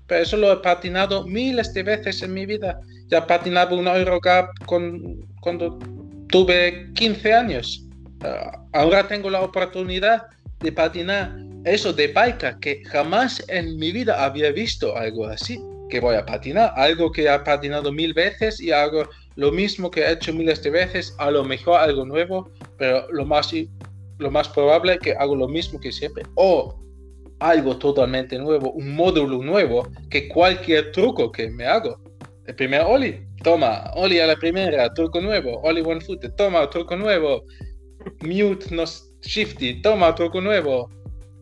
[0.06, 2.81] pero eso lo he patinado miles de veces en mi vida.
[3.09, 5.78] Ya patinaba un Eurocap con, cuando
[6.28, 7.86] tuve 15 años.
[8.23, 10.23] Ah, ahora tengo la oportunidad
[10.60, 11.32] de patinar
[11.64, 15.60] eso de bike que jamás en mi vida había visto algo así.
[15.93, 20.01] Que voy a patinar, algo que he patinado mil veces y hago lo mismo que
[20.01, 23.52] he hecho miles de veces, a lo mejor algo nuevo, pero lo más
[24.16, 26.23] lo más probable es que hago lo mismo que siempre.
[26.36, 26.81] O
[27.40, 32.01] algo totalmente nuevo, un módulo nuevo, que cualquier truco que me hago.
[32.47, 36.97] El primer Oli, toma, Oli a la primera, truco nuevo, Oli one foot, toma, truco
[36.97, 37.44] nuevo,
[38.23, 38.85] mute no
[39.20, 40.89] shifty, toma, truco nuevo.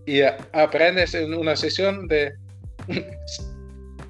[0.06, 2.32] Y aprendes en una sesión de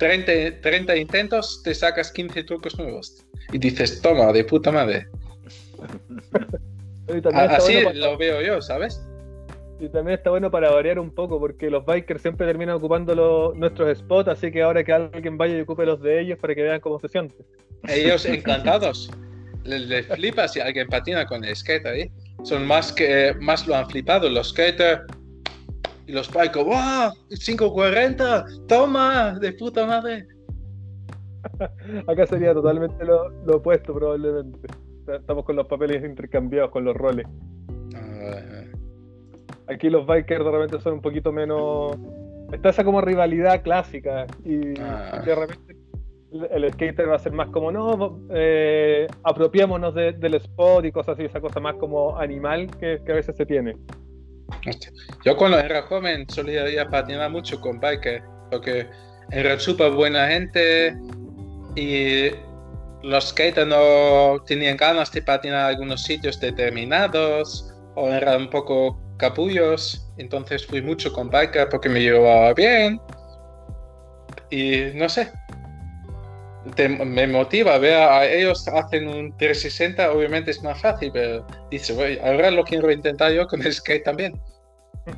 [0.00, 3.22] 30, 30 intentos, te sacas 15 trucos nuevos.
[3.52, 5.06] Y dices, toma, de puta madre.
[7.34, 9.04] Así lo veo yo, ¿sabes?
[9.78, 13.98] Y también está bueno para variar un poco, porque los bikers siempre terminan ocupando nuestros
[13.98, 16.80] spots, así que ahora que alguien vaya y ocupe los de ellos para que vean
[16.80, 17.34] cómo se siente.
[17.88, 19.10] Ellos encantados.
[19.64, 22.10] les, les, flipa si alguien patina con el skate ahí.
[22.44, 24.28] Son más que más lo han flipado.
[24.28, 25.02] Los skaters
[26.10, 27.12] y los bikers, ¡wow!
[27.28, 30.26] 540, toma, de puta madre.
[32.06, 34.68] Acá sería totalmente lo, lo opuesto, probablemente
[35.06, 37.26] estamos con los papeles intercambiados, con los roles.
[37.94, 38.64] Ah.
[39.68, 41.96] Aquí los bikers de repente son un poquito menos.
[42.52, 45.22] Está esa como rivalidad clásica y ah.
[45.24, 45.76] de repente
[46.50, 51.24] el, skater va a ser más como, no, eh, apropiémonos del spot y cosas así,
[51.24, 53.76] esa cosa más como animal que, a veces se tiene.
[55.24, 58.88] Yo cuando era joven solía ir a patinar mucho con bikers, porque
[59.30, 60.96] era súper buena gente
[61.76, 62.30] y
[63.02, 70.06] los skaters no tenían ganas de patinar algunos sitios determinados o eran un poco capullos,
[70.16, 73.00] entonces fui mucho con biker porque me llevaba bien.
[74.50, 75.30] Y no sé,
[77.04, 82.50] me motiva ver a ellos hacen un 360, obviamente es más fácil, pero dice, ahora
[82.50, 84.40] lo quiero intentar yo con el skate también.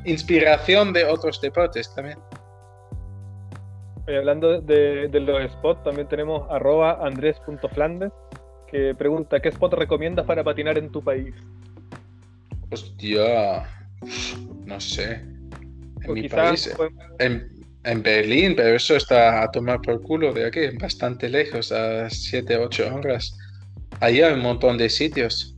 [0.05, 2.17] Inspiración de otros deportes también
[4.07, 8.11] hablando de, los spots, también tenemos arroba andrés.flandes
[8.67, 11.33] que pregunta, ¿qué spot recomiendas para patinar en tu país?
[12.71, 13.63] Hostia,
[14.65, 15.21] no sé.
[16.01, 16.75] En mi país,
[17.19, 22.57] en, Berlín, pero eso está a tomar por culo de aquí, bastante lejos, a 7,
[22.57, 23.37] 8 horas.
[23.99, 25.53] Ahí hay un montón de sitios.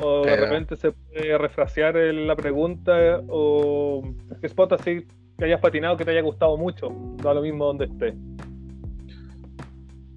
[0.00, 4.02] O de repente se puede refrasear la pregunta, o
[4.40, 5.06] qué spot así
[5.38, 8.14] que hayas patinado que te haya gustado mucho, da lo mismo donde esté.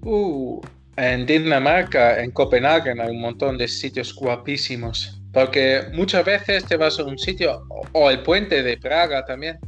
[0.02, 0.60] Uh,
[0.96, 5.20] en Dinamarca, en Copenhague, hay un montón de sitios guapísimos.
[5.32, 9.58] Porque muchas veces te vas a un sitio, o el puente de Praga también.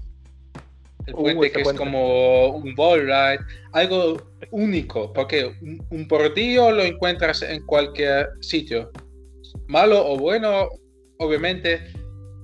[1.06, 3.38] El uh, puente que es como un ball ride,
[3.72, 4.16] algo
[4.50, 8.90] único, porque un, un bordillo lo encuentras en cualquier sitio.
[9.68, 10.68] Malo o bueno,
[11.18, 11.80] obviamente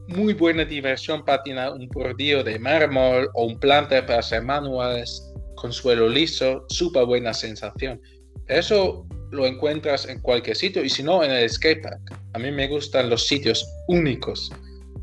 [0.09, 5.73] muy buena diversión patinar un bordillo de mármol o un planta para hacer manuales con
[5.73, 8.01] suelo liso, súper buena sensación.
[8.49, 12.01] Eso lo encuentras en cualquier sitio y si no en el skatepark.
[12.35, 14.51] A mí me gustan los sitios únicos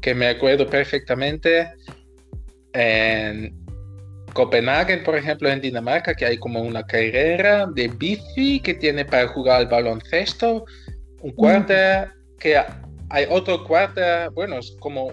[0.02, 1.68] que me acuerdo perfectamente
[2.74, 3.54] en
[4.34, 9.28] Copenhague, por ejemplo, en Dinamarca, que hay como una carrera de bici que tiene para
[9.28, 10.66] jugar al baloncesto,
[11.22, 11.74] un cuarto
[12.40, 12.58] que
[13.10, 14.02] hay otro cuarto,
[14.34, 15.12] bueno, es como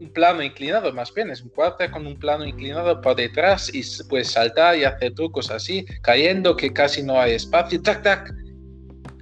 [0.00, 3.82] un plano inclinado, más bien, es un cuarto con un plano inclinado por detrás y
[4.08, 8.34] puedes saltar y hacer trucos así, cayendo que casi no hay espacio, tac, tac.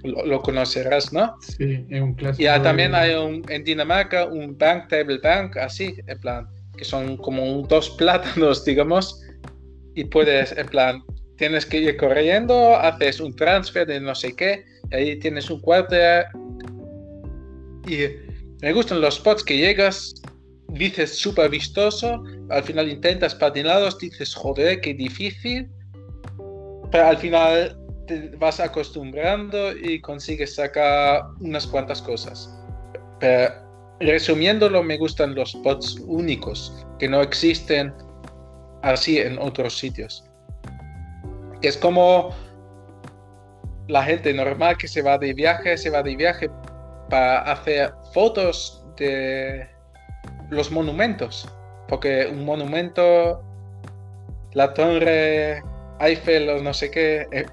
[0.03, 1.35] Lo, conocerás, ¿no?
[1.41, 2.43] Sí, es un clásico.
[2.43, 7.17] Y también hay un, en Dinamarca un bank table bank, así, en plan, que son
[7.17, 9.21] como dos plátanos, digamos,
[9.95, 11.03] y puedes, en plan,
[11.37, 15.59] tienes que ir corriendo, haces un transfer de no sé qué, y ahí tienes un
[15.61, 15.95] cuarto
[17.87, 18.07] y
[18.61, 20.15] me gustan los spots que llegas,
[20.69, 25.69] dices súper vistoso, al final intentas patinados, dices joder, qué difícil,
[26.91, 27.77] pero al final
[28.07, 32.49] te vas acostumbrando y consigues sacar unas cuantas cosas.
[33.19, 33.64] Pero
[33.99, 37.93] resumiéndolo, me gustan los spots únicos que no existen
[38.81, 40.23] así en otros sitios.
[41.61, 42.29] Es como
[43.87, 46.49] la gente normal que se va de viaje, se va de viaje
[47.09, 49.67] para hacer fotos de
[50.49, 51.47] los monumentos.
[51.87, 53.43] Porque un monumento,
[54.53, 55.61] la torre
[55.99, 57.45] Eiffel o no sé qué, es,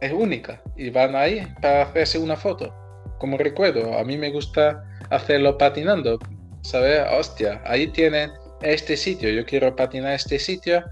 [0.00, 0.62] es única.
[0.76, 2.72] Y van ahí para hacerse una foto.
[3.18, 6.18] Como recuerdo, a mí me gusta hacerlo patinando.
[6.62, 7.00] ¿Sabes?
[7.18, 8.30] Hostia, ahí tienen
[8.62, 9.30] este sitio.
[9.30, 10.82] Yo quiero patinar este sitio.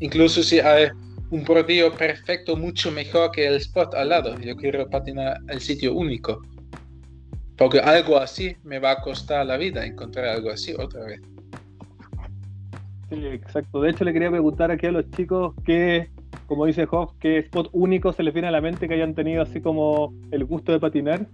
[0.00, 0.88] Incluso si hay
[1.30, 4.38] un bordillo perfecto, mucho mejor que el spot al lado.
[4.40, 6.42] Yo quiero patinar el sitio único.
[7.56, 11.20] Porque algo así me va a costar la vida encontrar algo así otra vez.
[13.10, 13.80] Sí, exacto.
[13.80, 16.10] De hecho, le quería preguntar aquí a los chicos que,
[16.46, 19.42] como dice Hoff, qué spot único se les viene a la mente que hayan tenido
[19.42, 21.28] así como el gusto de patinar.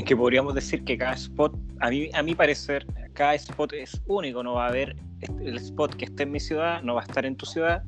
[0.00, 4.00] Es que podríamos decir que cada spot, a mí, a mi parecer, cada spot es
[4.06, 4.42] único.
[4.42, 4.96] No va a haber
[5.44, 7.82] el spot que esté en mi ciudad, no va a estar en tu ciudad.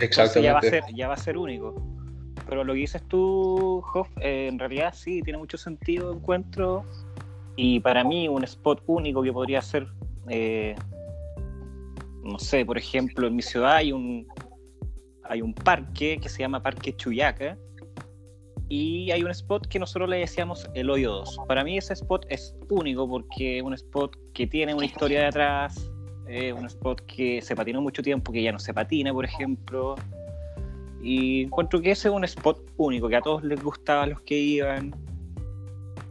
[0.00, 0.42] Exactamente.
[0.44, 1.74] Ya va a ser, ya va a ser único.
[2.48, 6.86] Pero lo que dices tú, Hoff, eh, en realidad sí, tiene mucho sentido, encuentro.
[7.54, 9.88] Y para mí, un spot único que podría ser,
[10.30, 10.74] eh,
[12.24, 14.26] no sé, por ejemplo, en mi ciudad hay un,
[15.24, 17.58] hay un parque que se llama Parque Chuyaca.
[18.68, 21.38] Y hay un spot que nosotros le decíamos el hoyo 2.
[21.48, 25.90] Para mí ese spot es único porque es un spot que tiene una historia detrás,
[26.28, 29.94] es un spot que se patinó mucho tiempo, que ya no se patina, por ejemplo.
[31.02, 34.20] Y encuentro que ese es un spot único, que a todos les gustaba a los
[34.20, 34.94] que iban.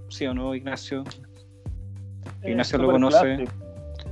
[0.10, 1.04] ¿Sí o no, Ignacio?
[2.44, 3.46] Ignacio lo conoce.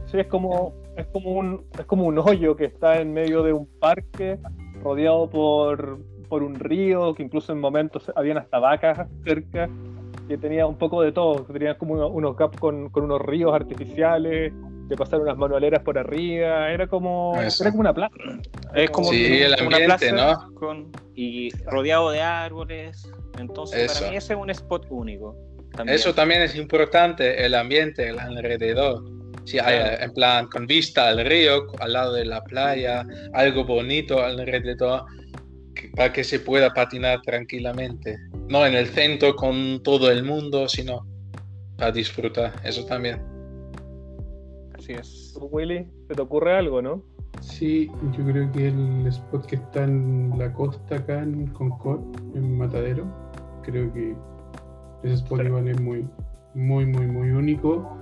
[0.06, 3.54] Sí, es como, es como un, es como un hoyo que está en medio de
[3.54, 4.38] un parque,
[4.84, 9.70] rodeado por, por un río, que incluso en momentos habían hasta vacas cerca,
[10.28, 11.44] que tenía un poco de todo.
[11.46, 14.52] Tenía como uno- unos gaps con, con unos ríos artificiales,
[14.90, 17.64] que pasaron unas manualeras por arriba, era como, Eso.
[17.64, 18.16] era como una plaza.
[18.76, 20.54] Es como Sí, el una ambiente, plaza ¿no?
[20.56, 23.12] con- y rodeado de árboles.
[23.40, 24.00] Entonces, Eso.
[24.00, 25.36] para mí ese es un spot único.
[25.76, 25.96] También.
[25.96, 29.04] Eso también es importante, el ambiente, el alrededor.
[29.44, 30.04] Si hay, Claro.
[30.04, 35.25] en plan, con vista al río, al lado de la playa, algo bonito alrededor, que-
[35.96, 38.18] para que se pueda patinar tranquilamente.
[38.50, 41.06] No en el centro con todo el mundo, sino
[41.78, 42.54] para disfrutar.
[42.64, 43.22] Eso también.
[44.78, 45.34] Así es.
[45.34, 47.04] ¿Tú, Willy, ¿se te ocurre algo, no?
[47.42, 52.02] Sí, yo creo que el spot que está en la costa acá en Concord,
[52.34, 53.06] en Matadero,
[53.64, 54.16] creo que
[55.04, 55.48] ese spot Sí.
[55.48, 56.08] igual es muy,
[56.54, 57.98] muy, muy, muy único.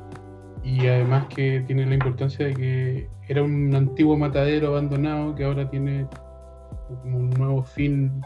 [0.63, 5.69] Y además que tiene la importancia de que era un antiguo matadero abandonado que ahora
[5.69, 6.07] tiene
[7.01, 8.21] como un nuevo fin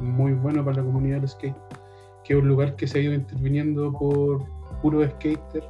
[0.00, 1.56] muy bueno para la comunidad del skate,
[2.24, 4.44] que es un lugar que se ha ido interviniendo por
[4.80, 5.64] puro skater.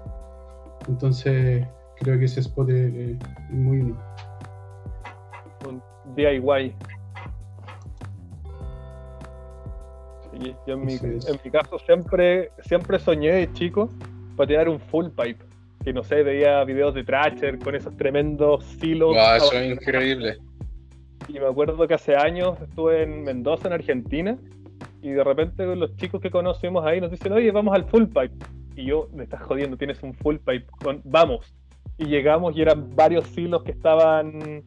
[0.89, 1.67] Entonces
[2.01, 3.17] creo que ese spot es, es
[3.51, 4.01] muy único.
[5.69, 5.83] Un
[6.17, 6.75] DIY.
[10.33, 11.29] Sí, yo en mi, Así es.
[11.29, 13.89] en mi caso siempre, siempre soñé de chico
[14.37, 15.45] patinar un full pipe.
[15.85, 19.15] Que no sé, veía videos de Thrasher con esos tremendos silos.
[19.15, 20.39] Guau, eso es increíble.
[21.29, 24.39] Y me acuerdo que hace años estuve en Mendoza, en Argentina,
[25.01, 28.35] y de repente los chicos que conocimos ahí nos dicen, oye, vamos al full pipe.
[28.77, 30.67] Y yo, me estás jodiendo, tienes un full pipe.
[30.83, 31.55] Con- vamos.
[31.99, 34.63] Y llegamos y eran varios silos que estaban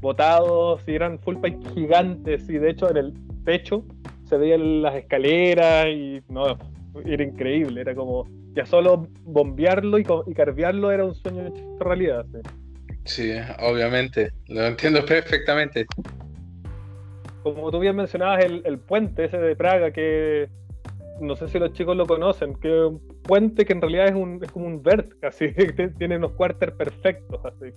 [0.00, 2.48] botados y eran full pipe gigantes.
[2.48, 3.14] Y de hecho en el
[3.44, 3.84] techo
[4.24, 6.58] se veían las escaleras y no,
[7.04, 7.80] era increíble.
[7.80, 12.26] Era como, ya solo bombearlo y, y carvearlo era un sueño hecho realidad.
[12.32, 12.38] sí.
[13.06, 14.30] Sí, obviamente.
[14.48, 15.86] Lo entiendo perfectamente.
[17.42, 20.48] como tú bien mencionabas, el, el puente ese de Praga, que
[21.20, 24.14] no sé si los chicos lo conocen, que es un puente que en realidad es,
[24.14, 27.72] un, es como un vert, así, que tiene unos quarters perfectos, así.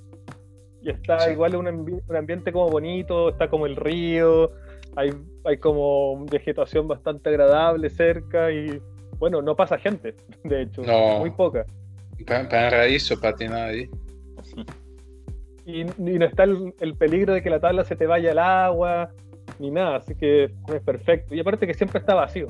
[0.81, 1.31] Y está Sí.
[1.31, 4.51] igual un, ambi- un ambiente como bonito, está como el río,
[4.95, 5.11] hay,
[5.45, 8.81] hay como vegetación bastante agradable cerca y
[9.19, 11.19] bueno, no pasa gente, de hecho, No.
[11.19, 11.63] muy poca.
[12.25, 13.87] Pa- Paraíso patinar ahí.
[15.69, 18.39] Y, y no está el, el peligro de que la tabla se te vaya al
[18.39, 19.11] agua,
[19.59, 21.35] ni nada, así que es perfecto.
[21.35, 22.47] Y aparte que siempre está vacío,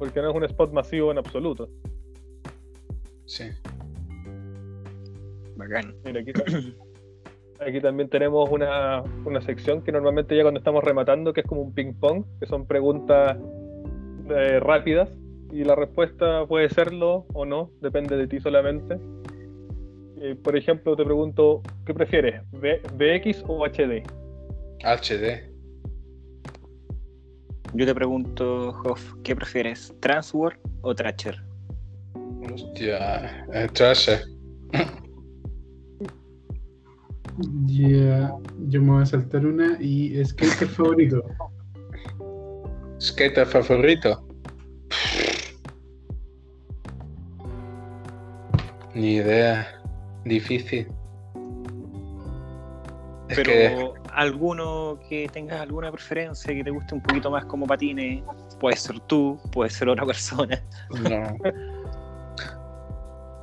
[0.00, 1.68] porque no es un spot masivo en absoluto.
[3.24, 3.44] Sí.
[5.56, 5.94] Bacán.
[6.04, 6.32] Mira, aquí,
[7.60, 11.62] aquí también tenemos una, una sección que normalmente ya cuando estamos rematando, que es como
[11.62, 13.36] un ping-pong, que son preguntas
[14.28, 15.08] eh, rápidas,
[15.52, 18.98] y la respuesta puede serlo o no, depende de ti solamente.
[20.20, 22.42] Eh, por ejemplo, te pregunto, ¿qué prefieres?
[22.52, 24.02] ¿V- ¿VX o HD?
[24.82, 25.50] HD.
[27.74, 29.94] Yo te pregunto, Hoff, ¿qué prefieres?
[30.00, 31.42] ¿Transworld o Thrasher?
[32.52, 34.20] Hostia, eh, Trasher.
[37.66, 38.34] Ya,
[38.68, 41.22] yo me voy a saltar una y skater favorito.
[42.98, 44.26] Skater favorito.
[48.94, 49.75] Ni idea.
[50.26, 50.88] Difícil.
[53.28, 57.66] Es Pero que alguno que tengas alguna preferencia, que te guste un poquito más como
[57.66, 58.22] patine,
[58.60, 60.62] puede ser tú, puede ser otra persona.
[61.08, 61.36] no.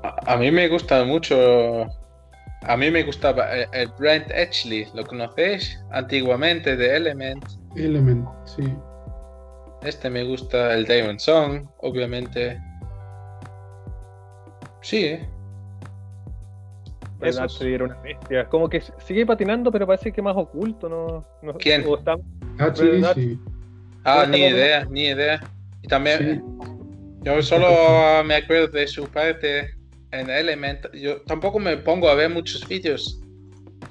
[0.03, 1.87] A, a mí me gusta mucho.
[2.63, 5.81] A mí me gustaba el, el Brent Edgley, ¿lo conocéis?
[5.91, 7.45] Antiguamente de Element.
[7.75, 8.63] Element, sí.
[9.83, 12.57] Este me gusta, el Damon Song, obviamente.
[14.81, 15.29] Sí, ¿eh?
[17.25, 18.45] Era una bestia.
[18.49, 21.25] Como que sigue patinando, pero parece que más oculto, ¿no?
[21.41, 21.83] no ¿Quién?
[21.87, 22.15] o está-
[22.59, 23.15] Ah, sí, ¿Verdad?
[23.15, 23.39] sí.
[24.03, 25.39] Ah, ni idea, ni idea.
[25.81, 26.65] Y también, sí.
[27.23, 27.67] yo solo
[28.25, 29.73] me acuerdo de su parte
[30.11, 30.85] en Element.
[30.93, 33.19] Yo tampoco me pongo a ver muchos vídeos.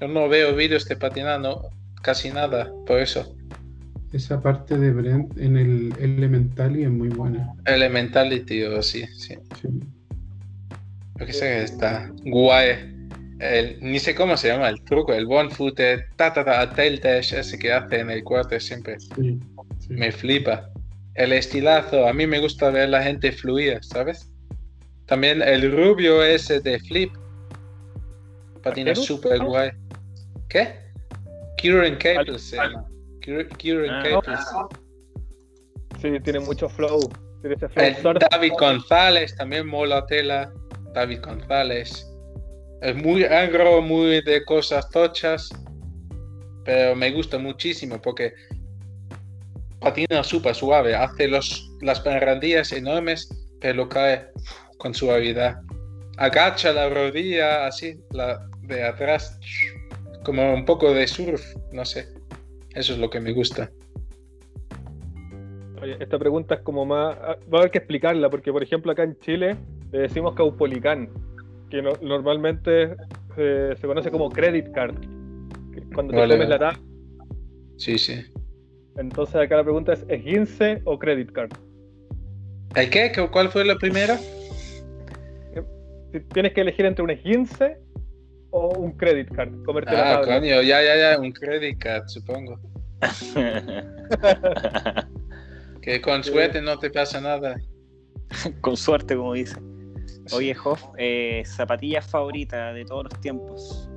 [0.01, 1.71] Yo no veo vídeos de patinando
[2.03, 3.35] casi nada, por eso.
[4.13, 7.51] Esa parte de Brent en el Elementally es muy buena.
[7.65, 9.37] Elementality o sí, sí.
[9.61, 9.69] Sí.
[11.19, 12.92] Yo que sé, está guay.
[13.43, 17.01] El, ni sé cómo se llama el truco, el one footed, ta ta ta, tail
[17.01, 19.01] dash, ese que hace en el cuarto siempre.
[19.01, 19.41] Sí,
[19.81, 19.89] sí.
[19.89, 20.71] Me flipa.
[21.15, 24.31] El estilazo, a mí me gusta ver la gente fluir, ¿sabes?
[25.07, 27.13] También el rubio ese de flip.
[28.63, 29.73] Patina súper guay.
[30.49, 30.77] ¿Qué?
[31.59, 32.85] Kieran Caples se llama.
[33.21, 34.03] Kier- Kieran Ah.
[34.23, 34.41] Caples.
[36.01, 37.01] Sí, tiene mucho flow.
[37.41, 38.19] Tiene ese flow El.
[38.31, 40.53] David González también mola tela.
[40.95, 42.09] David González.
[42.83, 45.49] Es muy agro, muy de cosas tochas.
[46.65, 48.33] Pero me gusta muchísimo porque
[49.79, 50.95] patina súper suave.
[50.95, 53.29] Hace los, las barandillas enormes,
[53.61, 54.27] pero cae
[54.79, 55.61] con suavidad.
[56.19, 59.39] Agacha la rodilla así, la de atrás,
[60.25, 61.43] como un poco de surf,
[61.73, 62.09] no sé.
[62.75, 63.71] Eso es lo que me gusta.
[65.81, 67.17] Oye, esta pregunta es como más.
[67.23, 69.57] ah, Va a haber que explicarla, porque por ejemplo acá en Chile
[69.91, 71.09] le decimos caupolicán,
[71.73, 72.95] que no- normalmente
[73.39, 74.95] eh, se conoce como credit card.
[75.73, 76.79] que Cuando te Vale, comes la tabla.
[77.79, 78.23] Sí, sí.
[78.99, 81.51] Entonces acá la pregunta es: ¿esguince o credit card?
[82.75, 83.11] ¿El qué?
[83.15, 84.19] ¿Cu- ¿Cuál fue la primera?
[86.13, 87.79] Si tienes que elegir entre un esguince
[88.51, 90.41] o un credit card, comerte la Ah, tabla.
[90.41, 92.61] coño, ya, ya, ya, un credit card, supongo.
[95.81, 97.57] Que con suerte no te pasa nada.
[98.61, 99.57] Con suerte, como dice.
[100.31, 103.91] Oye, Hoff, eh, zapatilla favorita de todos los tiempos.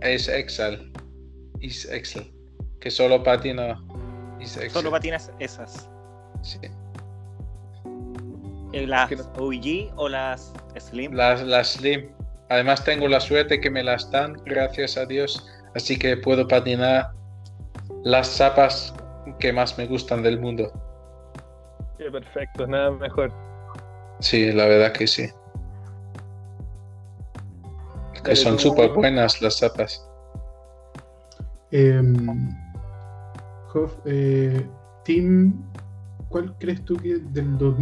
[0.00, 0.92] Es Excel.
[1.60, 2.32] Es Excel.
[2.80, 3.82] Que solo patina.
[4.40, 4.70] Es Excel.
[4.70, 5.90] Solo patinas esas.
[6.42, 6.58] Sí.
[8.72, 11.12] Eh, ¿Las OG o las Slim?
[11.12, 12.10] Las, las Slim.
[12.48, 15.48] Además tengo la suerte que me las dan, gracias a Dios.
[15.74, 17.10] Así que puedo patinar
[18.04, 18.94] las zapas
[19.40, 20.72] que más me gustan del mundo.
[21.98, 23.32] Qué perfecto, nada mejor.
[24.20, 25.28] Sí, la verdad que sí.
[28.26, 30.04] Que son súper buenas las zapas.
[31.70, 32.50] Em,
[33.74, 34.66] Hoff, eh,
[35.04, 35.62] Team,
[36.28, 37.76] ¿cuál crees tú que del dos-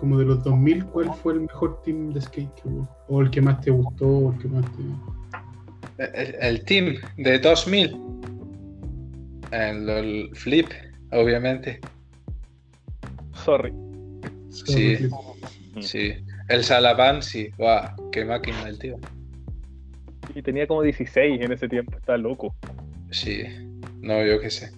[0.00, 2.88] como de los 2000, cuál fue el mejor team de skate que hubo?
[3.08, 4.82] O el que más te gustó, o el que más te...
[6.22, 7.96] El, el team de 2000.
[9.52, 10.66] El, el flip,
[11.12, 11.80] obviamente.
[13.44, 13.72] Sorry.
[14.50, 14.96] Sí.
[15.80, 16.14] Sí.
[16.48, 17.50] El Salaban, sí.
[17.58, 18.96] Guau, qué máquina el tío.
[20.34, 22.54] Y tenía como 16 en ese tiempo, está loco.
[23.10, 23.44] Sí.
[24.00, 24.70] No, yo qué sé.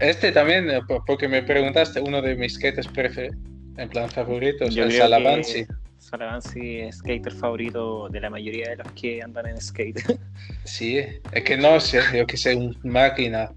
[0.00, 2.58] Este también, eh, po- porque me preguntaste, uno de mis
[2.92, 3.36] preferidos,
[3.76, 5.66] en plan favoritos, Yo el creo Salaban, que sí.
[5.98, 10.00] Salavansi es skater favorito de la mayoría de los que andan en skate.
[10.64, 13.50] Sí, es que no sé, yo que sé, un máquina.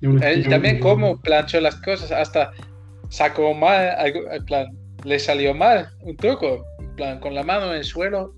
[0.00, 2.52] Él estilo también muy- cómo planchó las cosas, hasta
[3.08, 4.66] sacó mal, algo- en plan,
[5.04, 8.34] le salió mal un truco, en plan, con la mano en el suelo,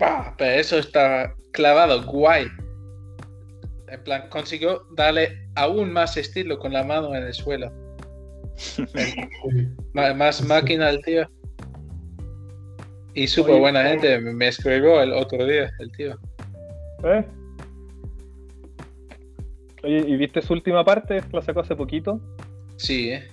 [0.00, 0.34] ¡pah!
[0.36, 2.46] pero eso está clavado, guay.
[3.88, 7.70] En plan, consiguió darle aún más estilo con la mano en el suelo.
[9.94, 11.28] Más máquina el tío.
[13.14, 13.88] Y súper buena oye.
[13.90, 16.16] gente, me escribió el otro día, el tío.
[17.04, 17.24] ¿Eh?
[19.82, 21.20] Oye, ¿y viste su última parte?
[21.32, 22.20] La sacó hace poquito.
[22.76, 23.28] Sí, ¿eh?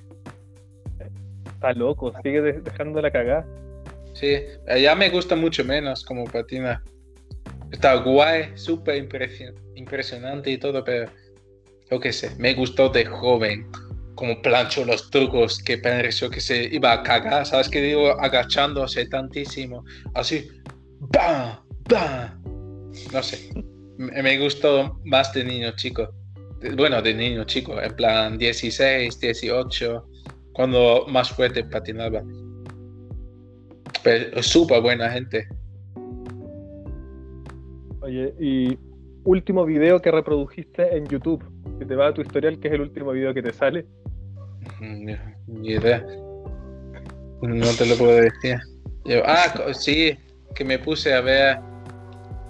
[1.45, 3.45] Está loco, sigue de- dejando la cagada.
[4.19, 4.35] Sí,
[4.81, 6.83] ya me gusta mucho menos como patina.
[7.71, 11.11] Está guay, súper impresio- impresionante y todo, pero
[11.91, 13.67] yo qué sé, me gustó de joven.
[14.15, 18.19] como plancho los trucos que pareció que se iba a cagar, ¿sabes qué digo?
[18.19, 19.85] Agachándose tantísimo,
[20.15, 20.49] así,
[21.13, 21.59] ¡bam!
[21.87, 22.41] ¡bam!
[23.13, 23.51] No sé,
[23.97, 26.09] me, gustó más de niño chico.
[26.75, 30.03] Bueno, de niño chico, en plan 16, 18,
[30.53, 32.23] cuando más fuerte patinaba.
[34.41, 35.47] Súper buena gente.
[38.01, 38.77] Oye, y
[39.23, 41.43] último video que reprodujiste en YouTube.
[41.79, 43.85] Que te va a tu historial, que es el último video que te sale.
[44.79, 45.15] Ni,
[45.47, 46.03] ni idea.
[47.41, 48.57] No te lo puedo decir.
[49.05, 50.17] Yo- ah, sí,
[50.55, 51.59] que me puse a ver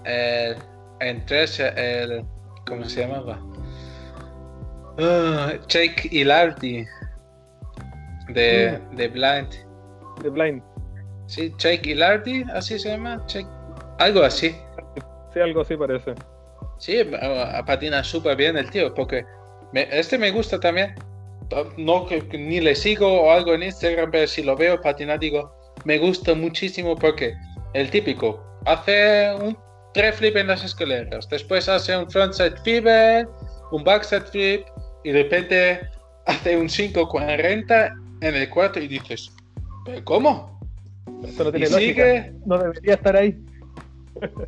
[0.04, 0.56] el,
[1.00, 2.24] en tres, el,
[2.66, 3.38] ¿cómo se llamaba?
[4.98, 6.08] Ah, Jake
[8.28, 9.48] de, de Blind.
[10.22, 10.62] De Blind.
[11.28, 13.22] Sí, Jake Ilardi, así se llama.
[13.28, 13.46] Jake-
[13.98, 14.56] algo así.
[15.32, 16.14] Sí, algo así parece.
[16.78, 16.96] Sí,
[17.66, 19.24] patina súper bien el tío, porque
[19.72, 20.94] me- este me gusta también.
[21.76, 25.54] No que, ni le sigo o algo en Instagram, pero si lo veo patinar, digo,
[25.84, 27.34] me gusta muchísimo porque
[27.74, 29.56] el típico hace un
[29.94, 32.86] tres flip en las escaleras, después hace un frontside flip,
[33.72, 34.66] un backside flip
[35.04, 35.80] y de repente
[36.26, 39.30] hace un 540 en el cuarto y dices,
[39.86, 40.57] ¿pero cómo?
[41.24, 41.78] Esto no Y tiene lógica.
[41.78, 43.36] sigue, No debería estar ahí.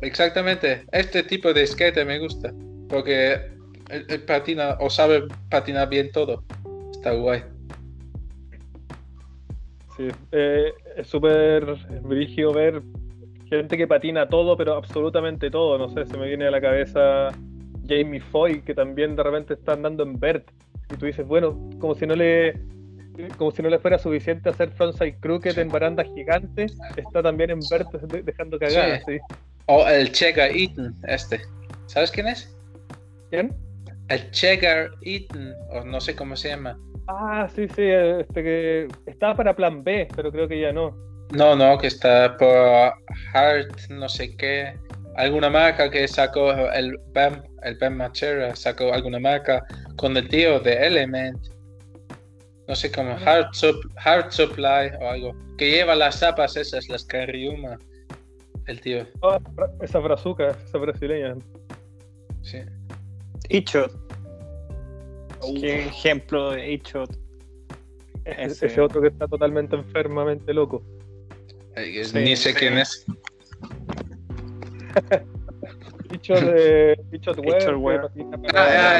[0.01, 2.53] Exactamente, este tipo de skate me gusta,
[2.89, 3.33] porque
[3.89, 6.43] él, él patina o sabe patinar bien todo.
[6.91, 7.43] Está guay.
[9.97, 11.65] Sí, eh, es súper
[12.03, 12.81] brígido ver
[13.49, 15.77] gente que patina todo, pero absolutamente todo.
[15.77, 17.29] No sé, se me viene a la cabeza
[17.87, 20.49] Jamie Foy, que también de repente está andando en Bert.
[20.91, 22.59] Y tú dices, bueno, como si no le
[23.37, 27.59] como si no le fuera suficiente hacer frontside crooked en barandas gigantes, está también en
[27.69, 29.17] Bert de- dejando cagadas, sí.
[29.67, 31.41] O el Chegar Eaton, este.
[31.87, 32.55] ¿Sabes quién es?
[33.29, 33.53] ¿Quién?
[34.09, 36.77] El Chegar Eaton, o no sé cómo se llama.
[37.07, 40.95] Ah, sí, sí, este que estaba para plan B, pero creo que ya no.
[41.33, 42.93] No, no, que está por
[43.33, 44.73] Hart, no sé qué.
[45.15, 49.63] Alguna marca que sacó el Bam, el Bam Machera, sacó alguna marca
[49.97, 51.37] con el tío de Element.
[52.71, 55.35] No sé cómo, Heart, Sup- Heart Supply o algo.
[55.57, 57.77] Que lleva las zapas esas, las Cariuma.
[58.65, 61.35] El tío, bra- esa brazuca, esa brasileña.
[62.41, 62.59] sí.
[63.49, 63.91] Headshot.
[65.59, 67.13] Qué ejemplo de headshot.
[68.23, 70.81] Ese, otro que está totalmente enfermamente loco.
[71.75, 72.55] Eh, Sí, Ni sé sí.
[72.55, 73.05] quién es.
[77.77, 78.99] Web, que patina Ah, ah,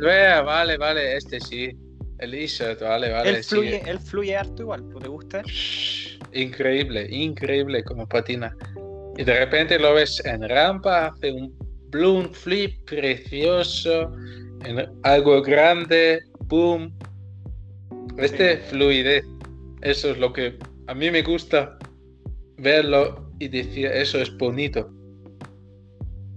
[0.00, 1.70] vea, vale, vale, este sí.
[2.22, 3.30] El eShot, vale, vale.
[3.30, 5.42] él, fluye, él fluye harto igual, ¿te gusta?
[6.32, 8.56] Increíble, increíble como patina.
[9.16, 11.52] Y de repente lo ves en rampa, hace un
[11.90, 14.14] bloom flip precioso,
[14.64, 16.96] en algo grande, boom.
[18.16, 19.24] Este fluidez,
[19.80, 21.76] eso es lo que a mí me gusta
[22.58, 24.88] verlo y decir eso es bonito.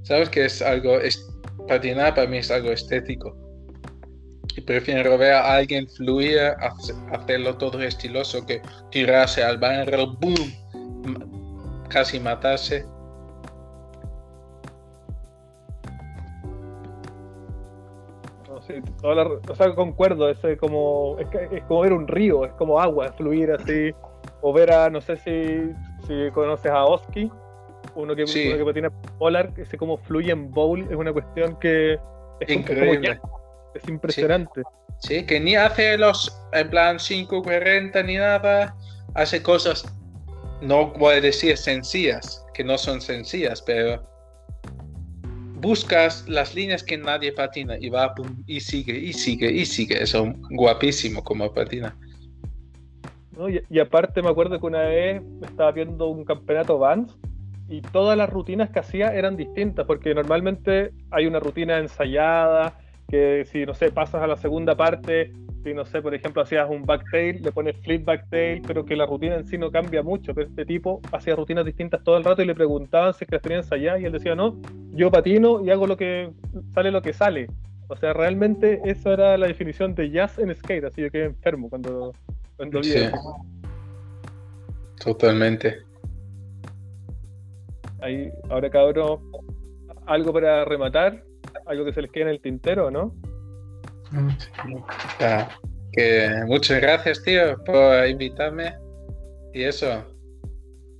[0.01, 1.23] Sabes que es algo, es,
[1.67, 3.44] patinar para mí es algo estético.
[4.57, 10.53] Y prefiero ver a alguien fluir, hace- hacerlo todo estiloso, que tirarse al barro, boom,
[11.89, 12.85] casi matarse.
[18.47, 22.53] No, sí, toda la- o sea, concuerdo, es como, es, como ver un río, es
[22.53, 23.91] como agua, fluir así,
[24.41, 25.71] o ver a, no sé si,
[26.07, 27.29] si conoces a Oski,
[27.95, 28.47] uno que, Sí.
[28.47, 32.59] uno que patina polar, cómo fluye en bowl, es una cuestión que es, como- como
[32.59, 33.19] Increíble.
[33.75, 34.63] Es impresionante.
[34.99, 38.75] Sí, que ni hace los, en plan 5.40 ni nada,
[39.13, 39.85] hace cosas,
[40.61, 44.01] no voy a decir sencillas, que no son sencillas, pero
[45.55, 50.01] buscas las líneas que nadie patina y va pum, y sigue, y sigue, y sigue.
[50.01, 51.95] Eso guapísimo como patina.
[53.31, 53.49] ¿no?
[53.49, 57.17] Y, y aparte me acuerdo que una vez estaba viendo un campeonato Vans
[57.67, 62.77] y todas las rutinas que hacía eran distintas, porque normalmente hay una rutina ensayada,
[63.07, 65.31] que si, no sé, pasas a la segunda parte,
[65.63, 69.05] si, no sé, por ejemplo, hacías un backtail, le pones flip backtail, pero que la
[69.05, 72.41] rutina en sí no cambia mucho, pero este tipo hacía rutinas distintas todo el rato
[72.41, 74.59] y le preguntaban si es que las tenía ensayadas y él decía, no,
[74.91, 76.31] yo patino y hago lo que
[76.73, 77.47] sale lo que sale.
[77.87, 81.69] O sea, realmente esa era la definición de jazz en skate, así yo quedé enfermo
[81.69, 82.13] cuando,
[82.57, 82.99] cuando vi Sí.
[82.99, 83.35] eso.
[85.03, 85.77] Totalmente.
[88.01, 89.19] Ahí, ahora cabrón,
[90.05, 91.23] algo para rematar,
[91.65, 93.13] algo que se les quede en el tintero, ¿no?
[95.19, 95.49] Ah,
[95.93, 98.73] que muchas gracias, tío, por invitarme.
[99.53, 100.03] Y eso.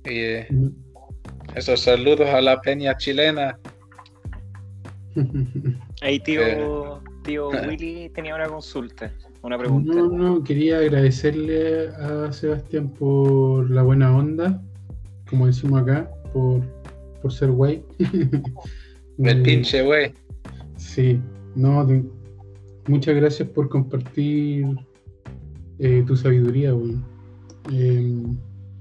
[0.04, 0.48] Y eh,
[1.54, 3.58] esos saludos a la peña chilena.
[6.02, 7.00] Ahí tío, Eh.
[7.24, 9.12] tío Willy tenía una consulta,
[9.42, 9.94] una pregunta.
[9.94, 14.60] No, no, quería agradecerle a Sebastián por la buena onda,
[15.28, 16.60] como decimos acá, por,
[17.22, 17.82] por ser güey.
[19.18, 20.12] El Eh, pinche güey.
[20.76, 21.20] Sí,
[21.54, 22.04] no, te-
[22.86, 24.66] muchas gracias por compartir
[25.78, 26.96] eh, tu sabiduría, güey.
[27.72, 28.22] Eh,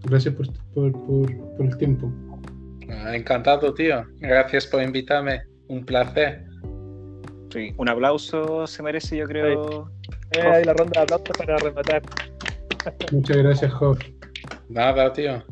[0.04, 2.12] gracias por, por, por, por el tiempo.
[2.90, 4.04] Ah, Encantado, tío.
[4.20, 5.42] Gracias por invitarme.
[5.68, 6.46] Un placer.
[7.52, 9.90] Sí, un aplauso se merece, yo creo.
[10.32, 12.02] Eh, ahí la ronda de aplausos para rematar.
[13.12, 13.98] Muchas gracias, Job.
[14.70, 15.44] Nada, tío.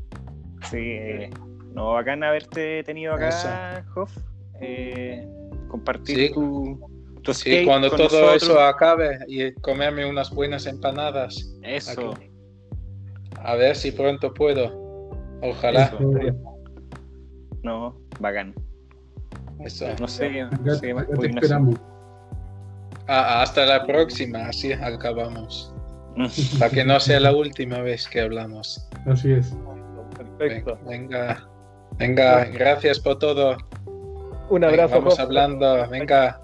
[0.70, 1.30] Sí, eh,
[1.74, 3.84] no, bacán haberte tenido acá.
[3.96, 4.16] Hoff.
[4.62, 5.28] Eh,
[5.74, 6.34] compartir Sí.
[6.34, 6.80] tu,
[7.24, 8.44] tu Sí, skate cuando con todo nosotros.
[8.44, 11.52] eso acabe y comerme unas buenas empanadas.
[11.64, 12.30] Eso, aquí.
[13.42, 15.10] A ver si pronto puedo.
[15.42, 15.86] Ojalá.
[15.86, 16.00] Eso,
[17.64, 18.54] no, bacán.
[19.60, 19.88] Eso.
[20.00, 20.50] No sé, no
[20.96, 21.76] más esperamos.
[23.08, 25.74] Ah, hasta la próxima, así acabamos.
[26.60, 28.88] Para que no sea la última vez que hablamos.
[29.08, 29.56] Así es.
[30.38, 30.78] Perfecto.
[30.88, 31.50] Venga,
[31.98, 33.58] venga, gracias por todo.
[34.54, 34.96] Un abrazo.
[35.00, 35.88] vamos hablando.
[35.90, 36.40] Venga,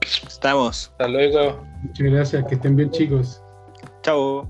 [0.00, 0.88] Estamos.
[0.92, 1.62] hasta luego.
[1.82, 3.42] Muchas gracias, que estén bien, chicos.
[4.02, 4.48] Chao.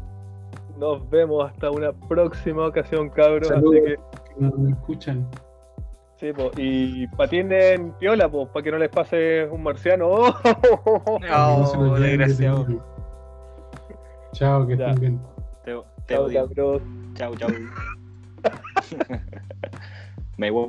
[0.79, 3.49] Nos vemos hasta una próxima ocasión, cabros.
[3.49, 3.75] Saludos.
[3.77, 3.97] Así que,
[4.35, 5.29] Que nos escuchan.
[6.21, 6.51] sí, po.
[6.57, 10.35] y patinen piola, pues, para que no les pase un marciano.
[11.29, 12.67] No se los lleven desgraciado.
[14.33, 14.91] Chao, que Ya.
[14.91, 15.21] estén bien.
[15.65, 15.75] Te,
[16.07, 16.47] te Chao, odio.
[16.49, 16.83] cabros.
[17.15, 17.49] Chao, chao.
[20.37, 20.69] Me voy.